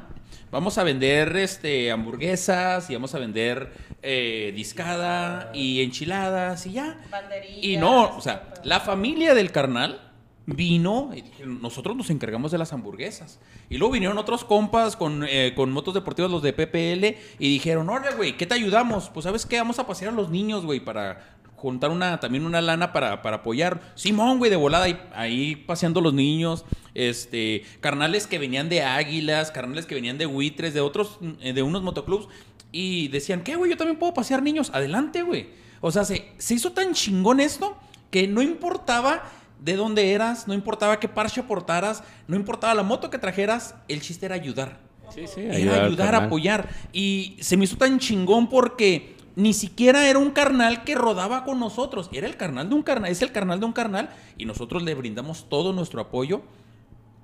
[0.52, 3.72] vamos a vender este hamburguesas y vamos a vender
[4.02, 6.98] eh, discada y enchiladas y ya.
[7.10, 10.02] Banderillas, Y no, o sea, la familia del carnal
[10.48, 13.40] vino y dijeron, nosotros nos encargamos de las hamburguesas.
[13.70, 17.90] Y luego vinieron otros compas con, eh, con motos deportivas, los de PPL, y dijeron,
[17.90, 19.10] órale, güey, ¿qué te ayudamos?
[19.10, 19.58] Pues, ¿sabes qué?
[19.58, 23.38] Vamos a pasear a los niños, güey, para juntar una, también una lana para, para
[23.38, 23.82] apoyar.
[23.96, 26.66] Simón, güey, de volada, ahí, ahí paseando los niños.
[26.98, 31.62] Este, carnales que venían de águilas, carnales que venían de buitres, de otros, eh, de
[31.62, 32.28] unos motoclubs.
[32.72, 33.70] Y decían, ¿qué, güey?
[33.70, 34.72] Yo también puedo pasear niños.
[34.74, 35.50] Adelante, güey.
[35.80, 37.78] O sea, se, se hizo tan chingón esto
[38.10, 39.30] que no importaba
[39.60, 44.02] de dónde eras, no importaba qué parche aportaras, no importaba la moto que trajeras, el
[44.02, 44.80] chiste era ayudar.
[45.14, 46.70] Sí, sí, Era ayudar ayudar, apoyar.
[46.94, 51.60] Y se me hizo tan chingón porque ni siquiera era un carnal que rodaba con
[51.60, 52.10] nosotros.
[52.12, 54.96] Era el carnal de un carnal, es el carnal de un carnal y nosotros le
[54.96, 56.42] brindamos todo nuestro apoyo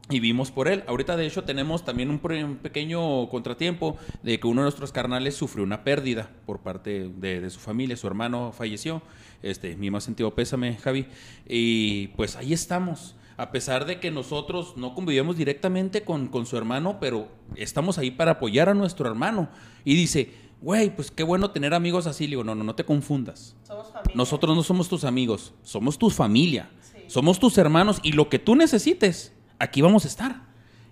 [0.09, 0.83] y vimos por él.
[0.87, 2.19] Ahorita, de hecho, tenemos también un,
[2.57, 7.49] pequeño contratiempo de que uno de nuestros carnales sufrió una pérdida por parte de, de
[7.49, 7.95] su familia.
[7.95, 9.01] Su hermano falleció.
[9.41, 11.05] Este, mi más sentido pésame, Javi.
[11.47, 13.15] Y pues ahí estamos.
[13.37, 18.11] A pesar de que nosotros no convivimos directamente con, con su hermano, pero estamos ahí
[18.11, 19.49] para apoyar a nuestro hermano.
[19.83, 20.31] Y dice,
[20.61, 22.25] güey, pues qué bueno tener amigos así.
[22.25, 23.55] Le digo, no, no, no te confundas.
[23.63, 24.15] Somos familia.
[24.15, 26.69] Nosotros no somos tus amigos, somos tu familia,
[27.07, 30.41] somos tus hermanos y lo que tú necesites, aquí vamos a estar.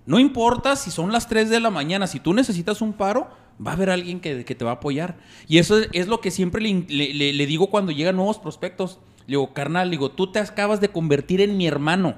[0.05, 3.29] No importa si son las 3 de la mañana, si tú necesitas un paro,
[3.65, 5.17] va a haber alguien que, te va a apoyar.
[5.47, 8.99] Y eso es, lo que siempre le digo cuando llegan nuevos prospectos.
[9.27, 12.15] Le digo, carnal, le digo, tú te acabas de convertir en mi hermano.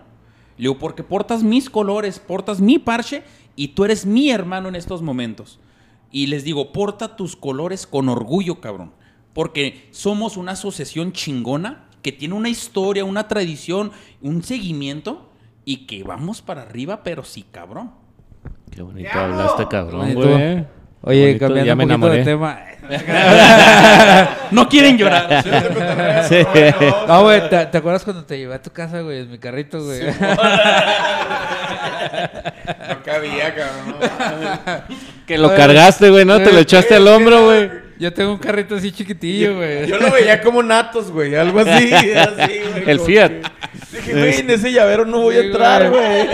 [0.57, 3.23] Le digo, porque portas mis colores, portas mi parche
[3.55, 5.59] y tú eres mi hermano en estos momentos.
[6.11, 8.93] Y les digo, porta tus colores con orgullo, cabrón.
[9.33, 13.91] Porque somos una asociación chingona que tiene una historia, una tradición,
[14.21, 15.29] un seguimiento
[15.65, 17.91] y que vamos para arriba, pero sí, cabrón.
[18.71, 20.65] Qué bonito hablaste, cabrón, güey.
[21.05, 22.23] Oye, Bonito, cambiando ya me un poquito de enamoré.
[22.23, 22.59] tema.
[24.51, 25.43] No quieren llorar.
[26.29, 26.37] Sí.
[27.07, 29.19] No, güey, ¿te, te acuerdas cuando te llevé a tu casa, güey?
[29.21, 29.99] En mi carrito, güey.
[32.89, 33.95] No cabía, cabrón.
[35.25, 36.39] Que lo cargaste, güey, ¿no?
[36.41, 37.69] Te lo echaste al hombro, güey.
[37.99, 39.87] Yo tengo un carrito así chiquitillo, güey.
[39.87, 41.35] Yo lo veía como natos, güey.
[41.35, 42.89] Algo así, así, güey.
[42.89, 43.29] El Fiat.
[43.31, 43.41] que-
[43.93, 46.27] Dije, güey, en ese llavero no voy a entrar, güey.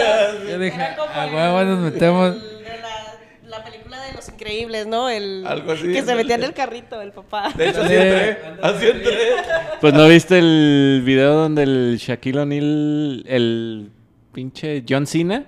[0.50, 2.36] Yo dije, a huevo nos metemos.
[2.38, 5.10] la, la película de Los Increíbles, ¿no?
[5.10, 5.92] El, Algo así.
[5.92, 7.52] Que se metía en el carrito, el papá.
[7.56, 8.38] De hecho, así entré.
[8.62, 9.18] Así entré.
[9.82, 13.90] Pues no viste el video donde el Shaquille O'Neal, el
[14.32, 15.46] pinche John Cena,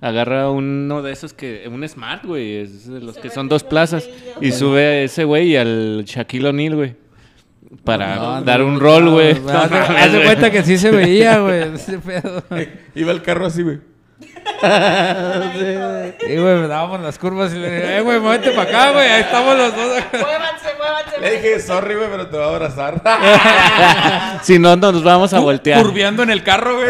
[0.00, 4.08] agarra uno de esos que, un Smart, güey, es de los que son dos plazas,
[4.40, 6.94] y sube a ese güey y al Shaquille O'Neal, güey,
[7.84, 9.30] para No, dar no, un no, rol, no, güey.
[9.32, 9.40] Haz
[9.70, 11.62] No haz de cuenta que sí se veía, güey.
[11.74, 12.42] Ese pedo.
[12.94, 13.78] Iba el carro así, güey.
[14.62, 19.08] Y, güey, me dábamos las curvas y le dije, eh, güey, muévete para acá, güey.
[19.08, 19.86] Ahí estamos los dos.
[20.12, 21.20] Muévanse, muévanse.
[21.20, 23.02] Le dije, sorry, güey, pero te voy a abrazar.
[24.42, 25.82] Si no, nos vamos a voltear.
[25.82, 26.88] Curveando en el carro, güey.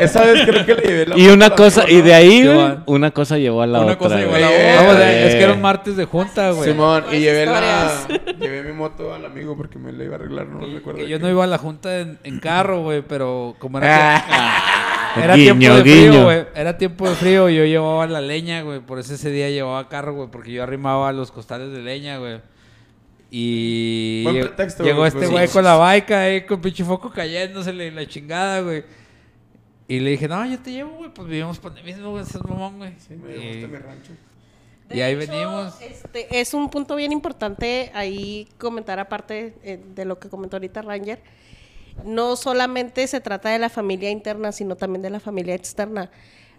[0.00, 2.46] Esa vez creo que le llevé la Y una cosa, la y de ahí, Sí,
[2.46, 2.82] güey, va.
[2.86, 3.98] una cosa llevó a la Una otra.
[3.98, 5.26] cosa llevó a la Vamos, eh.
[5.28, 6.70] es que era un martes de junta, güey.
[6.70, 7.90] Simón, y llevé la...
[8.38, 11.00] Llevé mi moto al amigo porque me la iba a arreglar, no recuerdo.
[11.06, 14.62] Yo no iba a la junta en, en carro, güey, pero como era, Ah,
[15.22, 16.10] era Guiño, tiempo de guiño.
[16.12, 16.44] frío, güey.
[16.54, 18.80] Era tiempo de frío y yo llevaba la leña, güey.
[18.80, 22.40] Por eso ese día llevaba carro, güey, porque yo arrimaba los costales de leña, güey.
[23.30, 25.52] Y Buen lle- pretexto, llegó güey, este pues, güey sí.
[25.52, 28.84] con la baica ahí, con pinche foco cayéndosele la chingada, güey.
[29.88, 32.38] Y le dije, no, yo te llevo, güey, pues vivimos por el mismo, güey, ese
[32.38, 32.92] es mamón, güey.
[32.98, 34.12] Sí, me Y- gusta mi rancho.
[34.90, 35.74] Y ahí hecho, venimos.
[35.80, 40.82] Este, es un punto bien importante ahí comentar aparte eh, de lo que comentó ahorita
[40.82, 41.20] Ranger.
[42.04, 46.10] No solamente se trata de la familia interna, sino también de la familia externa.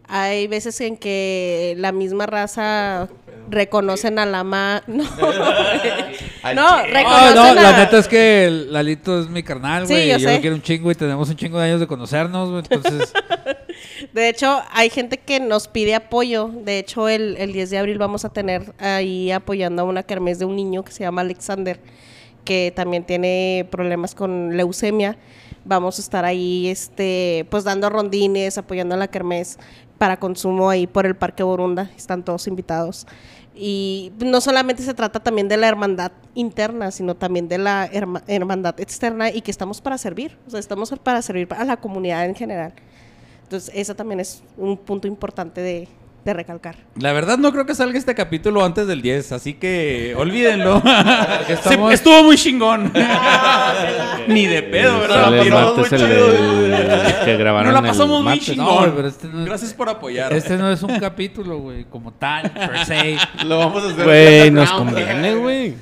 [0.07, 3.09] Hay veces en que la misma raza
[3.49, 4.83] reconocen a la ma...
[4.87, 5.03] No,
[6.43, 7.53] Al no No, reconocen no, a...
[7.55, 10.09] la neta es que Lalito es mi carnal, Sí, güey.
[10.09, 12.49] yo y yo lo quiero un chingo y tenemos un chingo de años de conocernos,
[12.51, 12.63] güey.
[12.69, 13.11] Entonces,
[14.13, 16.49] De hecho, hay gente que nos pide apoyo.
[16.53, 20.37] De hecho, el, el 10 de abril vamos a tener ahí apoyando a una kermés
[20.39, 21.79] de un niño que se llama Alexander,
[22.45, 25.17] que también tiene problemas con leucemia.
[25.65, 29.57] Vamos a estar ahí, este, pues dando rondines, apoyando a la kermés
[29.97, 31.91] para consumo ahí por el Parque Borunda.
[31.97, 33.07] Están todos invitados.
[33.57, 38.22] Y no solamente se trata también de la hermandad interna, sino también de la herma-
[38.27, 40.38] hermandad externa y que estamos para servir.
[40.45, 42.73] O sea, estamos para servir a la comunidad en general.
[43.43, 45.88] Entonces, eso también es un punto importante de,
[46.26, 46.76] de recalcar.
[46.99, 50.81] La verdad no creo que salga este capítulo antes del 10, así que olvídenlo.
[51.47, 52.91] Estamos- Se- estuvo muy chingón.
[54.27, 55.26] Ni de pedo, ¿verdad?
[55.26, 55.89] Sale el martes
[57.23, 58.85] que grabaron Nos la el pasamos muy chingón.
[58.89, 60.34] No, pero este no es- Gracias por apoyar.
[60.34, 63.18] este no es un capítulo, güey, como tal, per se.
[63.45, 64.03] Lo vamos a hacer.
[64.03, 65.76] Güey, nos conviene, güey.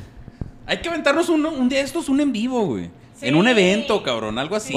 [0.66, 2.90] Hay que aventarnos un, un día de estos, un en vivo, güey.
[3.22, 4.74] En un evento, cabrón, algo así.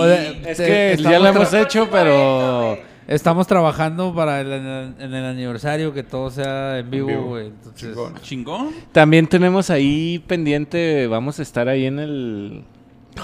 [0.46, 2.78] Es que ya lo hemos hecho, pero...
[3.08, 7.22] Estamos trabajando para el, en el aniversario que todo sea en vivo, vivo.
[7.28, 7.46] güey.
[7.46, 8.14] Entonces, Chingón.
[8.20, 8.70] Chingón.
[8.90, 12.64] También tenemos ahí pendiente, vamos a estar ahí en el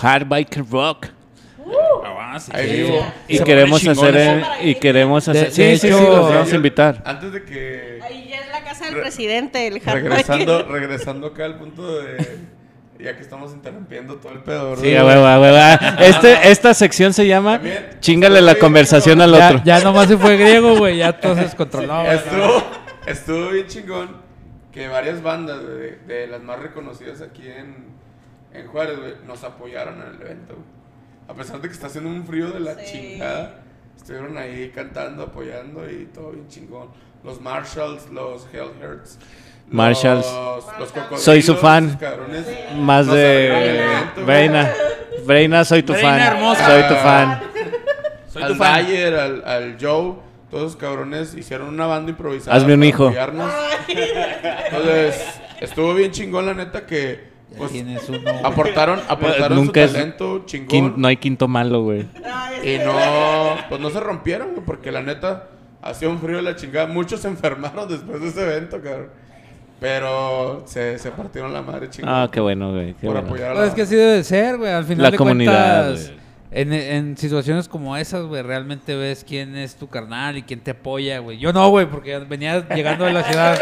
[0.01, 1.07] Hard Biker Rock.
[2.05, 2.51] Ah, sí.
[2.55, 2.83] Ahí Sí.
[2.85, 3.07] vivo.
[3.29, 6.53] Y Se queremos hacer y queremos hacer De- sí, de sí, hecho- sí, los vamos
[6.53, 7.03] a invitar.
[7.05, 7.99] Antes de que...
[8.03, 11.99] Ahí ya es la casa del Re- presidente, el hard Regresando, regresando acá al punto
[12.01, 12.17] de...
[13.03, 14.77] Ya que estamos interrumpiendo todo el pedo.
[14.77, 15.57] Sí, a huevo, a huevo.
[15.61, 19.63] Ah, Este, esta sección se llama También, Chingale la sí, conversación al ya, otro.
[19.65, 20.99] ya nomás se fue griego, güey.
[20.99, 22.03] Ya todo se descontroló.
[22.05, 22.17] güey.
[22.17, 22.63] Estuvo,
[23.07, 24.17] estuvo bien chingón
[24.73, 27.87] que varias bandas de, de las más reconocidas aquí en,
[28.55, 30.57] en Juárez, güey, nos apoyaron en el evento.
[31.29, 32.93] A pesar de que está haciendo un frío de la Sí.
[32.93, 33.57] chingada,
[33.97, 36.89] estuvieron ahí cantando, apoyando y todo bien chingón.
[37.25, 39.19] Los Marshalls, los Hellhearts.
[39.73, 40.27] Marshalls.
[40.79, 41.99] Los, los Soy su fan.
[42.79, 43.83] Más de.
[44.25, 44.73] Breina.
[45.27, 46.21] Breina, soy tu Breina fan.
[46.21, 46.67] hermosa.
[46.67, 47.41] Soy tu fan.
[48.29, 48.73] Soy al tu fan.
[48.73, 50.15] Bayer, al, al Joe,
[50.51, 52.57] todos esos cabrones hicieron una banda improvisada.
[52.57, 53.05] Hazme un para hijo.
[53.07, 53.53] apoyarnos.
[53.89, 55.25] Entonces,
[55.61, 58.19] estuvo bien chingón la neta que pues, tienes uno.
[58.43, 60.69] aportaron, aportaron Nunca su es talento chingón.
[60.69, 62.07] Quin- no hay quinto malo, güey.
[62.65, 62.95] Y no,
[63.69, 65.49] pues no se rompieron, güey, porque la neta
[65.83, 66.87] hacía un frío de la chingada.
[66.87, 69.11] Muchos se enfermaron después de ese evento, cabrón.
[69.83, 72.09] Pero se, se partieron la madre chingón.
[72.15, 72.95] Ah, qué bueno, güey.
[72.95, 73.27] Qué por bueno.
[73.29, 74.71] apoyar a Pues la es que así debe ser, güey.
[74.71, 76.19] Al final La de comunidad, cuentas, güey.
[76.53, 80.71] en, en situaciones como esas, güey, realmente ves quién es tu carnal y quién te
[80.71, 81.39] apoya, güey.
[81.39, 83.61] Yo no, güey, porque venía llegando de la ciudad.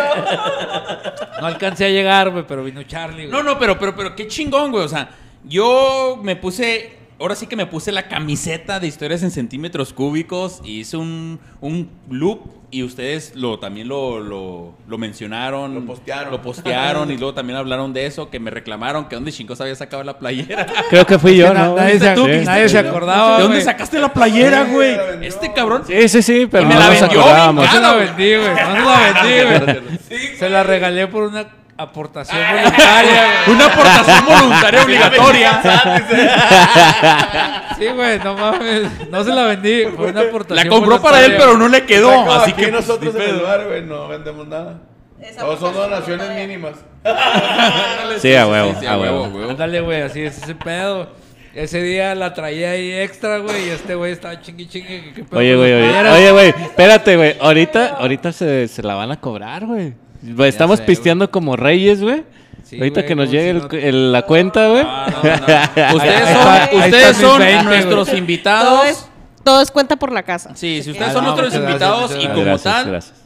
[1.40, 3.30] No alcancé a llegar, güey, pero vino Charlie, güey.
[3.30, 4.84] No, no, pero, pero, pero qué chingón, güey.
[4.84, 5.08] O sea,
[5.44, 6.98] yo me puse.
[7.18, 11.38] Ahora sí que me puse la camiseta de historias en centímetros cúbicos y hice un,
[11.60, 12.40] un loop
[12.72, 15.74] y ustedes lo también lo, lo, lo mencionaron.
[15.74, 16.30] Lo postearon.
[16.30, 19.74] Lo postearon y luego también hablaron de eso, que me reclamaron que dónde chingos había
[19.74, 20.66] sacado la playera.
[20.88, 21.74] Creo que fui yo, ¿no?
[21.76, 22.46] nadie, se, tú que Sí.
[22.46, 24.96] nadie se acordaba, ¿De dónde sacaste la playera, güey?
[25.22, 25.82] Este cabrón.
[25.86, 27.64] Sí, sí, sí, pero no la nos vendió acordábamos.
[27.64, 28.50] No se bien la vendí, güey.
[28.50, 30.36] No se la vendí, güey.
[30.38, 31.46] Se la regalé por una
[31.82, 33.56] aportación voluntaria, güey.
[33.56, 35.60] Una aportación voluntaria obligatoria.
[37.78, 39.08] Sí, güey, no mames.
[39.08, 39.84] No se la vendí.
[39.96, 42.12] Fue una aportación La compró para él, pero no le quedó.
[42.12, 44.80] como Así aquí que pues, nosotros en el bar, güey, no vendemos nada.
[45.38, 46.74] Todos son donaciones mínimas.
[48.18, 49.48] Sí, a huevo, sí, a huevo.
[49.48, 51.08] Ándale, güey, así es ese pedo.
[51.54, 55.72] Ese día la traía ahí extra, güey, y este güey estaba chingui pedo Oye, güey,
[55.72, 57.36] oye, oye, güey, espérate, güey.
[57.40, 59.94] Ahorita, ahorita se, se la van a cobrar, güey.
[60.46, 62.24] Estamos sé, pisteando como reyes, güey.
[62.64, 64.84] Sí, ahorita güey, que nos llegue si el- no- el- la cuenta, güey.
[64.84, 65.94] No, no, no.
[65.96, 68.18] Ustedes son, ustedes son mis 20, nuestros güey.
[68.18, 68.68] invitados.
[68.70, 69.06] Todo es,
[69.42, 70.50] todo es cuenta por la casa.
[70.54, 73.16] Sí, si Ah, ustedes no, son nuestros gracias, invitados y como Gracias, tal, gracias.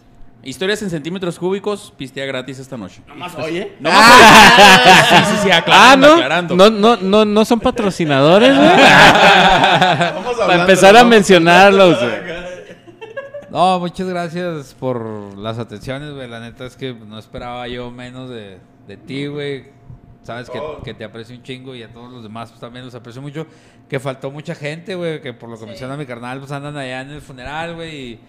[0.44, 3.00] Historias en centímetros cúbicos, pistea gratis esta noche.
[3.06, 3.72] Nada más oye.
[3.80, 5.08] No más oye.
[5.08, 6.12] Sí, sí, sí, Ah, ¿no?
[6.12, 6.54] aclarando.
[6.54, 8.68] No, no, no, no son patrocinadores, güey.
[8.68, 12.43] Vamos Para empezar a mencionarlos, güey.
[13.54, 16.28] No, muchas gracias por las atenciones, güey.
[16.28, 18.58] La neta es que no esperaba yo menos de,
[18.88, 19.66] de ti, güey.
[20.24, 20.82] Sabes que, Oh.
[20.82, 23.46] que te aprecio un chingo y a todos los demás pues, también los aprecio mucho.
[23.88, 27.02] Que faltó mucha gente, güey, que por lo que menciona mi carnal, pues andan allá
[27.02, 27.94] en el funeral, güey.
[27.96, 28.20] Y,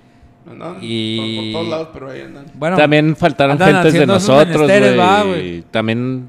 [0.47, 2.45] Andan Y- por, por todos lados, pero ahí andan.
[2.53, 4.95] bueno, También faltaron andan gentes de nosotros, güey.
[5.27, 5.55] güey.
[5.57, 6.27] y También,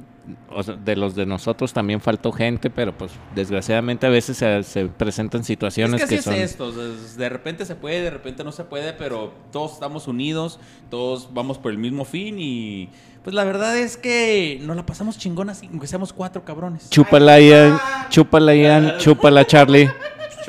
[0.51, 4.63] o sea, de los de nosotros también faltó gente, pero pues desgraciadamente a veces se,
[4.63, 6.35] se presentan Es situaciones que que es son...
[6.35, 10.59] esto, es- de repente se puede, de repente no se puede, pero todos estamos unidos,
[10.91, 12.89] todos vamos por el mismo fin y
[13.23, 16.89] pues la verdad es que nos la pasamos chingón así, aunque seamos cuatro cabrones.
[16.91, 17.79] Chúpala Ian,
[18.09, 19.89] chúpala Ian, chúpala Charlie.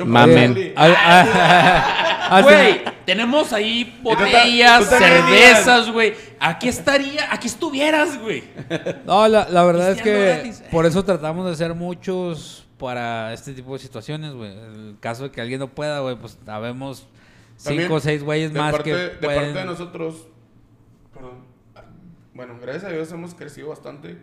[0.04, 0.74] Mamen.
[2.42, 6.14] Güey, tenemos ahí botellas, tú cervezas, güey.
[6.38, 8.44] Aquí estaría, aquí estuvieras, güey.
[9.06, 10.62] No, la, la verdad es que gratis.
[10.70, 14.52] por eso tratamos de hacer muchos para este tipo de situaciones, güey.
[14.52, 16.78] En el caso de que alguien no pueda, güey, pues También,
[17.56, 19.40] cinco o seis güeyes de más parte, que de pueden...
[19.40, 20.26] parte de nosotros,
[21.12, 21.48] perdón,
[22.34, 24.18] bueno, gracias a Dios hemos crecido bastante,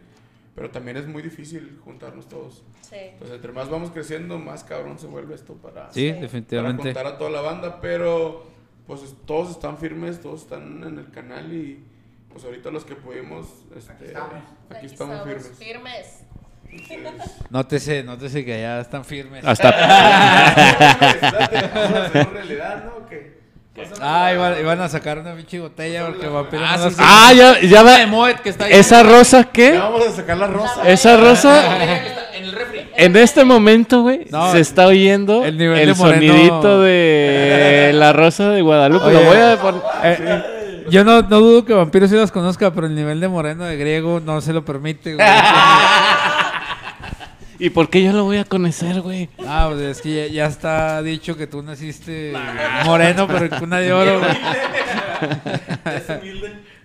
[0.56, 2.64] pero también es muy difícil juntarnos todos.
[2.82, 2.95] Sí.
[2.98, 6.84] Entonces, entre más vamos creciendo, más cabrón se vuelve esto para, Sí, para definitivamente.
[6.84, 8.48] juntar a toda la banda, pero
[8.88, 11.84] pues es- todos están firmes, todos están en el canal y
[12.32, 14.14] pues ahorita los que pudimos, este,
[14.69, 15.52] aquí estamos, firmes.
[15.57, 16.22] firmes.
[17.49, 19.45] Nótese, nótese que ya están firmes.
[19.45, 19.69] Hasta
[22.14, 23.06] ¿En realidad, no?
[23.07, 23.36] ¿Qué?
[24.01, 27.01] Ah, iban, iban a sacar una pinche botella porque vampiro Ah, no sí, sí.
[27.03, 27.97] Ah, ya, ya va.
[27.99, 28.73] de Moet que está ahí.
[28.73, 29.77] ¿Esa rosa Ya qué?
[29.77, 30.81] vamos a sacar la rosa.
[30.87, 31.77] Esa rosa,
[32.35, 32.87] En el refri.
[32.95, 38.13] en este momento, güey, No, se está oyendo el el, nivel de sonidito de la
[38.13, 39.11] rosa de Guadalupe.
[39.11, 39.27] Lo Oye.
[39.27, 39.81] voy a poner.
[40.03, 40.43] Eh,
[40.89, 43.75] yo no, no dudo que Vampiro sí las conozca, pero el nivel de moreno de
[43.75, 45.27] griego no se lo permite, güey.
[47.60, 49.30] ¿Y por qué yo lo voy a conocer, güey?
[49.45, 52.34] Ah, pues es que ya, ya está dicho que tú naciste
[52.86, 54.38] moreno, pero en cuna de oro, güey.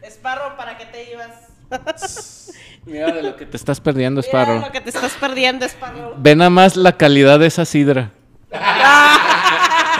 [0.03, 1.51] Esparro, ¿para qué te ibas?
[2.87, 4.61] Mira de lo que te estás perdiendo, Mira Sparrow.
[4.61, 6.15] lo que te estás perdiendo, Esparro.
[6.19, 8.11] Ve nada más la calidad de esa sidra.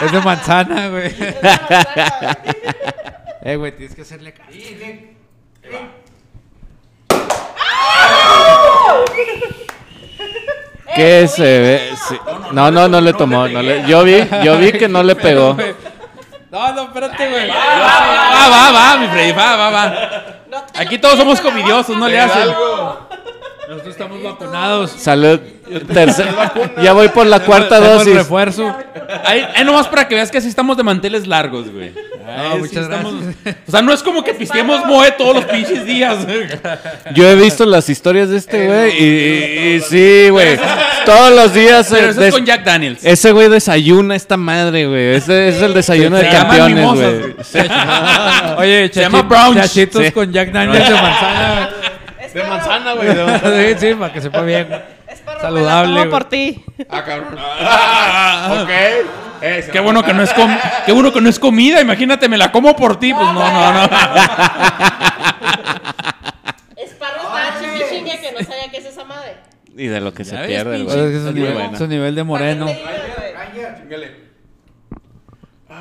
[0.01, 1.13] Es de manzana, güey.
[3.43, 5.15] Eh, güey, tienes que hacerle cariño.
[10.95, 11.93] ¿Qué se ve?
[12.07, 12.17] Sí.
[12.51, 13.47] No, no, no le tomó.
[13.47, 15.55] no le- Yo vi, yo vi que no le pegó.
[16.49, 17.47] No, no, espérate, güey.
[17.49, 19.93] Va, va, va, mi Freddy, va, va, va.
[20.75, 22.49] Aquí lo todos somos comidiosos, no le hacen.
[23.71, 24.91] Nosotros estamos vacunados.
[24.91, 25.39] Salud.
[25.93, 26.27] Tercer-
[26.83, 28.13] ya voy por la cuarta dosis.
[28.13, 28.75] refuerzo.
[29.23, 31.91] Ahí, ahí nomás para que veas que así estamos de manteles largos, güey.
[31.93, 33.55] Sí muchas estamos- gracias.
[33.67, 36.25] O sea, no es como que pisteemos moe todos los pinches días.
[36.25, 36.47] güey.
[37.13, 40.59] Yo he visto las historias de este güey y, y- y sí, güey.
[41.05, 41.87] Todos los días.
[41.89, 43.03] Pero eh, eso es con Jack Daniels.
[43.05, 45.15] Ese güey desayuna esta madre, güey.
[45.15, 47.21] Ese es el desayuno Se de campeones, mimosas, güey.
[47.21, 48.57] güey.
[48.57, 49.55] Oye, Se llama brunch.
[49.61, 50.11] chachitos Sí.
[50.11, 51.60] con Jack Daniels de manzana.
[52.33, 53.13] De manzana, güey.
[53.15, 53.55] de manzana.
[53.67, 54.67] sí, sí, para que sepa bien.
[55.41, 56.09] Saludable, me la tomo güey.
[56.09, 56.63] por ti.
[56.89, 57.33] Ah, cabrón.
[58.63, 58.69] ok.
[59.43, 60.55] Eh, se Qué bueno que no es com-
[60.85, 63.73] qué bueno que no es comida, imagínate, me la como por ti, pues no, no,
[63.73, 63.83] no.
[66.77, 69.37] Esparro está chingue chingue que no sabía qué es esa madre.
[69.75, 70.97] Y de lo que se pierde, güey.
[70.99, 71.33] es que Es muy
[71.89, 72.65] nivel, de moreno.
[72.67, 72.89] ¿Para qué te
[73.59, 73.81] ibas, güey?
[73.81, 74.30] Chingale.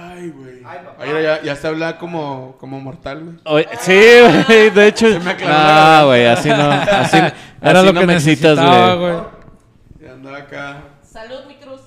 [0.08, 0.62] Ay, güey.
[0.98, 3.66] Ay, ya, ya se habla como, como mortal, güey.
[3.80, 4.00] Sí,
[4.46, 5.06] güey, de hecho.
[5.20, 6.70] me aclaró la No, güey, así no.
[6.70, 7.16] Así,
[7.62, 8.98] Era así lo no que me güey.
[8.98, 9.24] güey.
[10.00, 10.82] Ya andaba acá.
[11.02, 11.80] Salud, mi cruz.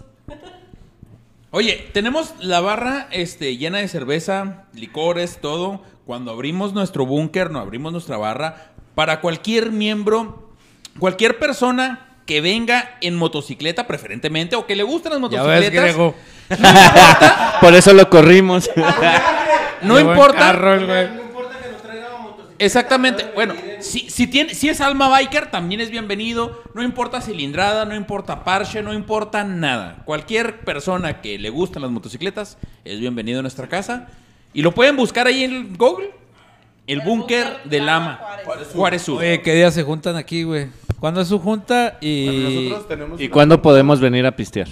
[1.52, 5.84] Oye, tenemos la barra este, llena de cerveza, licores, todo.
[6.06, 10.52] Cuando abrimos nuestro búnker, no abrimos nuestra barra, para cualquier miembro,
[11.00, 16.14] cualquier persona que venga en motocicleta, preferentemente, o que le gusten las Ya ves, motocicletas.
[17.62, 18.70] Por eso lo corrimos.
[19.82, 20.40] no Qué buen importa.
[20.40, 21.24] carro el güey.
[22.60, 23.26] Exactamente.
[23.36, 26.62] Bueno, si, si, tiene, si es alma biker, también es bienvenido.
[26.74, 30.04] No importa cilindrada, no importa parche, no importa nada.
[30.06, 34.08] Cualquier persona que le gustan las motocicletas es bienvenido a nuestra casa.
[34.54, 36.12] Y lo pueden buscar ahí en Google.
[36.86, 38.20] El búnker de Lama.
[38.74, 39.20] Juárez Sur.
[39.20, 40.68] Oye, ¿qué día se juntan aquí, güey?
[41.04, 41.98] ¿Cuándo es su junta?
[42.00, 42.26] Y...
[42.28, 43.20] Bueno, nosotros tenemos.
[43.20, 44.70] ¿Y una- cuándo podemos venir a pistear?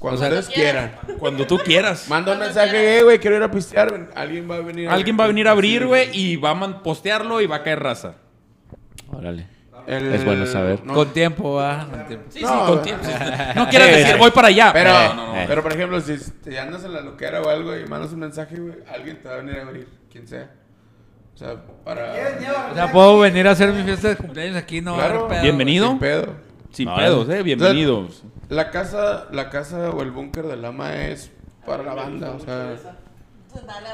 [0.00, 0.96] Cuando O sea, ustedes quieran.
[1.20, 2.08] Cuando tú quieras.
[2.08, 3.92] Manda un mensaje, eh, güey, quiero ir a pistear.
[3.92, 4.88] ven, Alguien va a venir.
[4.88, 7.62] Alguien va a venir a abrir, güey, y va a man- postearlo y va a
[7.62, 8.14] caer raza.
[9.12, 9.46] Órale.
[9.86, 10.84] El- Es bueno saber.
[10.84, 11.86] no, Con tiempo, va.
[11.88, 12.26] Con tiempo.
[12.30, 12.82] Sí, No, sí, con güey.
[12.82, 13.04] tiempo.
[13.54, 14.70] No quieras decir, voy para allá.
[14.72, 15.46] Pero, No, no, no.
[15.46, 18.56] Pero por ejemplo, si te andas en la loquera o algo y mandas un mensaje,
[18.58, 20.50] güey, alguien te va a venir a abrir, quien sea.
[21.38, 21.54] O sea,
[21.84, 22.14] para...
[22.72, 25.28] O sea, puedo venir a hacer mi fiesta de cumpleaños aquí, no Claro.
[25.28, 25.88] pedo, Bienvenido.
[25.90, 26.26] Sin pedo.
[26.72, 27.42] Sin No, pedos, eh.
[27.44, 28.24] Bienvenidos.
[28.48, 31.30] La casa, la casa o el búnker del Lama es
[31.64, 32.76] para la banda, o sea...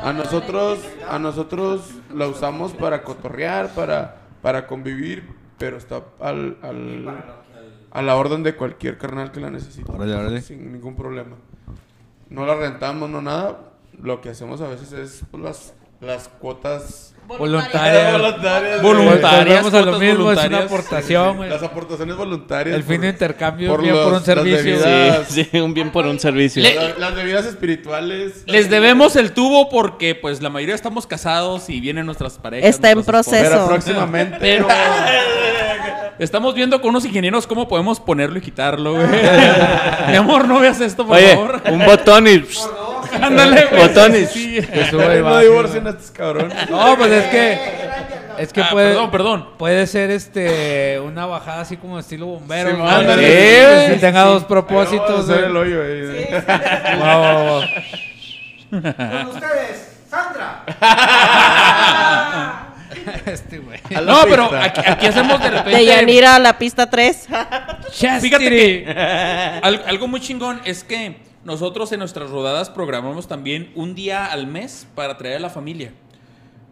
[0.00, 7.24] A nosotros, a nosotros la usamos para cotorrear, para, para convivir, pero está al, al-
[7.90, 9.92] a la orden de cualquier carnal que la necesite.
[9.92, 10.40] Órale, órale.
[10.40, 11.36] Sin ningún problema.
[12.30, 13.58] No la rentamos, no nada.
[14.02, 18.12] Lo que hacemos a veces es pues, las, las cuotas, Voluntarias.
[18.12, 18.82] Voluntarias.
[18.82, 21.50] Voluntarias, Volvemos a lo mismo, es una aportación, güey.
[21.50, 22.76] las aportaciones voluntarias.
[22.76, 24.56] El fin de intercambio por bien por un las servicio.
[24.62, 25.28] bebidas.
[25.28, 26.62] Sí, sí, un bien por un servicio.
[26.62, 28.44] Le- la- las bebidas espirituales.
[28.46, 32.68] Les debemos el tubo porque, pues, la mayoría estamos casados y vienen nuestras parejas.
[32.70, 33.40] Está en nuestras esposas.
[33.48, 33.54] proceso.
[33.56, 34.36] Pero próximamente.
[34.40, 34.68] Pero
[36.18, 39.06] estamos viendo con unos ingenieros cómo podemos ponerlo y quitarlo, güey.
[40.08, 41.62] Mi amor, no veas esto, por Oye, favor.
[41.70, 42.44] un botón y...
[43.20, 43.88] Ándale, güey.
[43.88, 44.30] Botones.
[44.30, 44.66] Sí, sí.
[44.66, 46.70] Que sube y no divorcien a estos cabrones.
[46.70, 47.58] No, pues es que.
[48.38, 48.88] Es que Ah, puede.
[48.90, 49.48] Perdón, perdón.
[49.58, 52.70] Puede ser este una bajada así como estilo bombero.
[52.72, 52.88] Sí, ¿no?
[52.88, 53.22] ándale.
[53.22, 55.08] Que Sí, tenga dos Ahí propósitos.
[55.08, 55.50] vamos a hacer güey.
[55.50, 56.28] el hoyo ahí.
[57.00, 57.60] Va, va, va.
[58.70, 60.64] Con ustedes, Sandra.
[63.26, 63.78] Este güey.
[63.94, 64.64] A la No, pero pista.
[64.64, 65.78] aquí, aquí hacemos de repente.
[65.78, 67.28] De Yanira a la pista 3.
[68.20, 68.86] Fíjate que
[69.62, 74.46] al- algo muy chingón es que nosotros en nuestras rodadas programamos también un día al
[74.46, 75.92] mes para traer a la familia.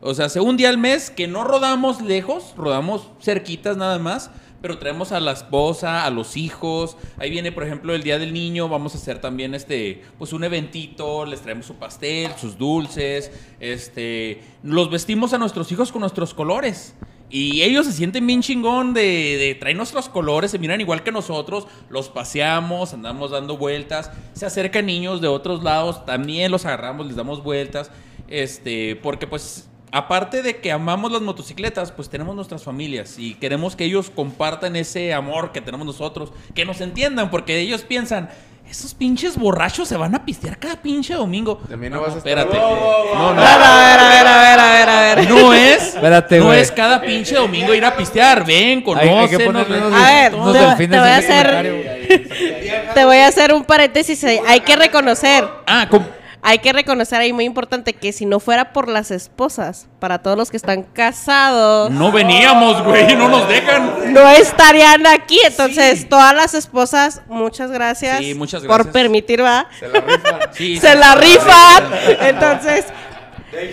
[0.01, 4.31] O sea, hace un día al mes que no rodamos lejos, rodamos cerquitas nada más,
[4.61, 6.97] pero traemos a la esposa, a los hijos.
[7.19, 10.45] Ahí viene, por ejemplo, el Día del Niño, vamos a hacer también este, pues un
[10.45, 13.31] eventito, les traemos su pastel, sus dulces,
[13.61, 16.95] este, los vestimos a nuestros hijos con nuestros colores.
[17.33, 19.01] Y ellos se sienten bien chingón de,
[19.39, 24.45] de traer nuestros colores, se miran igual que nosotros, los paseamos, andamos dando vueltas, se
[24.45, 27.91] acercan niños de otros lados, también los agarramos, les damos vueltas,
[28.29, 33.77] este, porque pues aparte de que amamos las motocicletas, pues tenemos nuestras familias y queremos
[33.77, 38.29] que ellos compartan ese amor que tenemos nosotros, que nos entiendan, porque ellos piensan,
[38.73, 41.61] esos pinches borrachos se van a pistear cada pinche domingo.
[41.69, 42.57] De mí no vas a estar- espérate.
[42.57, 43.43] No, no.
[43.43, 45.29] A ver, a ver, a ver, a ver, a ver.
[45.31, 48.47] No es, Espérate, no es cada pinche domingo ir a pistear.
[48.47, 49.93] Ven, conócenos.
[49.93, 52.91] A ver, unos te- te voy a hacer-.
[52.95, 54.25] Te voy a hacer un paréntesis.
[54.25, 54.41] ahí.
[54.47, 55.45] Hay que reconocer.
[55.67, 56.07] Ah, com-
[56.45, 60.37] Hay que reconocer ahí muy importante que si no fuera por las esposas, para todos
[60.37, 63.93] los que están casados, no, no veníamos, güey, no nos dejan.
[64.37, 65.39] estarían aquí.
[65.47, 69.69] Entonces, todas las esposas, muchas gracias, Sí, muchas por permitir, va.
[69.79, 70.41] Se la rifan.
[70.53, 71.85] Sí, Se la rifan.
[72.23, 72.87] Entonces,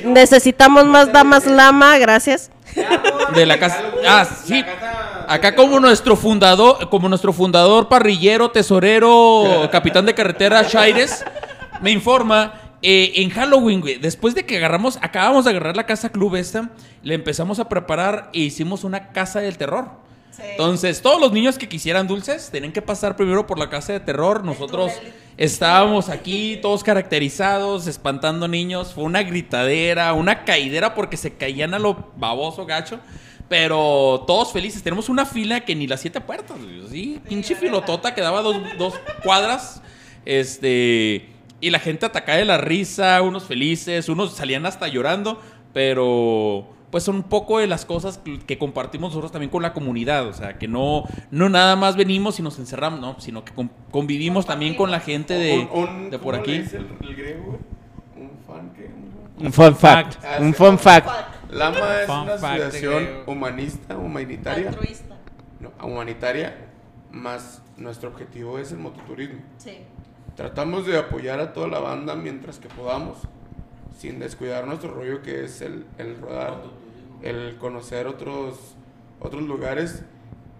[0.03, 2.51] necesitamos más damas lama, gracias.
[3.33, 3.81] de la casa.
[4.07, 4.63] Ah, sí.
[5.27, 11.23] Acá como nuestro fundador, como nuestro fundador, parrillero, tesorero, capitán de carretera, Shaires,
[11.81, 16.09] me informa, eh, en Halloween, güey, después de que agarramos, acabamos de agarrar la casa
[16.09, 16.69] club esta,
[17.03, 20.09] le empezamos a preparar e hicimos una casa del terror.
[20.41, 23.99] Entonces, todos los niños que quisieran dulces tenían que pasar primero por la casa de
[23.99, 24.43] terror.
[24.43, 24.93] Nosotros
[25.37, 28.93] estábamos aquí, todos caracterizados, espantando niños.
[28.93, 32.99] Fue una gritadera, una caidera porque se caían a lo baboso, gacho.
[33.49, 34.83] Pero todos felices.
[34.83, 36.57] Tenemos una fila que ni las siete puertas.
[36.57, 36.87] güey.
[36.89, 38.93] Sí, pinche filotota que daba dos, dos
[39.23, 39.81] cuadras.
[40.25, 41.38] Este.
[41.61, 45.39] Y la gente atacaba de la risa, unos felices, unos salían hasta llorando.
[45.73, 48.17] Pero pues son un poco de las cosas
[48.47, 50.27] que, compartimos nosotros también con la comunidad.
[50.27, 53.71] O sea, que no, no nada más venimos y nos encerramos, no, sino que con-
[53.91, 56.61] convivimos también con la gente de, Un- un- de por ¿cómo le aquí.
[56.63, 57.59] dice el, el griego?
[58.15, 58.85] Un fan que...
[58.85, 60.23] un- Un fun fact.
[60.39, 61.07] Un fun fact.
[61.51, 64.71] Lama es Fun una asociación humanista, humanitaria.
[65.59, 66.55] No, humanitaria,
[67.11, 69.39] más nuestro objetivo es el mototurismo.
[70.39, 73.17] Tratamos de apoyar a toda la banda mientras que podamos,
[73.97, 76.53] sin descuidar nuestro rollo que es el, el rodar,
[77.21, 78.57] el conocer otros,
[79.19, 80.01] otros lugares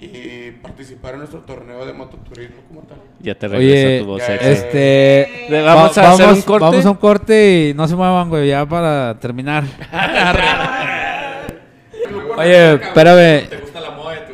[0.01, 2.97] y participar en nuestro torneo de mototurismo como tal.
[3.21, 4.27] Ya te regresa Oye, tu voz.
[4.27, 4.51] ya, eh.
[4.51, 5.47] Este.
[5.49, 6.65] Le vamos va- a hacer un corte.
[6.65, 9.63] Vamos a un corte y no se muevan, güey, ya para terminar.
[12.37, 13.47] Oye, espérame.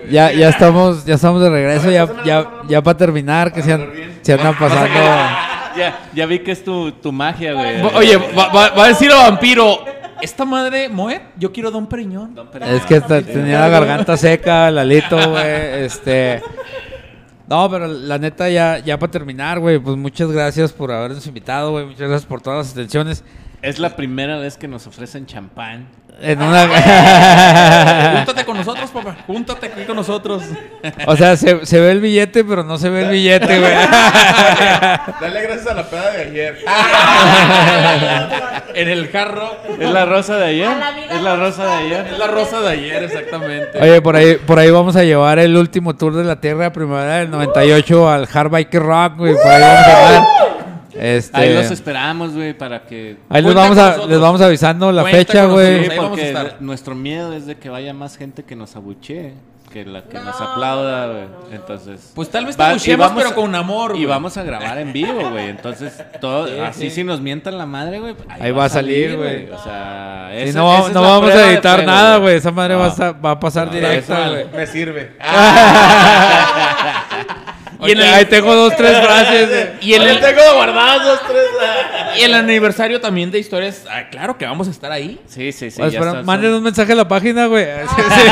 [0.10, 3.90] Ya, ya estamos, ya estamos de regreso, ya, ya, ya para terminar, que se, an-
[4.22, 4.99] se andan pasando.
[5.76, 7.82] Ya, ya vi que es tu, tu magia, güey.
[7.95, 9.84] Oye, va, va- va a decir a Vampiro,
[10.22, 12.34] esta madre, Moe, yo quiero Don Periñón.
[12.65, 15.84] Es que te- tenía la garganta seca, Lalito, güey.
[15.84, 16.41] Este.
[17.49, 21.72] No, pero la neta, ya, ya para terminar, güey, pues muchas gracias por habernos invitado,
[21.72, 21.88] güey.
[21.88, 23.26] Muchas gracias por todas las atenciones.
[23.66, 25.88] Es la primera vez que nos ofrecen champán.
[26.22, 26.68] En una...
[28.18, 29.18] Júntate con nosotros, papá.
[29.26, 30.44] Júntate aquí con nosotros.
[31.08, 33.74] o sea, se, se ve el billete, pero no se ve el billete, güey.
[35.22, 36.60] Dale gracias a la peda de ayer.
[38.76, 39.58] en el jarro.
[39.80, 40.70] ¿Es la rosa de ayer?
[41.10, 42.06] ¿Es la rosa de ayer?
[42.06, 43.82] Es la rosa de ayer, exactamente.
[43.82, 47.16] Oye, por ahí, por ahí vamos a llevar el último tour de la Tierra primavera
[47.16, 49.34] del 98 al Hard Biker Rock, güey.
[49.34, 50.35] Por ahí vamos a llevar.
[50.98, 53.18] Este, Ahí los esperamos, güey, para que...
[53.30, 55.82] ahí les vamos, a, les vamos avisando la Cuenta fecha, güey.
[55.82, 55.86] nosotros.
[55.86, 56.62] Sí, ahí vamos a porque estar.
[56.62, 59.34] nuestro miedo es de que vaya más gente que nos abuchee,
[59.74, 61.26] que la que nos No, aplauda, güey.
[61.52, 62.12] Entonces...
[62.16, 64.94] Pues tal vez te Va- buchemos, vamos pero con amor, Y vamos a grabar en
[64.94, 65.50] vivo, güey.
[65.50, 68.16] Entonces, todo, así si nos mientan la madre, güey.
[68.30, 69.50] Ahí va a salir, güey.
[69.52, 72.36] O sea, Sí, esa- no esa es no vamos a editar nada, güey.
[72.38, 74.46] Esa madre va, a va a pasar No, directa, güey.
[74.56, 75.12] Me sirve.
[77.81, 79.69] Y en el- ahí tengo dos, tres frases.
[79.81, 81.43] Y el, Ahí tengo guardados dos, tres.
[82.18, 83.85] y el aniversario también de historias.
[83.89, 85.19] ah, claro que vamos a estar ahí.
[85.27, 85.80] Sí, sí, sí.
[85.81, 87.65] Pues, está- manden son- un mensaje a la página, güey.
[87.95, 88.27] Sí, sí.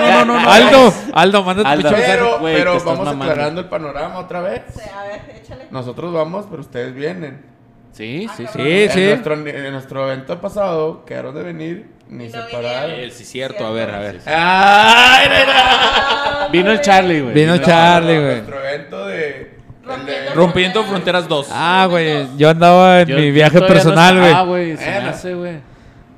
[0.00, 0.50] No, no, no, no.
[0.50, 1.90] Aldo, Aldo, manda tu Aldo.
[1.90, 4.62] Pero, te pero vamos aclarando el panorama otra vez.
[4.96, 5.66] A ver, échale.
[5.70, 7.57] Nosotros vamos, pero ustedes vienen.
[7.98, 8.52] Sí, sí, sí.
[8.52, 9.06] Sí, En, sí.
[9.06, 12.90] nuestro, en nuestro evento pasado quedaron de venir ni se no pararon.
[12.92, 13.10] vinieron.
[13.10, 13.66] sí, cierto.
[13.66, 14.20] A ver, a ver.
[14.24, 16.48] ¡Ay, nena!
[16.52, 17.34] Vino el Charlie, güey.
[17.34, 18.34] Vino el Charlie, güey.
[18.36, 19.16] Nuestro evento de.
[19.16, 21.48] de- Rompiendo Fronteras 2.
[21.50, 22.24] Ah, güey.
[22.36, 24.26] Yo andaba en Yo- mi viaje personal, güey.
[24.28, 24.76] estaba, güey.
[24.76, 25.10] Se me Bueno.
[25.10, 25.52] hace, güey.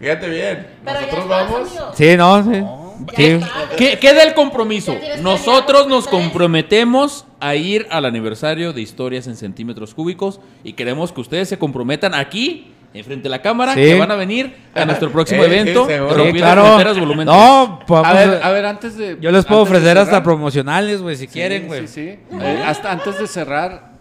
[0.01, 0.67] Fíjate bien.
[0.85, 1.61] Pero Nosotros vamos.
[1.71, 1.93] amigo.
[1.95, 2.63] Sí, no, sí.
[3.17, 3.51] Está.
[3.77, 4.97] ¿Qué, queda el compromiso?
[5.23, 11.21] Nosotros nos comprometemos a ir al aniversario de Historias en Centímetros Cúbicos y queremos que
[11.21, 13.81] ustedes se comprometan aquí, enfrente de la cámara, Sí.
[13.81, 15.93] que van a venir a nuestro próximo Eh, evento, sí.
[15.93, 16.63] Sí, Rompiendo claro.
[17.25, 19.17] No, pues, A ver, a- ver, antes de.
[19.21, 21.87] Yo les puedo ofrecer hasta promocionales, güey, si Sí, quieren, güey.
[21.87, 22.37] Sí, sí.
[22.41, 23.93] Eh, hasta antes de cerrar,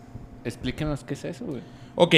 [0.44, 1.62] explíquenos qué es eso, güey.
[1.96, 2.16] Ok,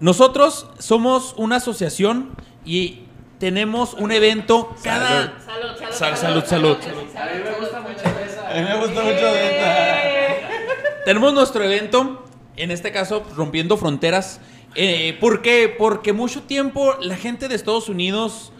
[0.00, 2.30] nosotros somos una asociación
[2.64, 3.00] y
[3.40, 5.32] tenemos un evento cada...
[5.44, 6.76] Salud, salud, Sal- salud, salud.
[6.76, 11.04] A mí me gusta mucho de esta.
[11.06, 12.26] Tenemos nuestro evento,
[12.56, 14.40] en este caso, Rompiendo Fronteras.
[14.74, 15.74] Eh, ¿Por qué?
[15.76, 18.52] Porque mucho tiempo la gente de Estados Unidos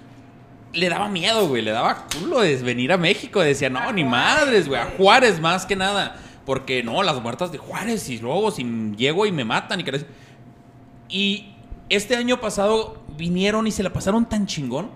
[0.73, 1.61] le daba miedo, güey.
[1.61, 3.41] Le daba culo de venir a México.
[3.41, 4.81] Decía, no, ni madres, güey.
[4.81, 6.17] A Juárez más que nada.
[6.47, 8.65] Porque no, las muertas de Juárez y luego si
[8.97, 10.07] llego y me matan y que...
[11.11, 11.55] Y
[11.91, 14.91] este año pasado vinieron y se la pasaron tan chingón.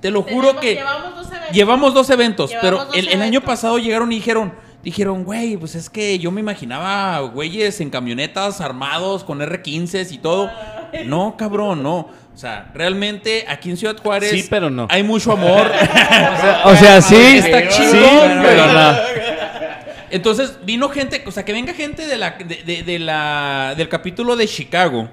[0.00, 0.74] Te lo juro Tenemos- que...
[0.74, 1.52] Llevamos dos eventos.
[1.54, 4.52] Llevamos dos eventos, Llevamos pero dos el, el año pasado llegaron y dijeron,
[4.82, 10.18] dijeron, güey, pues es que yo me imaginaba güeyes en camionetas armados con R15s y
[10.18, 10.50] todo.
[11.06, 12.08] No, cabrón, no.
[12.34, 14.88] O sea, realmente aquí en Ciudad Juárez Sí, pero no.
[14.90, 15.70] hay mucho amor.
[16.64, 17.14] O sea, sí.
[17.14, 18.74] Está sí, pero güey.
[18.74, 18.96] no.
[20.10, 23.88] Entonces vino gente, o sea, que venga gente de la, de, de- de la, del
[23.88, 25.08] capítulo de Chicago,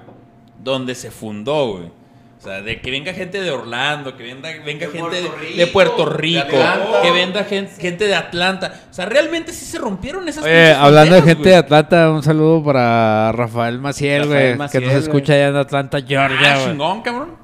[0.62, 1.99] donde se fundó, güey.
[2.40, 5.36] O sea, de que venga gente de Orlando, que venga, venga De gente de, Puerto
[5.36, 7.02] Rico, de Puerto de Rico, Atlanta.
[7.02, 8.80] que venga gente, gente de Atlanta.
[8.90, 12.64] O sea, realmente sí se rompieron esas Oye, hablando de gente de Atlanta, un saludo
[12.64, 15.98] para Rafael Maciel, güey, que nos escucha allá en Atlanta.
[16.00, 17.36] Georgia, Ah, chingón, cabrón.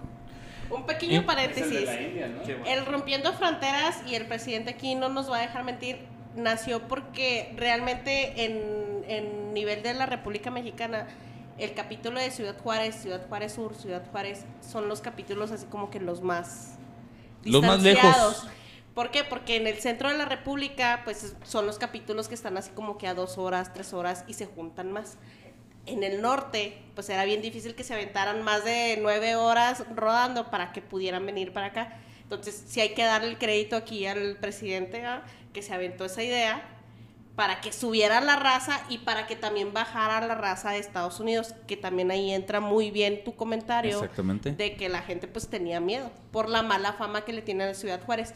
[0.71, 1.89] Un pequeño paréntesis.
[2.67, 5.99] El Rompiendo Fronteras y el presidente aquí no nos va a dejar mentir.
[6.37, 11.07] Nació porque realmente en, en nivel de la República Mexicana,
[11.59, 15.91] el capítulo de Ciudad Juárez, Ciudad Juárez Sur, Ciudad Juárez, son los capítulos así como
[15.91, 16.75] que los más
[17.45, 18.03] Los más lejos.
[18.03, 18.47] distanciados.
[18.95, 19.25] ¿Por qué?
[19.25, 22.97] Porque en el centro de la República, pues son los capítulos que están así como
[22.97, 25.19] que a dos horas, tres horas y se juntan más.
[25.85, 30.51] En el norte, pues era bien difícil que se aventaran más de nueve horas rodando
[30.51, 31.99] para que pudieran venir para acá.
[32.23, 35.23] Entonces, sí hay que darle el crédito aquí al presidente ¿ah?
[35.53, 36.76] que se aventó esa idea
[37.37, 41.55] para que subiera la raza y para que también bajara la raza de Estados Unidos,
[41.67, 44.53] que también ahí entra muy bien tu comentario Exactamente.
[44.53, 47.67] de que la gente pues tenía miedo por la mala fama que le tiene a
[47.69, 48.33] la Ciudad Juárez.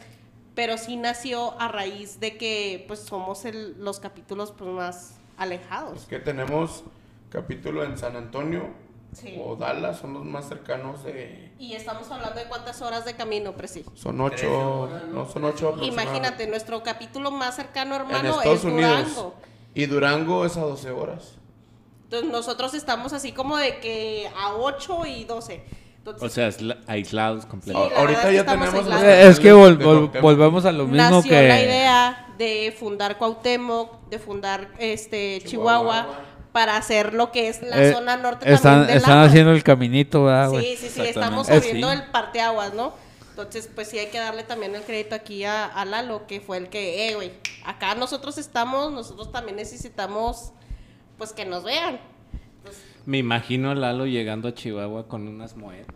[0.53, 6.03] Pero sí nació a raíz de que pues somos el- los capítulos pues más alejados.
[6.05, 6.83] Que tenemos
[7.31, 8.69] capítulo en San Antonio
[9.13, 9.37] Sí.
[9.43, 11.51] o Dallas, son los más cercanos de.
[11.59, 13.83] Y estamos hablando de cuántas horas de camino, Presi.
[13.93, 14.89] Son ocho.
[15.11, 15.75] No, son ocho.
[15.81, 18.91] Imagínate, nuestro capítulo más cercano, En hermano, Estados es Unidos.
[19.15, 19.35] Durango.
[19.73, 21.35] Y Durango es a 12 horas.
[22.05, 25.63] Entonces nosotros estamos así como de que a 8 y 12.
[25.97, 27.93] Entonces, O sea, es la- aislados Sí, completamente.
[27.95, 28.73] la Ahorita ya tenemos.
[28.73, 29.03] aislados.
[29.03, 31.47] Es que vol- vol- volvemos a lo mismo nació que...
[31.47, 36.07] la idea de fundar Cuauhtémoc, de fundar este Chihuahua,
[36.51, 39.63] para hacer lo que es la Eh, zona norte están, también del están haciendo el
[39.63, 40.75] caminito, ¿verdad, güey?
[40.75, 41.97] Sí, sí, sí, estamos Es- abriendo sí.
[41.97, 42.93] el parteaguas, ¿no?
[43.29, 46.57] Entonces, pues sí hay que darle también el crédito aquí a, a Lalo, que fue
[46.57, 47.31] el que, eh, güey,
[47.65, 50.51] acá nosotros estamos, nosotros también necesitamos,
[51.17, 51.99] pues que nos vean.
[53.05, 55.87] Me imagino a Lalo llegando a Chihuahua con unas moedas.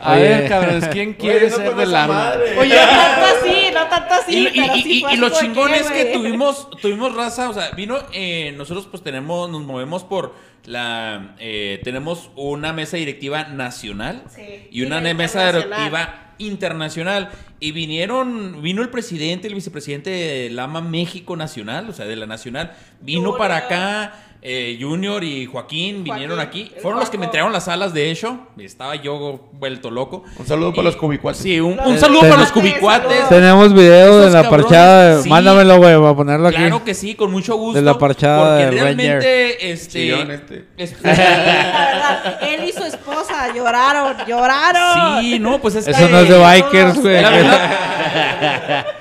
[0.00, 0.20] A Oye.
[0.22, 2.14] ver, cabrones, ¿quién quiere Oye, no ser del arma?
[2.14, 2.58] madre.
[2.58, 4.32] Oye, no tanto así, no tanto así.
[4.38, 7.14] Y, y- pero y- sí y- fue y lo chingón que, es que tuvimos, tuvimos
[7.14, 10.34] raza, o sea, vino, eh, nosotros pues tenemos, nos movemos por
[10.64, 17.30] la, eh, tenemos una mesa directiva nacional Sí, y una mesa directiva internacional.
[17.60, 22.26] Y vinieron, vino el presidente, el vicepresidente de Lama México Nacional, o sea, de la
[22.26, 24.12] Nacional, vino para acá.
[24.40, 26.80] Eh, Junior y Joaquín vinieron Joaquín, aquí.
[26.80, 28.38] Fueron los que me entregaron las alas, de hecho.
[28.58, 30.22] Estaba yo vuelto loco.
[30.38, 31.40] Un saludo para los cubicuates.
[31.42, 33.28] Sí, un, saludo Ten- para los cubicuates.
[33.28, 35.22] Tenemos videos de la cabrones, parchada.
[35.22, 35.28] sí.
[35.28, 36.56] Mándamelo, güey, para ponerlo aquí.
[36.58, 37.78] Claro que sí, con mucho gusto.
[37.78, 39.90] De la parchada Porque del realmente, este.
[40.00, 40.64] Chillón este.
[40.76, 45.20] es- La verdad, él y su esposa lloraron, lloraron.
[45.20, 47.20] sí, no, pues es Eso que- no es de bikers, güey.
[47.22, 47.70] La verdad,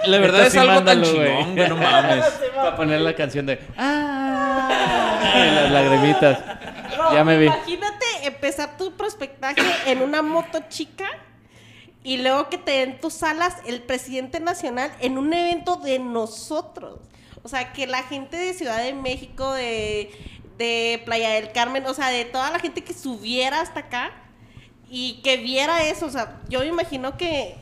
[0.06, 2.26] la verdad Neta, es sí, algo tan mándalo, chingón, güey, no mames.
[2.56, 3.60] Para poner la canción de.
[3.78, 5.17] ¡Ah!
[5.36, 6.40] Y las lagrimitas.
[6.98, 7.46] No, Ya me vi.
[7.46, 11.06] Imagínate empezar tu prospectaje en una moto chica
[12.04, 17.00] y luego que te den tus alas el presidente nacional en un evento de nosotros.
[17.44, 20.12] O sea, que la gente de Ciudad de México, de,
[20.58, 24.12] de Playa del Carmen, o sea, de toda la gente que subiera hasta acá
[24.90, 26.06] y que viera eso.
[26.06, 27.56] O sea, yo me imagino que,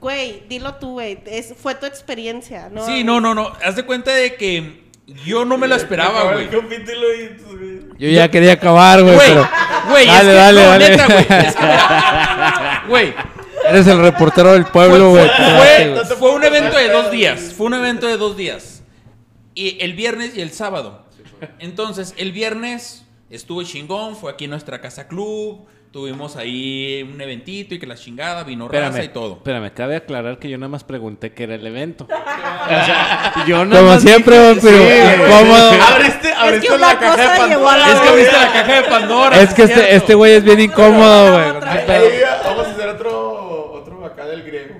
[0.00, 2.84] güey, dilo tú, güey, es- fue tu experiencia, ¿no?
[2.86, 3.52] Sí, no, no, no.
[3.64, 4.85] Haz de cuenta de que
[5.24, 6.48] yo no me lo esperaba, Acaba güey.
[7.98, 9.14] Yo ya quería acabar, güey.
[9.14, 9.48] Güey, pero
[9.88, 10.88] güey, es Dale, que- dale, no, dale.
[10.90, 13.14] neta, güey, es que mira, Güey,
[13.68, 15.28] Eres el reportero del pueblo, güey.
[15.28, 17.52] fue, fue, fue un evento de dos días.
[17.56, 18.82] Fue un evento de dos días.
[19.54, 21.06] Y el viernes y el sábado.
[21.58, 25.66] Entonces, el viernes estuvo chingón, fue aquí en nuestra casa club.
[25.96, 29.32] Tuvimos ahí un eventito y que la chingada, vino raza Espérame, y todo.
[29.36, 32.04] espérame, cabe aclarar que yo nada más pregunté qué era el evento.
[32.04, 32.08] O
[32.68, 34.76] sea, yo nada Como más siempre, dije- pero
[35.70, 35.78] Sí.
[35.80, 37.88] Abriste, abriste una la caja de Pandora.
[37.94, 39.40] Es que abriste la caja de Pandora.
[39.40, 41.52] Es que este, este güey es bien incómodo, güey.
[42.44, 44.74] vamos a hacer otro, otro acá del griego.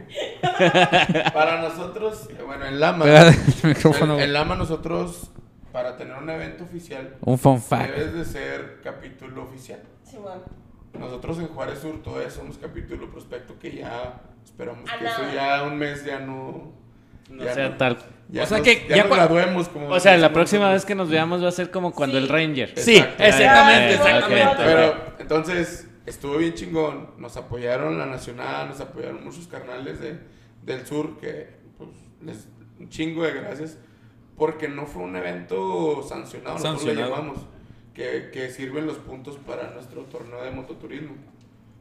[1.33, 3.07] Para nosotros, bueno, en Lama.
[3.07, 3.31] Pégale
[3.63, 5.31] el micrófono, en, en Lama nosotros,
[5.73, 7.95] para tener un evento oficial, Un fun fact.
[7.97, 9.81] debes de ser capítulo oficial.
[10.05, 10.43] Simón.
[10.99, 15.77] Nosotros en Juárez Sur todavía somos capítulo prospecto que ya esperamos que eso ya un
[15.79, 16.73] mes ya no...
[17.31, 17.99] No ya sea no- tal.
[18.29, 19.89] Ya O sea nos- que ya, nos graduemos como...
[19.89, 22.23] O sea, la próxima vez que nos veamos va a ser como cuando Sí.
[22.23, 22.73] el Ranger.
[22.79, 24.57] Sí, exactamente, exactamente.
[24.65, 27.11] Pero entonces estuvo bien chingón.
[27.19, 30.19] Nos apoyaron la Nacional, nos apoyaron muchos carnales de,
[30.63, 31.91] del sur que pues
[32.23, 32.49] les
[32.79, 33.79] un chingo de gracias
[34.37, 37.11] porque no fue un evento sancionado, nosotros Sancionado.
[37.11, 37.39] llamamos
[37.97, 41.15] que, que sirven los puntos para nuestro torneo de mototurismo.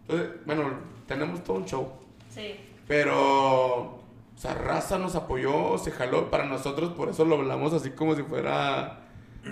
[0.07, 0.69] Entonces, bueno,
[1.05, 1.91] tenemos todo un show,
[2.29, 2.55] Sí.
[2.87, 7.89] pero o sea, Raza nos apoyó, se jaló para nosotros, por eso lo hablamos así
[7.91, 9.01] como si fuera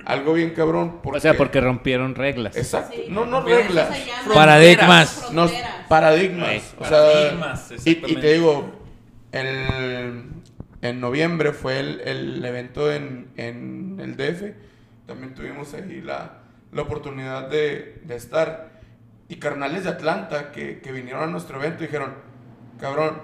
[0.06, 1.00] algo bien cabrón.
[1.04, 2.56] O sea, porque rompieron reglas.
[2.56, 2.96] Exacto.
[2.96, 3.06] Sí.
[3.10, 3.90] No, no reglas.
[4.34, 5.32] Paradigmas.
[5.34, 5.52] Nos,
[5.90, 6.74] paradigmas.
[6.78, 8.72] O paradigmas, sea, y, y te digo,
[9.34, 10.24] el,
[10.82, 14.56] en noviembre fue el, el evento en, en el DF.
[15.08, 16.43] También tuvimos ahí la,
[16.74, 18.82] la oportunidad de, de estar.
[19.30, 22.14] Y carnales de Atlanta que, que vinieron a nuestro evento dijeron,
[22.80, 23.22] cabrón,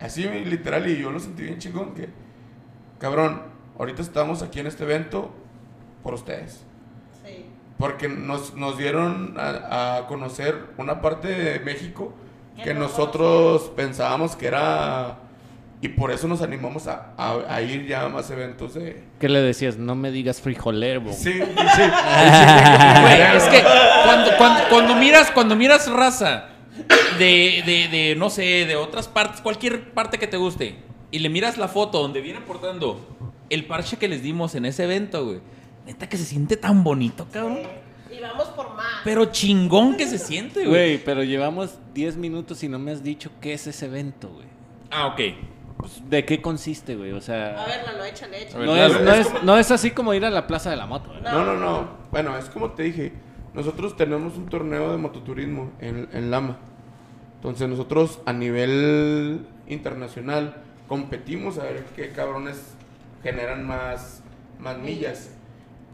[0.00, 2.08] así literal, y yo lo sentí bien chingón, que,
[2.98, 3.42] cabrón,
[3.78, 5.34] ahorita estamos aquí en este evento
[6.02, 6.64] por ustedes.
[7.24, 7.46] Sí.
[7.78, 12.14] Porque nos, nos dieron a, a conocer una parte de México
[12.56, 15.18] Que que no nosotros pensábamos que era...
[15.84, 19.02] Y por eso nos animamos a, a- a ir ya a más eventos de...
[19.20, 19.76] ¿Qué le decías?
[19.76, 21.12] No me digas frijolero.
[21.12, 21.40] Sí, sí.
[23.02, 23.62] Güey, es que
[24.04, 26.46] cuando, cuando, cuando miras, cuando miras raza
[27.18, 30.76] de, de, de, no sé, de otras partes, cualquier parte que te guste,
[31.10, 32.98] y le miras la foto donde viene portando
[33.50, 35.40] el parche que les dimos en ese evento, güey.
[35.86, 37.58] Neta que se siente tan bonito, cabrón.
[38.10, 39.02] Y vamos por más.
[39.04, 40.70] Pero chingón que se siente, güey.
[40.70, 44.46] Güey, pero llevamos 10 minutos y no me has dicho qué es ese evento, güey.
[44.90, 45.20] Ah, ok.
[45.84, 47.12] Pues, ¿De qué consiste, güey?
[47.12, 48.64] O A sea, ver, Lalo, échale, échale.
[48.64, 50.76] no, es, no, es es, como- no es así como ir a la plaza de
[50.76, 51.12] la moto.
[51.22, 51.88] No, no, no.
[52.10, 53.12] Bueno, es como te dije.
[53.52, 56.56] Nosotros tenemos un torneo de mototurismo en, en Lama.
[57.36, 60.56] Entonces nosotros a nivel internacional
[60.88, 62.74] competimos a ver qué cabrones
[63.22, 64.22] generan más,
[64.58, 65.30] más millas.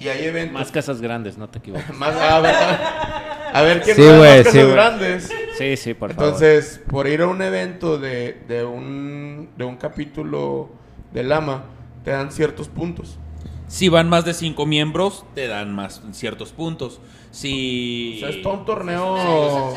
[0.00, 0.54] Y hay eventos...
[0.54, 1.94] Más casas grandes, no te equivoques.
[1.98, 3.52] Más, ah, ¿verdad?
[3.52, 5.30] A ver quién Sí, más casas sí, grandes.
[5.58, 6.24] Sí, sí, por favor.
[6.24, 10.70] Entonces, por ir a un evento de, de, un, de un capítulo
[11.12, 11.64] de Lama,
[12.04, 13.18] te dan ciertos puntos.
[13.66, 17.00] Si van más de cinco miembros, te dan más ciertos puntos.
[17.30, 18.16] Si.
[18.16, 19.74] O sea, es todo un torneo.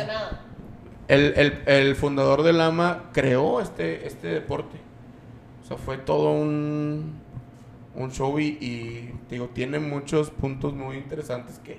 [1.07, 4.77] El, el, el fundador de Lama creó este, este deporte.
[5.63, 7.22] O sea, fue todo un,
[7.95, 11.77] un show y, y, digo, tiene muchos puntos muy interesantes que,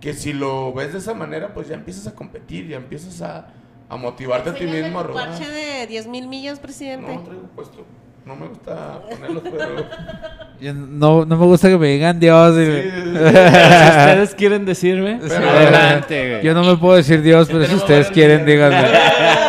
[0.00, 3.48] que si lo ves de esa manera, pues ya empiezas a competir, ya empiezas a,
[3.88, 5.28] a motivarte a ti mismo a rodar.
[5.30, 7.12] parche de 10 mil millas, presidente.
[7.14, 7.84] No traigo puesto.
[8.24, 9.86] No me gusta ponerlos, pero.
[10.60, 12.56] Yo no, no me gusta que me digan Dios.
[12.56, 16.42] y- Sí, si ustedes quieren decirme, Pero- adelante, güey.
[16.44, 18.88] Yo no me puedo decir Dios, pero si ustedes quieren, díganme.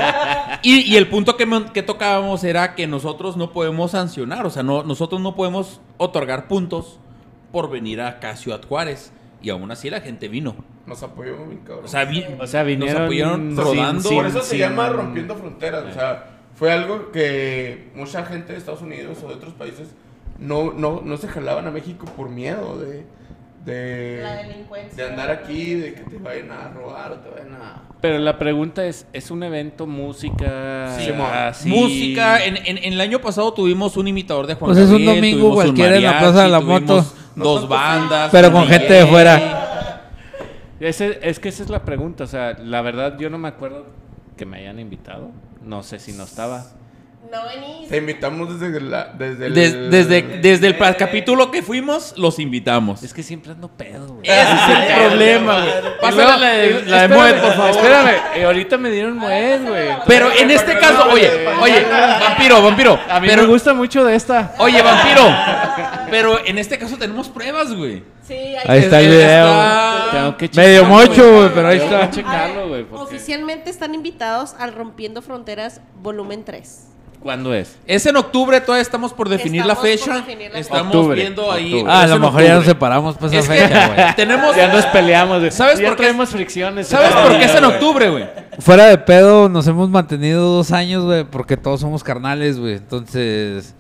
[0.63, 4.49] Y, y el punto que, me- que tocábamos era que nosotros no podemos sancionar, o
[4.49, 6.99] sea, no, nosotros no podemos otorgar puntos
[7.51, 9.11] por venir acá a Ciudad Juárez.
[9.41, 10.55] Y aún así la gente vino.
[10.87, 11.85] Nos apoyó bien cabrón.
[11.85, 14.01] O sea, vi- O sea, vinieron nos apoyaron sin- rodando.
[14.09, 15.83] sin- Por eso se sin- llama rompiendo fronteras.
[15.85, 19.89] O sea, fue algo que mucha gente de Estados Unidos o de otros países
[20.39, 23.05] no, no, no se jalaban a México por miedo de,
[23.65, 25.03] de, La delincuencia.
[25.05, 27.81] de andar aquí, de que te vayan a robar o te vayan a...
[28.01, 30.95] Pero la pregunta es, ¿es un evento música?
[30.97, 31.69] Sí, así?
[31.69, 35.03] Música, en, en- en el año pasado tuvimos un imitador de Juan Pues es un
[35.03, 37.05] Gabriel, domingo un cualquiera en la mariachi, Plaza de la Moto.
[37.35, 38.29] Dos bandas.
[38.31, 38.79] Pero con DJ.
[38.79, 40.11] gente de fuera.
[40.79, 42.23] Ese- es que esa es la pregunta.
[42.25, 43.87] O sea, la verdad yo no me acuerdo
[44.37, 45.31] que me hayan invitado.
[45.63, 46.65] No sé si no estaba.
[47.31, 47.89] No venís.
[47.89, 49.53] Te invitamos desde, la, desde el...
[49.53, 53.03] Des- desde, desde el capítulo que fuimos, los invitamos.
[53.03, 54.21] Es que siempre ando pedo, güey.
[54.29, 55.73] Ese es el problema, güey.
[56.01, 57.69] Pásale la de, la de Moet, por favor.
[57.71, 59.87] Espérame, eh, ahorita me dieron Moet, güey.
[60.07, 61.29] Pero en este caso, oye,
[61.61, 61.85] oye,
[62.21, 62.99] vampiro, vampiro.
[63.09, 64.53] A mí pero, me gusta mucho de esta.
[64.59, 65.23] Oye, vampiro.
[66.11, 68.03] Pero en este caso tenemos pruebas, güey.
[68.21, 70.11] Sí, ahí, Ahí está el video.
[70.11, 72.09] Tengo que Medio mocho, güey, pero ahí está.
[72.09, 72.83] checarlo, güey.
[72.83, 76.87] porque- Oficialmente están invitados al Rompiendo Fronteras volumen 3.
[77.25, 77.75] ¿Cuándo es?
[77.87, 80.15] Es en octubre, todavía estamos por definir la Estamos fecha.
[80.17, 81.83] definir la Estamos Octubre, viendo ahí.
[81.87, 83.99] Ah, a lo mejor ya nos separamos para Es esa fecha, güey.
[84.15, 84.55] tenemos.
[84.55, 85.49] Ya nos peleamos, güey.
[85.49, 86.03] ¿Sabes ya por qué?
[86.03, 86.87] traemos fricciones.
[86.87, 88.29] ¿Sabes por qué es en octubre, güey?
[88.59, 92.75] Fuera de pedo, nos hemos mantenido dos años, güey, porque todos somos carnales, güey.
[92.75, 93.73] Entonces,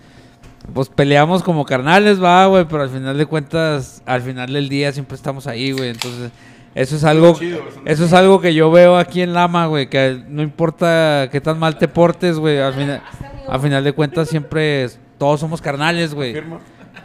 [0.73, 4.91] pues peleamos como carnales, va, güey, pero al final de cuentas, al final del día
[4.91, 5.89] siempre estamos ahí, güey.
[5.89, 6.31] Entonces,
[6.73, 9.67] eso es algo, chido, eso es eso es algo que yo veo aquí en Lama,
[9.67, 13.01] güey, que no importa qué tan mal te portes, güey, al final,
[13.47, 16.35] al final de cuentas siempre todos somos carnales, güey.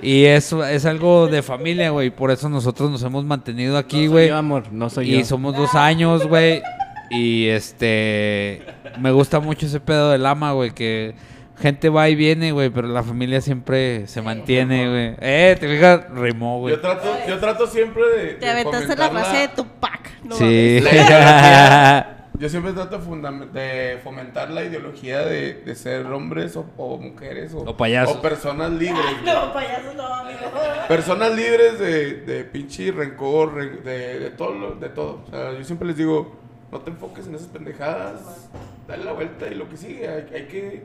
[0.02, 4.02] Y eso es algo de familia, güey, por eso nosotros nos hemos mantenido aquí, No
[4.02, 4.28] soy güey.
[4.28, 5.24] yo, amor, no soy Y yo.
[5.24, 6.62] somos dos años, güey.
[7.10, 8.62] Y este.
[8.98, 10.70] Me gusta mucho ese pedo del ama, güey.
[10.70, 11.14] Que
[11.60, 12.70] gente va y viene, güey.
[12.70, 15.14] Pero la familia siempre se mantiene, güey.
[15.20, 16.76] Eh, te fijas, rimó, güey.
[16.76, 18.26] Yo trato, yo trato siempre de...
[18.34, 20.10] Te de aventaste la frase de Tupac.
[20.22, 20.80] No Sí.
[22.40, 27.58] Yo siempre trato de, fomentar la ideología de, de ser hombres o, o mujeres o,
[27.58, 28.16] O payasos.
[28.16, 29.04] o personas libres.
[29.24, 30.40] No, payasos no, amigo.
[30.88, 34.54] Personas libres de, de pinche rencor, re- de, de todo.
[34.54, 35.22] lo- De todo.
[35.26, 36.34] O sea, yo siempre les digo,
[36.72, 38.48] no te enfoques en esas pendejadas,
[38.88, 40.08] dale la vuelta y lo que sigue.
[40.08, 40.82] Hay, hay que...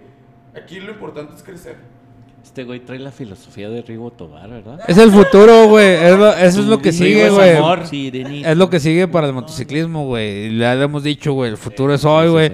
[0.61, 1.77] Aquí lo importante es crecer.
[2.45, 4.79] Este güey trae la filosofía de Rigo Tobar, ¿verdad?
[4.87, 5.95] Es el futuro, güey.
[5.95, 7.57] Es lo- eso es lo que sigue, güey.
[7.57, 7.81] amor.
[7.91, 10.47] Es lo que sigue para el motociclismo, güey.
[10.53, 11.49] Y Ya le hemos dicho, güey.
[11.49, 12.51] El futuro es hoy, güey.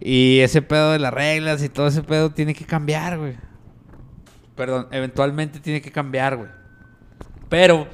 [0.00, 3.34] Y ese pedo de las reglas y todo ese pedo tiene que cambiar, güey.
[4.56, 6.48] Perdón, eventualmente tiene que cambiar, güey.
[7.48, 7.86] Pero,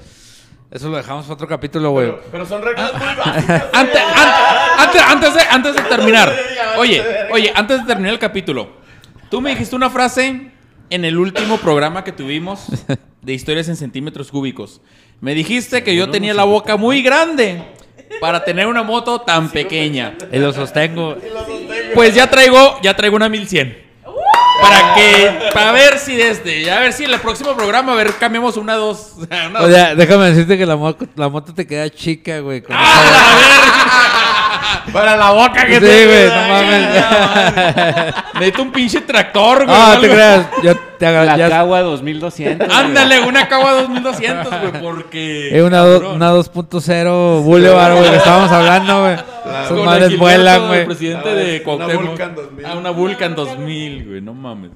[0.71, 2.07] eso lo dejamos para otro capítulo, güey.
[2.07, 3.65] Pero, pero son reglas muy básicas.
[3.73, 6.33] Antes, an- antes, antes, de, antes de terminar.
[6.79, 8.83] Oye, oye, antes de terminar el capítulo.
[9.31, 10.51] Tú me dijiste una frase
[10.95, 12.67] en el último programa que tuvimos
[13.23, 14.81] de historias en centímetros cúbicos.
[15.21, 17.63] Me dijiste que yo tenía la boca muy grande
[18.21, 20.15] para tener una moto tan pequeña.
[20.33, 21.17] Y lo sostengo.
[21.95, 23.83] Pues ya traigo, ya traigo una 1100.
[24.63, 28.13] Para que, para ver si desde, a ver si en el próximo programa, a ver,
[28.15, 29.15] cambiamos una dos.
[29.51, 29.73] Una O dos.
[29.75, 32.63] sea, déjame decirte que la, mo- la moto te queda chica, güey.
[32.63, 32.75] con
[34.93, 36.51] Para la boca que Sí, te güey, no ahí.
[36.51, 38.15] mames.
[38.35, 39.77] Necesito un pinche tractor, güey.
[39.79, 40.47] Ah, o te creas.
[40.63, 42.67] Yo te La ya- Cagua 2200.
[42.67, 42.79] güey.
[42.79, 45.57] Ándale, una Kawa 2200, güey, porque...
[45.57, 49.17] Es una, do- una 2.0 Boulevard, güey, que estábamos hablando, güey.
[49.69, 50.85] Sus madres el vuelan, güey.
[50.87, 52.07] presidente Ah, de es una Cuauhtémoc.
[52.07, 52.67] Vulcan 2000.
[52.67, 54.71] Ah, una Vulcan 2000, güey, no mames.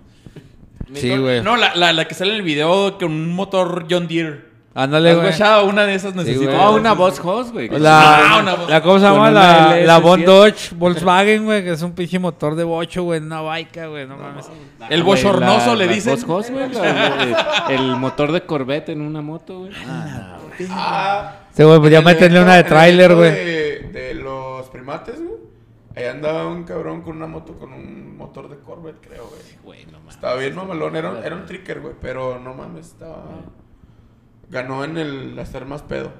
[0.94, 1.42] Sí, güey.
[1.42, 4.47] No, la, la, la que sale en el video con un motor John Deere.
[4.80, 5.68] Ándale, ¿Has güey.
[5.70, 6.44] Una de esas necesito.
[6.44, 6.56] güey.
[6.56, 7.68] No, una Boss Hoss, güey.
[7.68, 9.30] La, Ah, una voz- la, ¿cómo se con llama?
[9.30, 9.86] una La, LS7.
[9.86, 13.40] la Von Dodge Volkswagen, güey, que es un pinche motor de bocho, güey, en una
[13.40, 14.46] baica, güey, no mames.
[14.88, 16.16] El Güey, bochornoso la- le la dicen.
[16.24, 16.72] Güey.
[16.72, 19.72] la- El motor de Corvette en una moto, güey.
[20.70, 23.30] Ah, Sí, güey, pues ya evento- una de tráiler, güey.
[23.32, 25.38] De, de los primates, güey.
[25.96, 29.42] Ahí andaba un cabrón con una moto con un motor de Corvette, creo, güey.
[29.82, 30.14] Güey, no mames.
[30.14, 33.24] Estaba bien mamalón, era, un- era un tricker, güey, pero no mames, estaba...
[34.50, 36.10] Ganó en el hacer más pedo.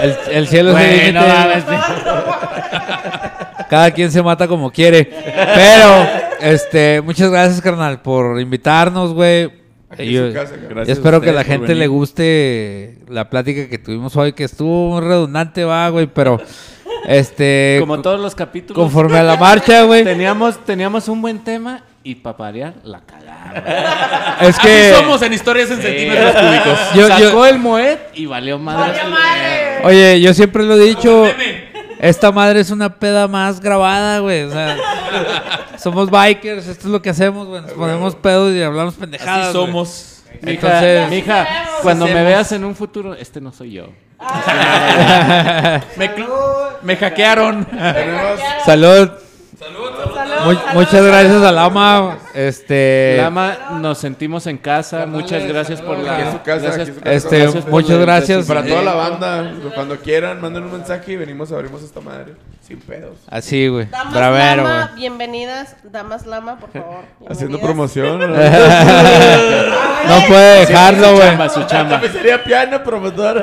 [0.00, 1.12] El, el cielo Güey, límite.
[1.12, 1.22] no.
[3.68, 5.04] Cada quien se mata como quiere.
[5.04, 6.06] Pero,
[6.40, 9.50] este, muchas gracias, carnal, por invitarnos, güey.
[9.98, 10.54] Yo- casa,
[10.86, 14.90] Yo espero que a la gente le guste la plática que tuvimos hoy, que estuvo
[14.90, 16.40] muy redundante, va, güey, pero
[17.06, 18.82] este Como todos los capítulos.
[18.82, 20.04] conforme a la marcha, güey.
[20.04, 24.36] Teníamos, teníamos un buen tema y para parear, la cagada.
[24.40, 26.78] Es que Así somos en historias en centímetros cúbicos.
[26.94, 29.00] yo, Sacó yo- el Moet y valió madre.
[29.84, 31.24] oye, yo siempre lo he dicho,
[31.98, 34.76] esta madre es una peda más grabada, güey, o sea,
[35.78, 39.48] somos bikers, esto es lo que hacemos, güey, nos ponemos pedos y hablamos pendejadas.
[39.48, 39.66] Así güey.
[39.66, 40.10] somos.
[40.42, 41.46] Mija, Entonces- mija,
[41.82, 43.86] cuando me veas en un futuro, este no soy yo.
[45.96, 46.26] Me, cl-
[46.82, 47.66] me hackearon.
[47.70, 48.40] Salud.
[48.64, 49.10] Salud,
[50.72, 55.06] Muchas gracias a Lama, este Lama, nos sentimos en casa.
[55.06, 56.32] Muchas gracias por aquí la.
[56.32, 57.12] su casa, gracias- aquí en su casa.
[57.16, 58.46] este Gracias muchas gracias.
[58.46, 62.34] Para toda la banda, cuando quieran, manden un mensaje y venimos, abrimos esta madre.
[62.66, 63.18] Sin pedos.
[63.30, 63.86] Así, güey.
[63.90, 64.62] Damas Bravero.
[64.62, 65.76] Lama, bienvenidas.
[65.84, 67.04] Damas Lama, por favor.
[67.28, 68.18] Haciendo promoción.
[68.18, 68.26] ¿no?
[70.08, 71.28] No puede dejarlo, güey.
[71.28, 72.00] chamba, su chamba.
[72.00, 73.42] Tapicería piano, promotor.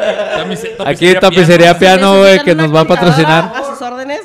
[0.85, 3.51] Aquí tapicería piano, güey, ¿Necesitan que nos va a patrocinar.
[3.55, 4.21] A sus órdenes.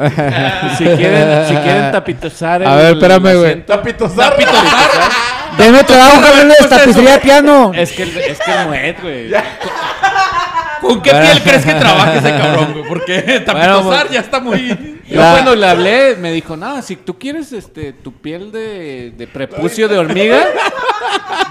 [0.78, 2.62] Si quieren, si quieren tapizar.
[2.66, 3.64] A ver, espérame, güey.
[5.58, 7.72] Denme trabajo, Carmeles, tapicería de piano.
[7.74, 9.30] Es que, es que el Moet, güey.
[10.80, 12.88] ¿Con qué piel crees que trabaja ese cabrón, güey?
[12.88, 14.96] Porque tapitosar pues- ya está muy...
[15.06, 19.12] Yo La- cuando le hablé, me dijo, no, si tú quieres este, tu piel de,
[19.16, 20.38] de prepucio de hormiga,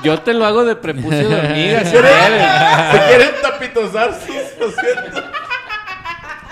[0.01, 2.11] yo te lo hago de prepucio de hormiga, si quieres.
[2.91, 5.23] Se quieren tapitosar sus asientos.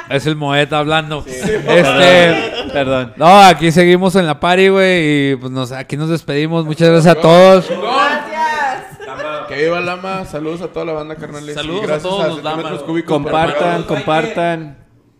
[0.09, 1.23] Es el Moet hablando.
[1.27, 2.53] este.
[2.73, 3.13] Perdón.
[3.17, 5.31] No, aquí seguimos en la party, güey.
[5.31, 6.65] Y pues nos, aquí nos despedimos.
[6.65, 7.69] Muchas gracias a todos.
[7.69, 9.47] Gracias.
[9.47, 10.25] Que viva Lama.
[10.25, 11.55] Saludos a toda la banda, carnales.
[11.55, 12.81] Saludos Y a gracias todos los Lamas.
[12.83, 14.77] Cúbicos por Compartan, compartan.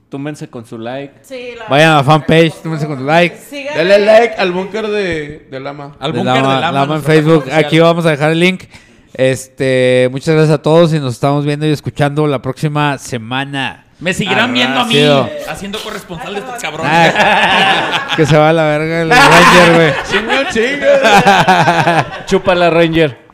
[0.10, 1.16] Túmense con su like.
[1.22, 3.36] Sí, la Vayan a la fanpage, tómense con tu like.
[3.36, 3.78] Síganme.
[3.78, 5.98] Dale like al búnker de, de Lama.
[6.00, 7.46] Al De búnker Lama, de Lama, Lama en nuestra Facebook.
[7.52, 8.64] Aquí vamos a dejar el link.
[9.14, 13.87] Este, muchas gracias a todos y nos estamos viendo y escuchando la próxima semana.
[14.00, 14.96] Me seguirán viendo a mí
[15.50, 16.92] haciendo corresponsal de estos cabrones.
[17.18, 19.94] Ah, que se va a la verga el Ranger, güey.
[20.12, 20.86] Chingo, chingo.
[22.28, 23.27] Chupa la Ranger.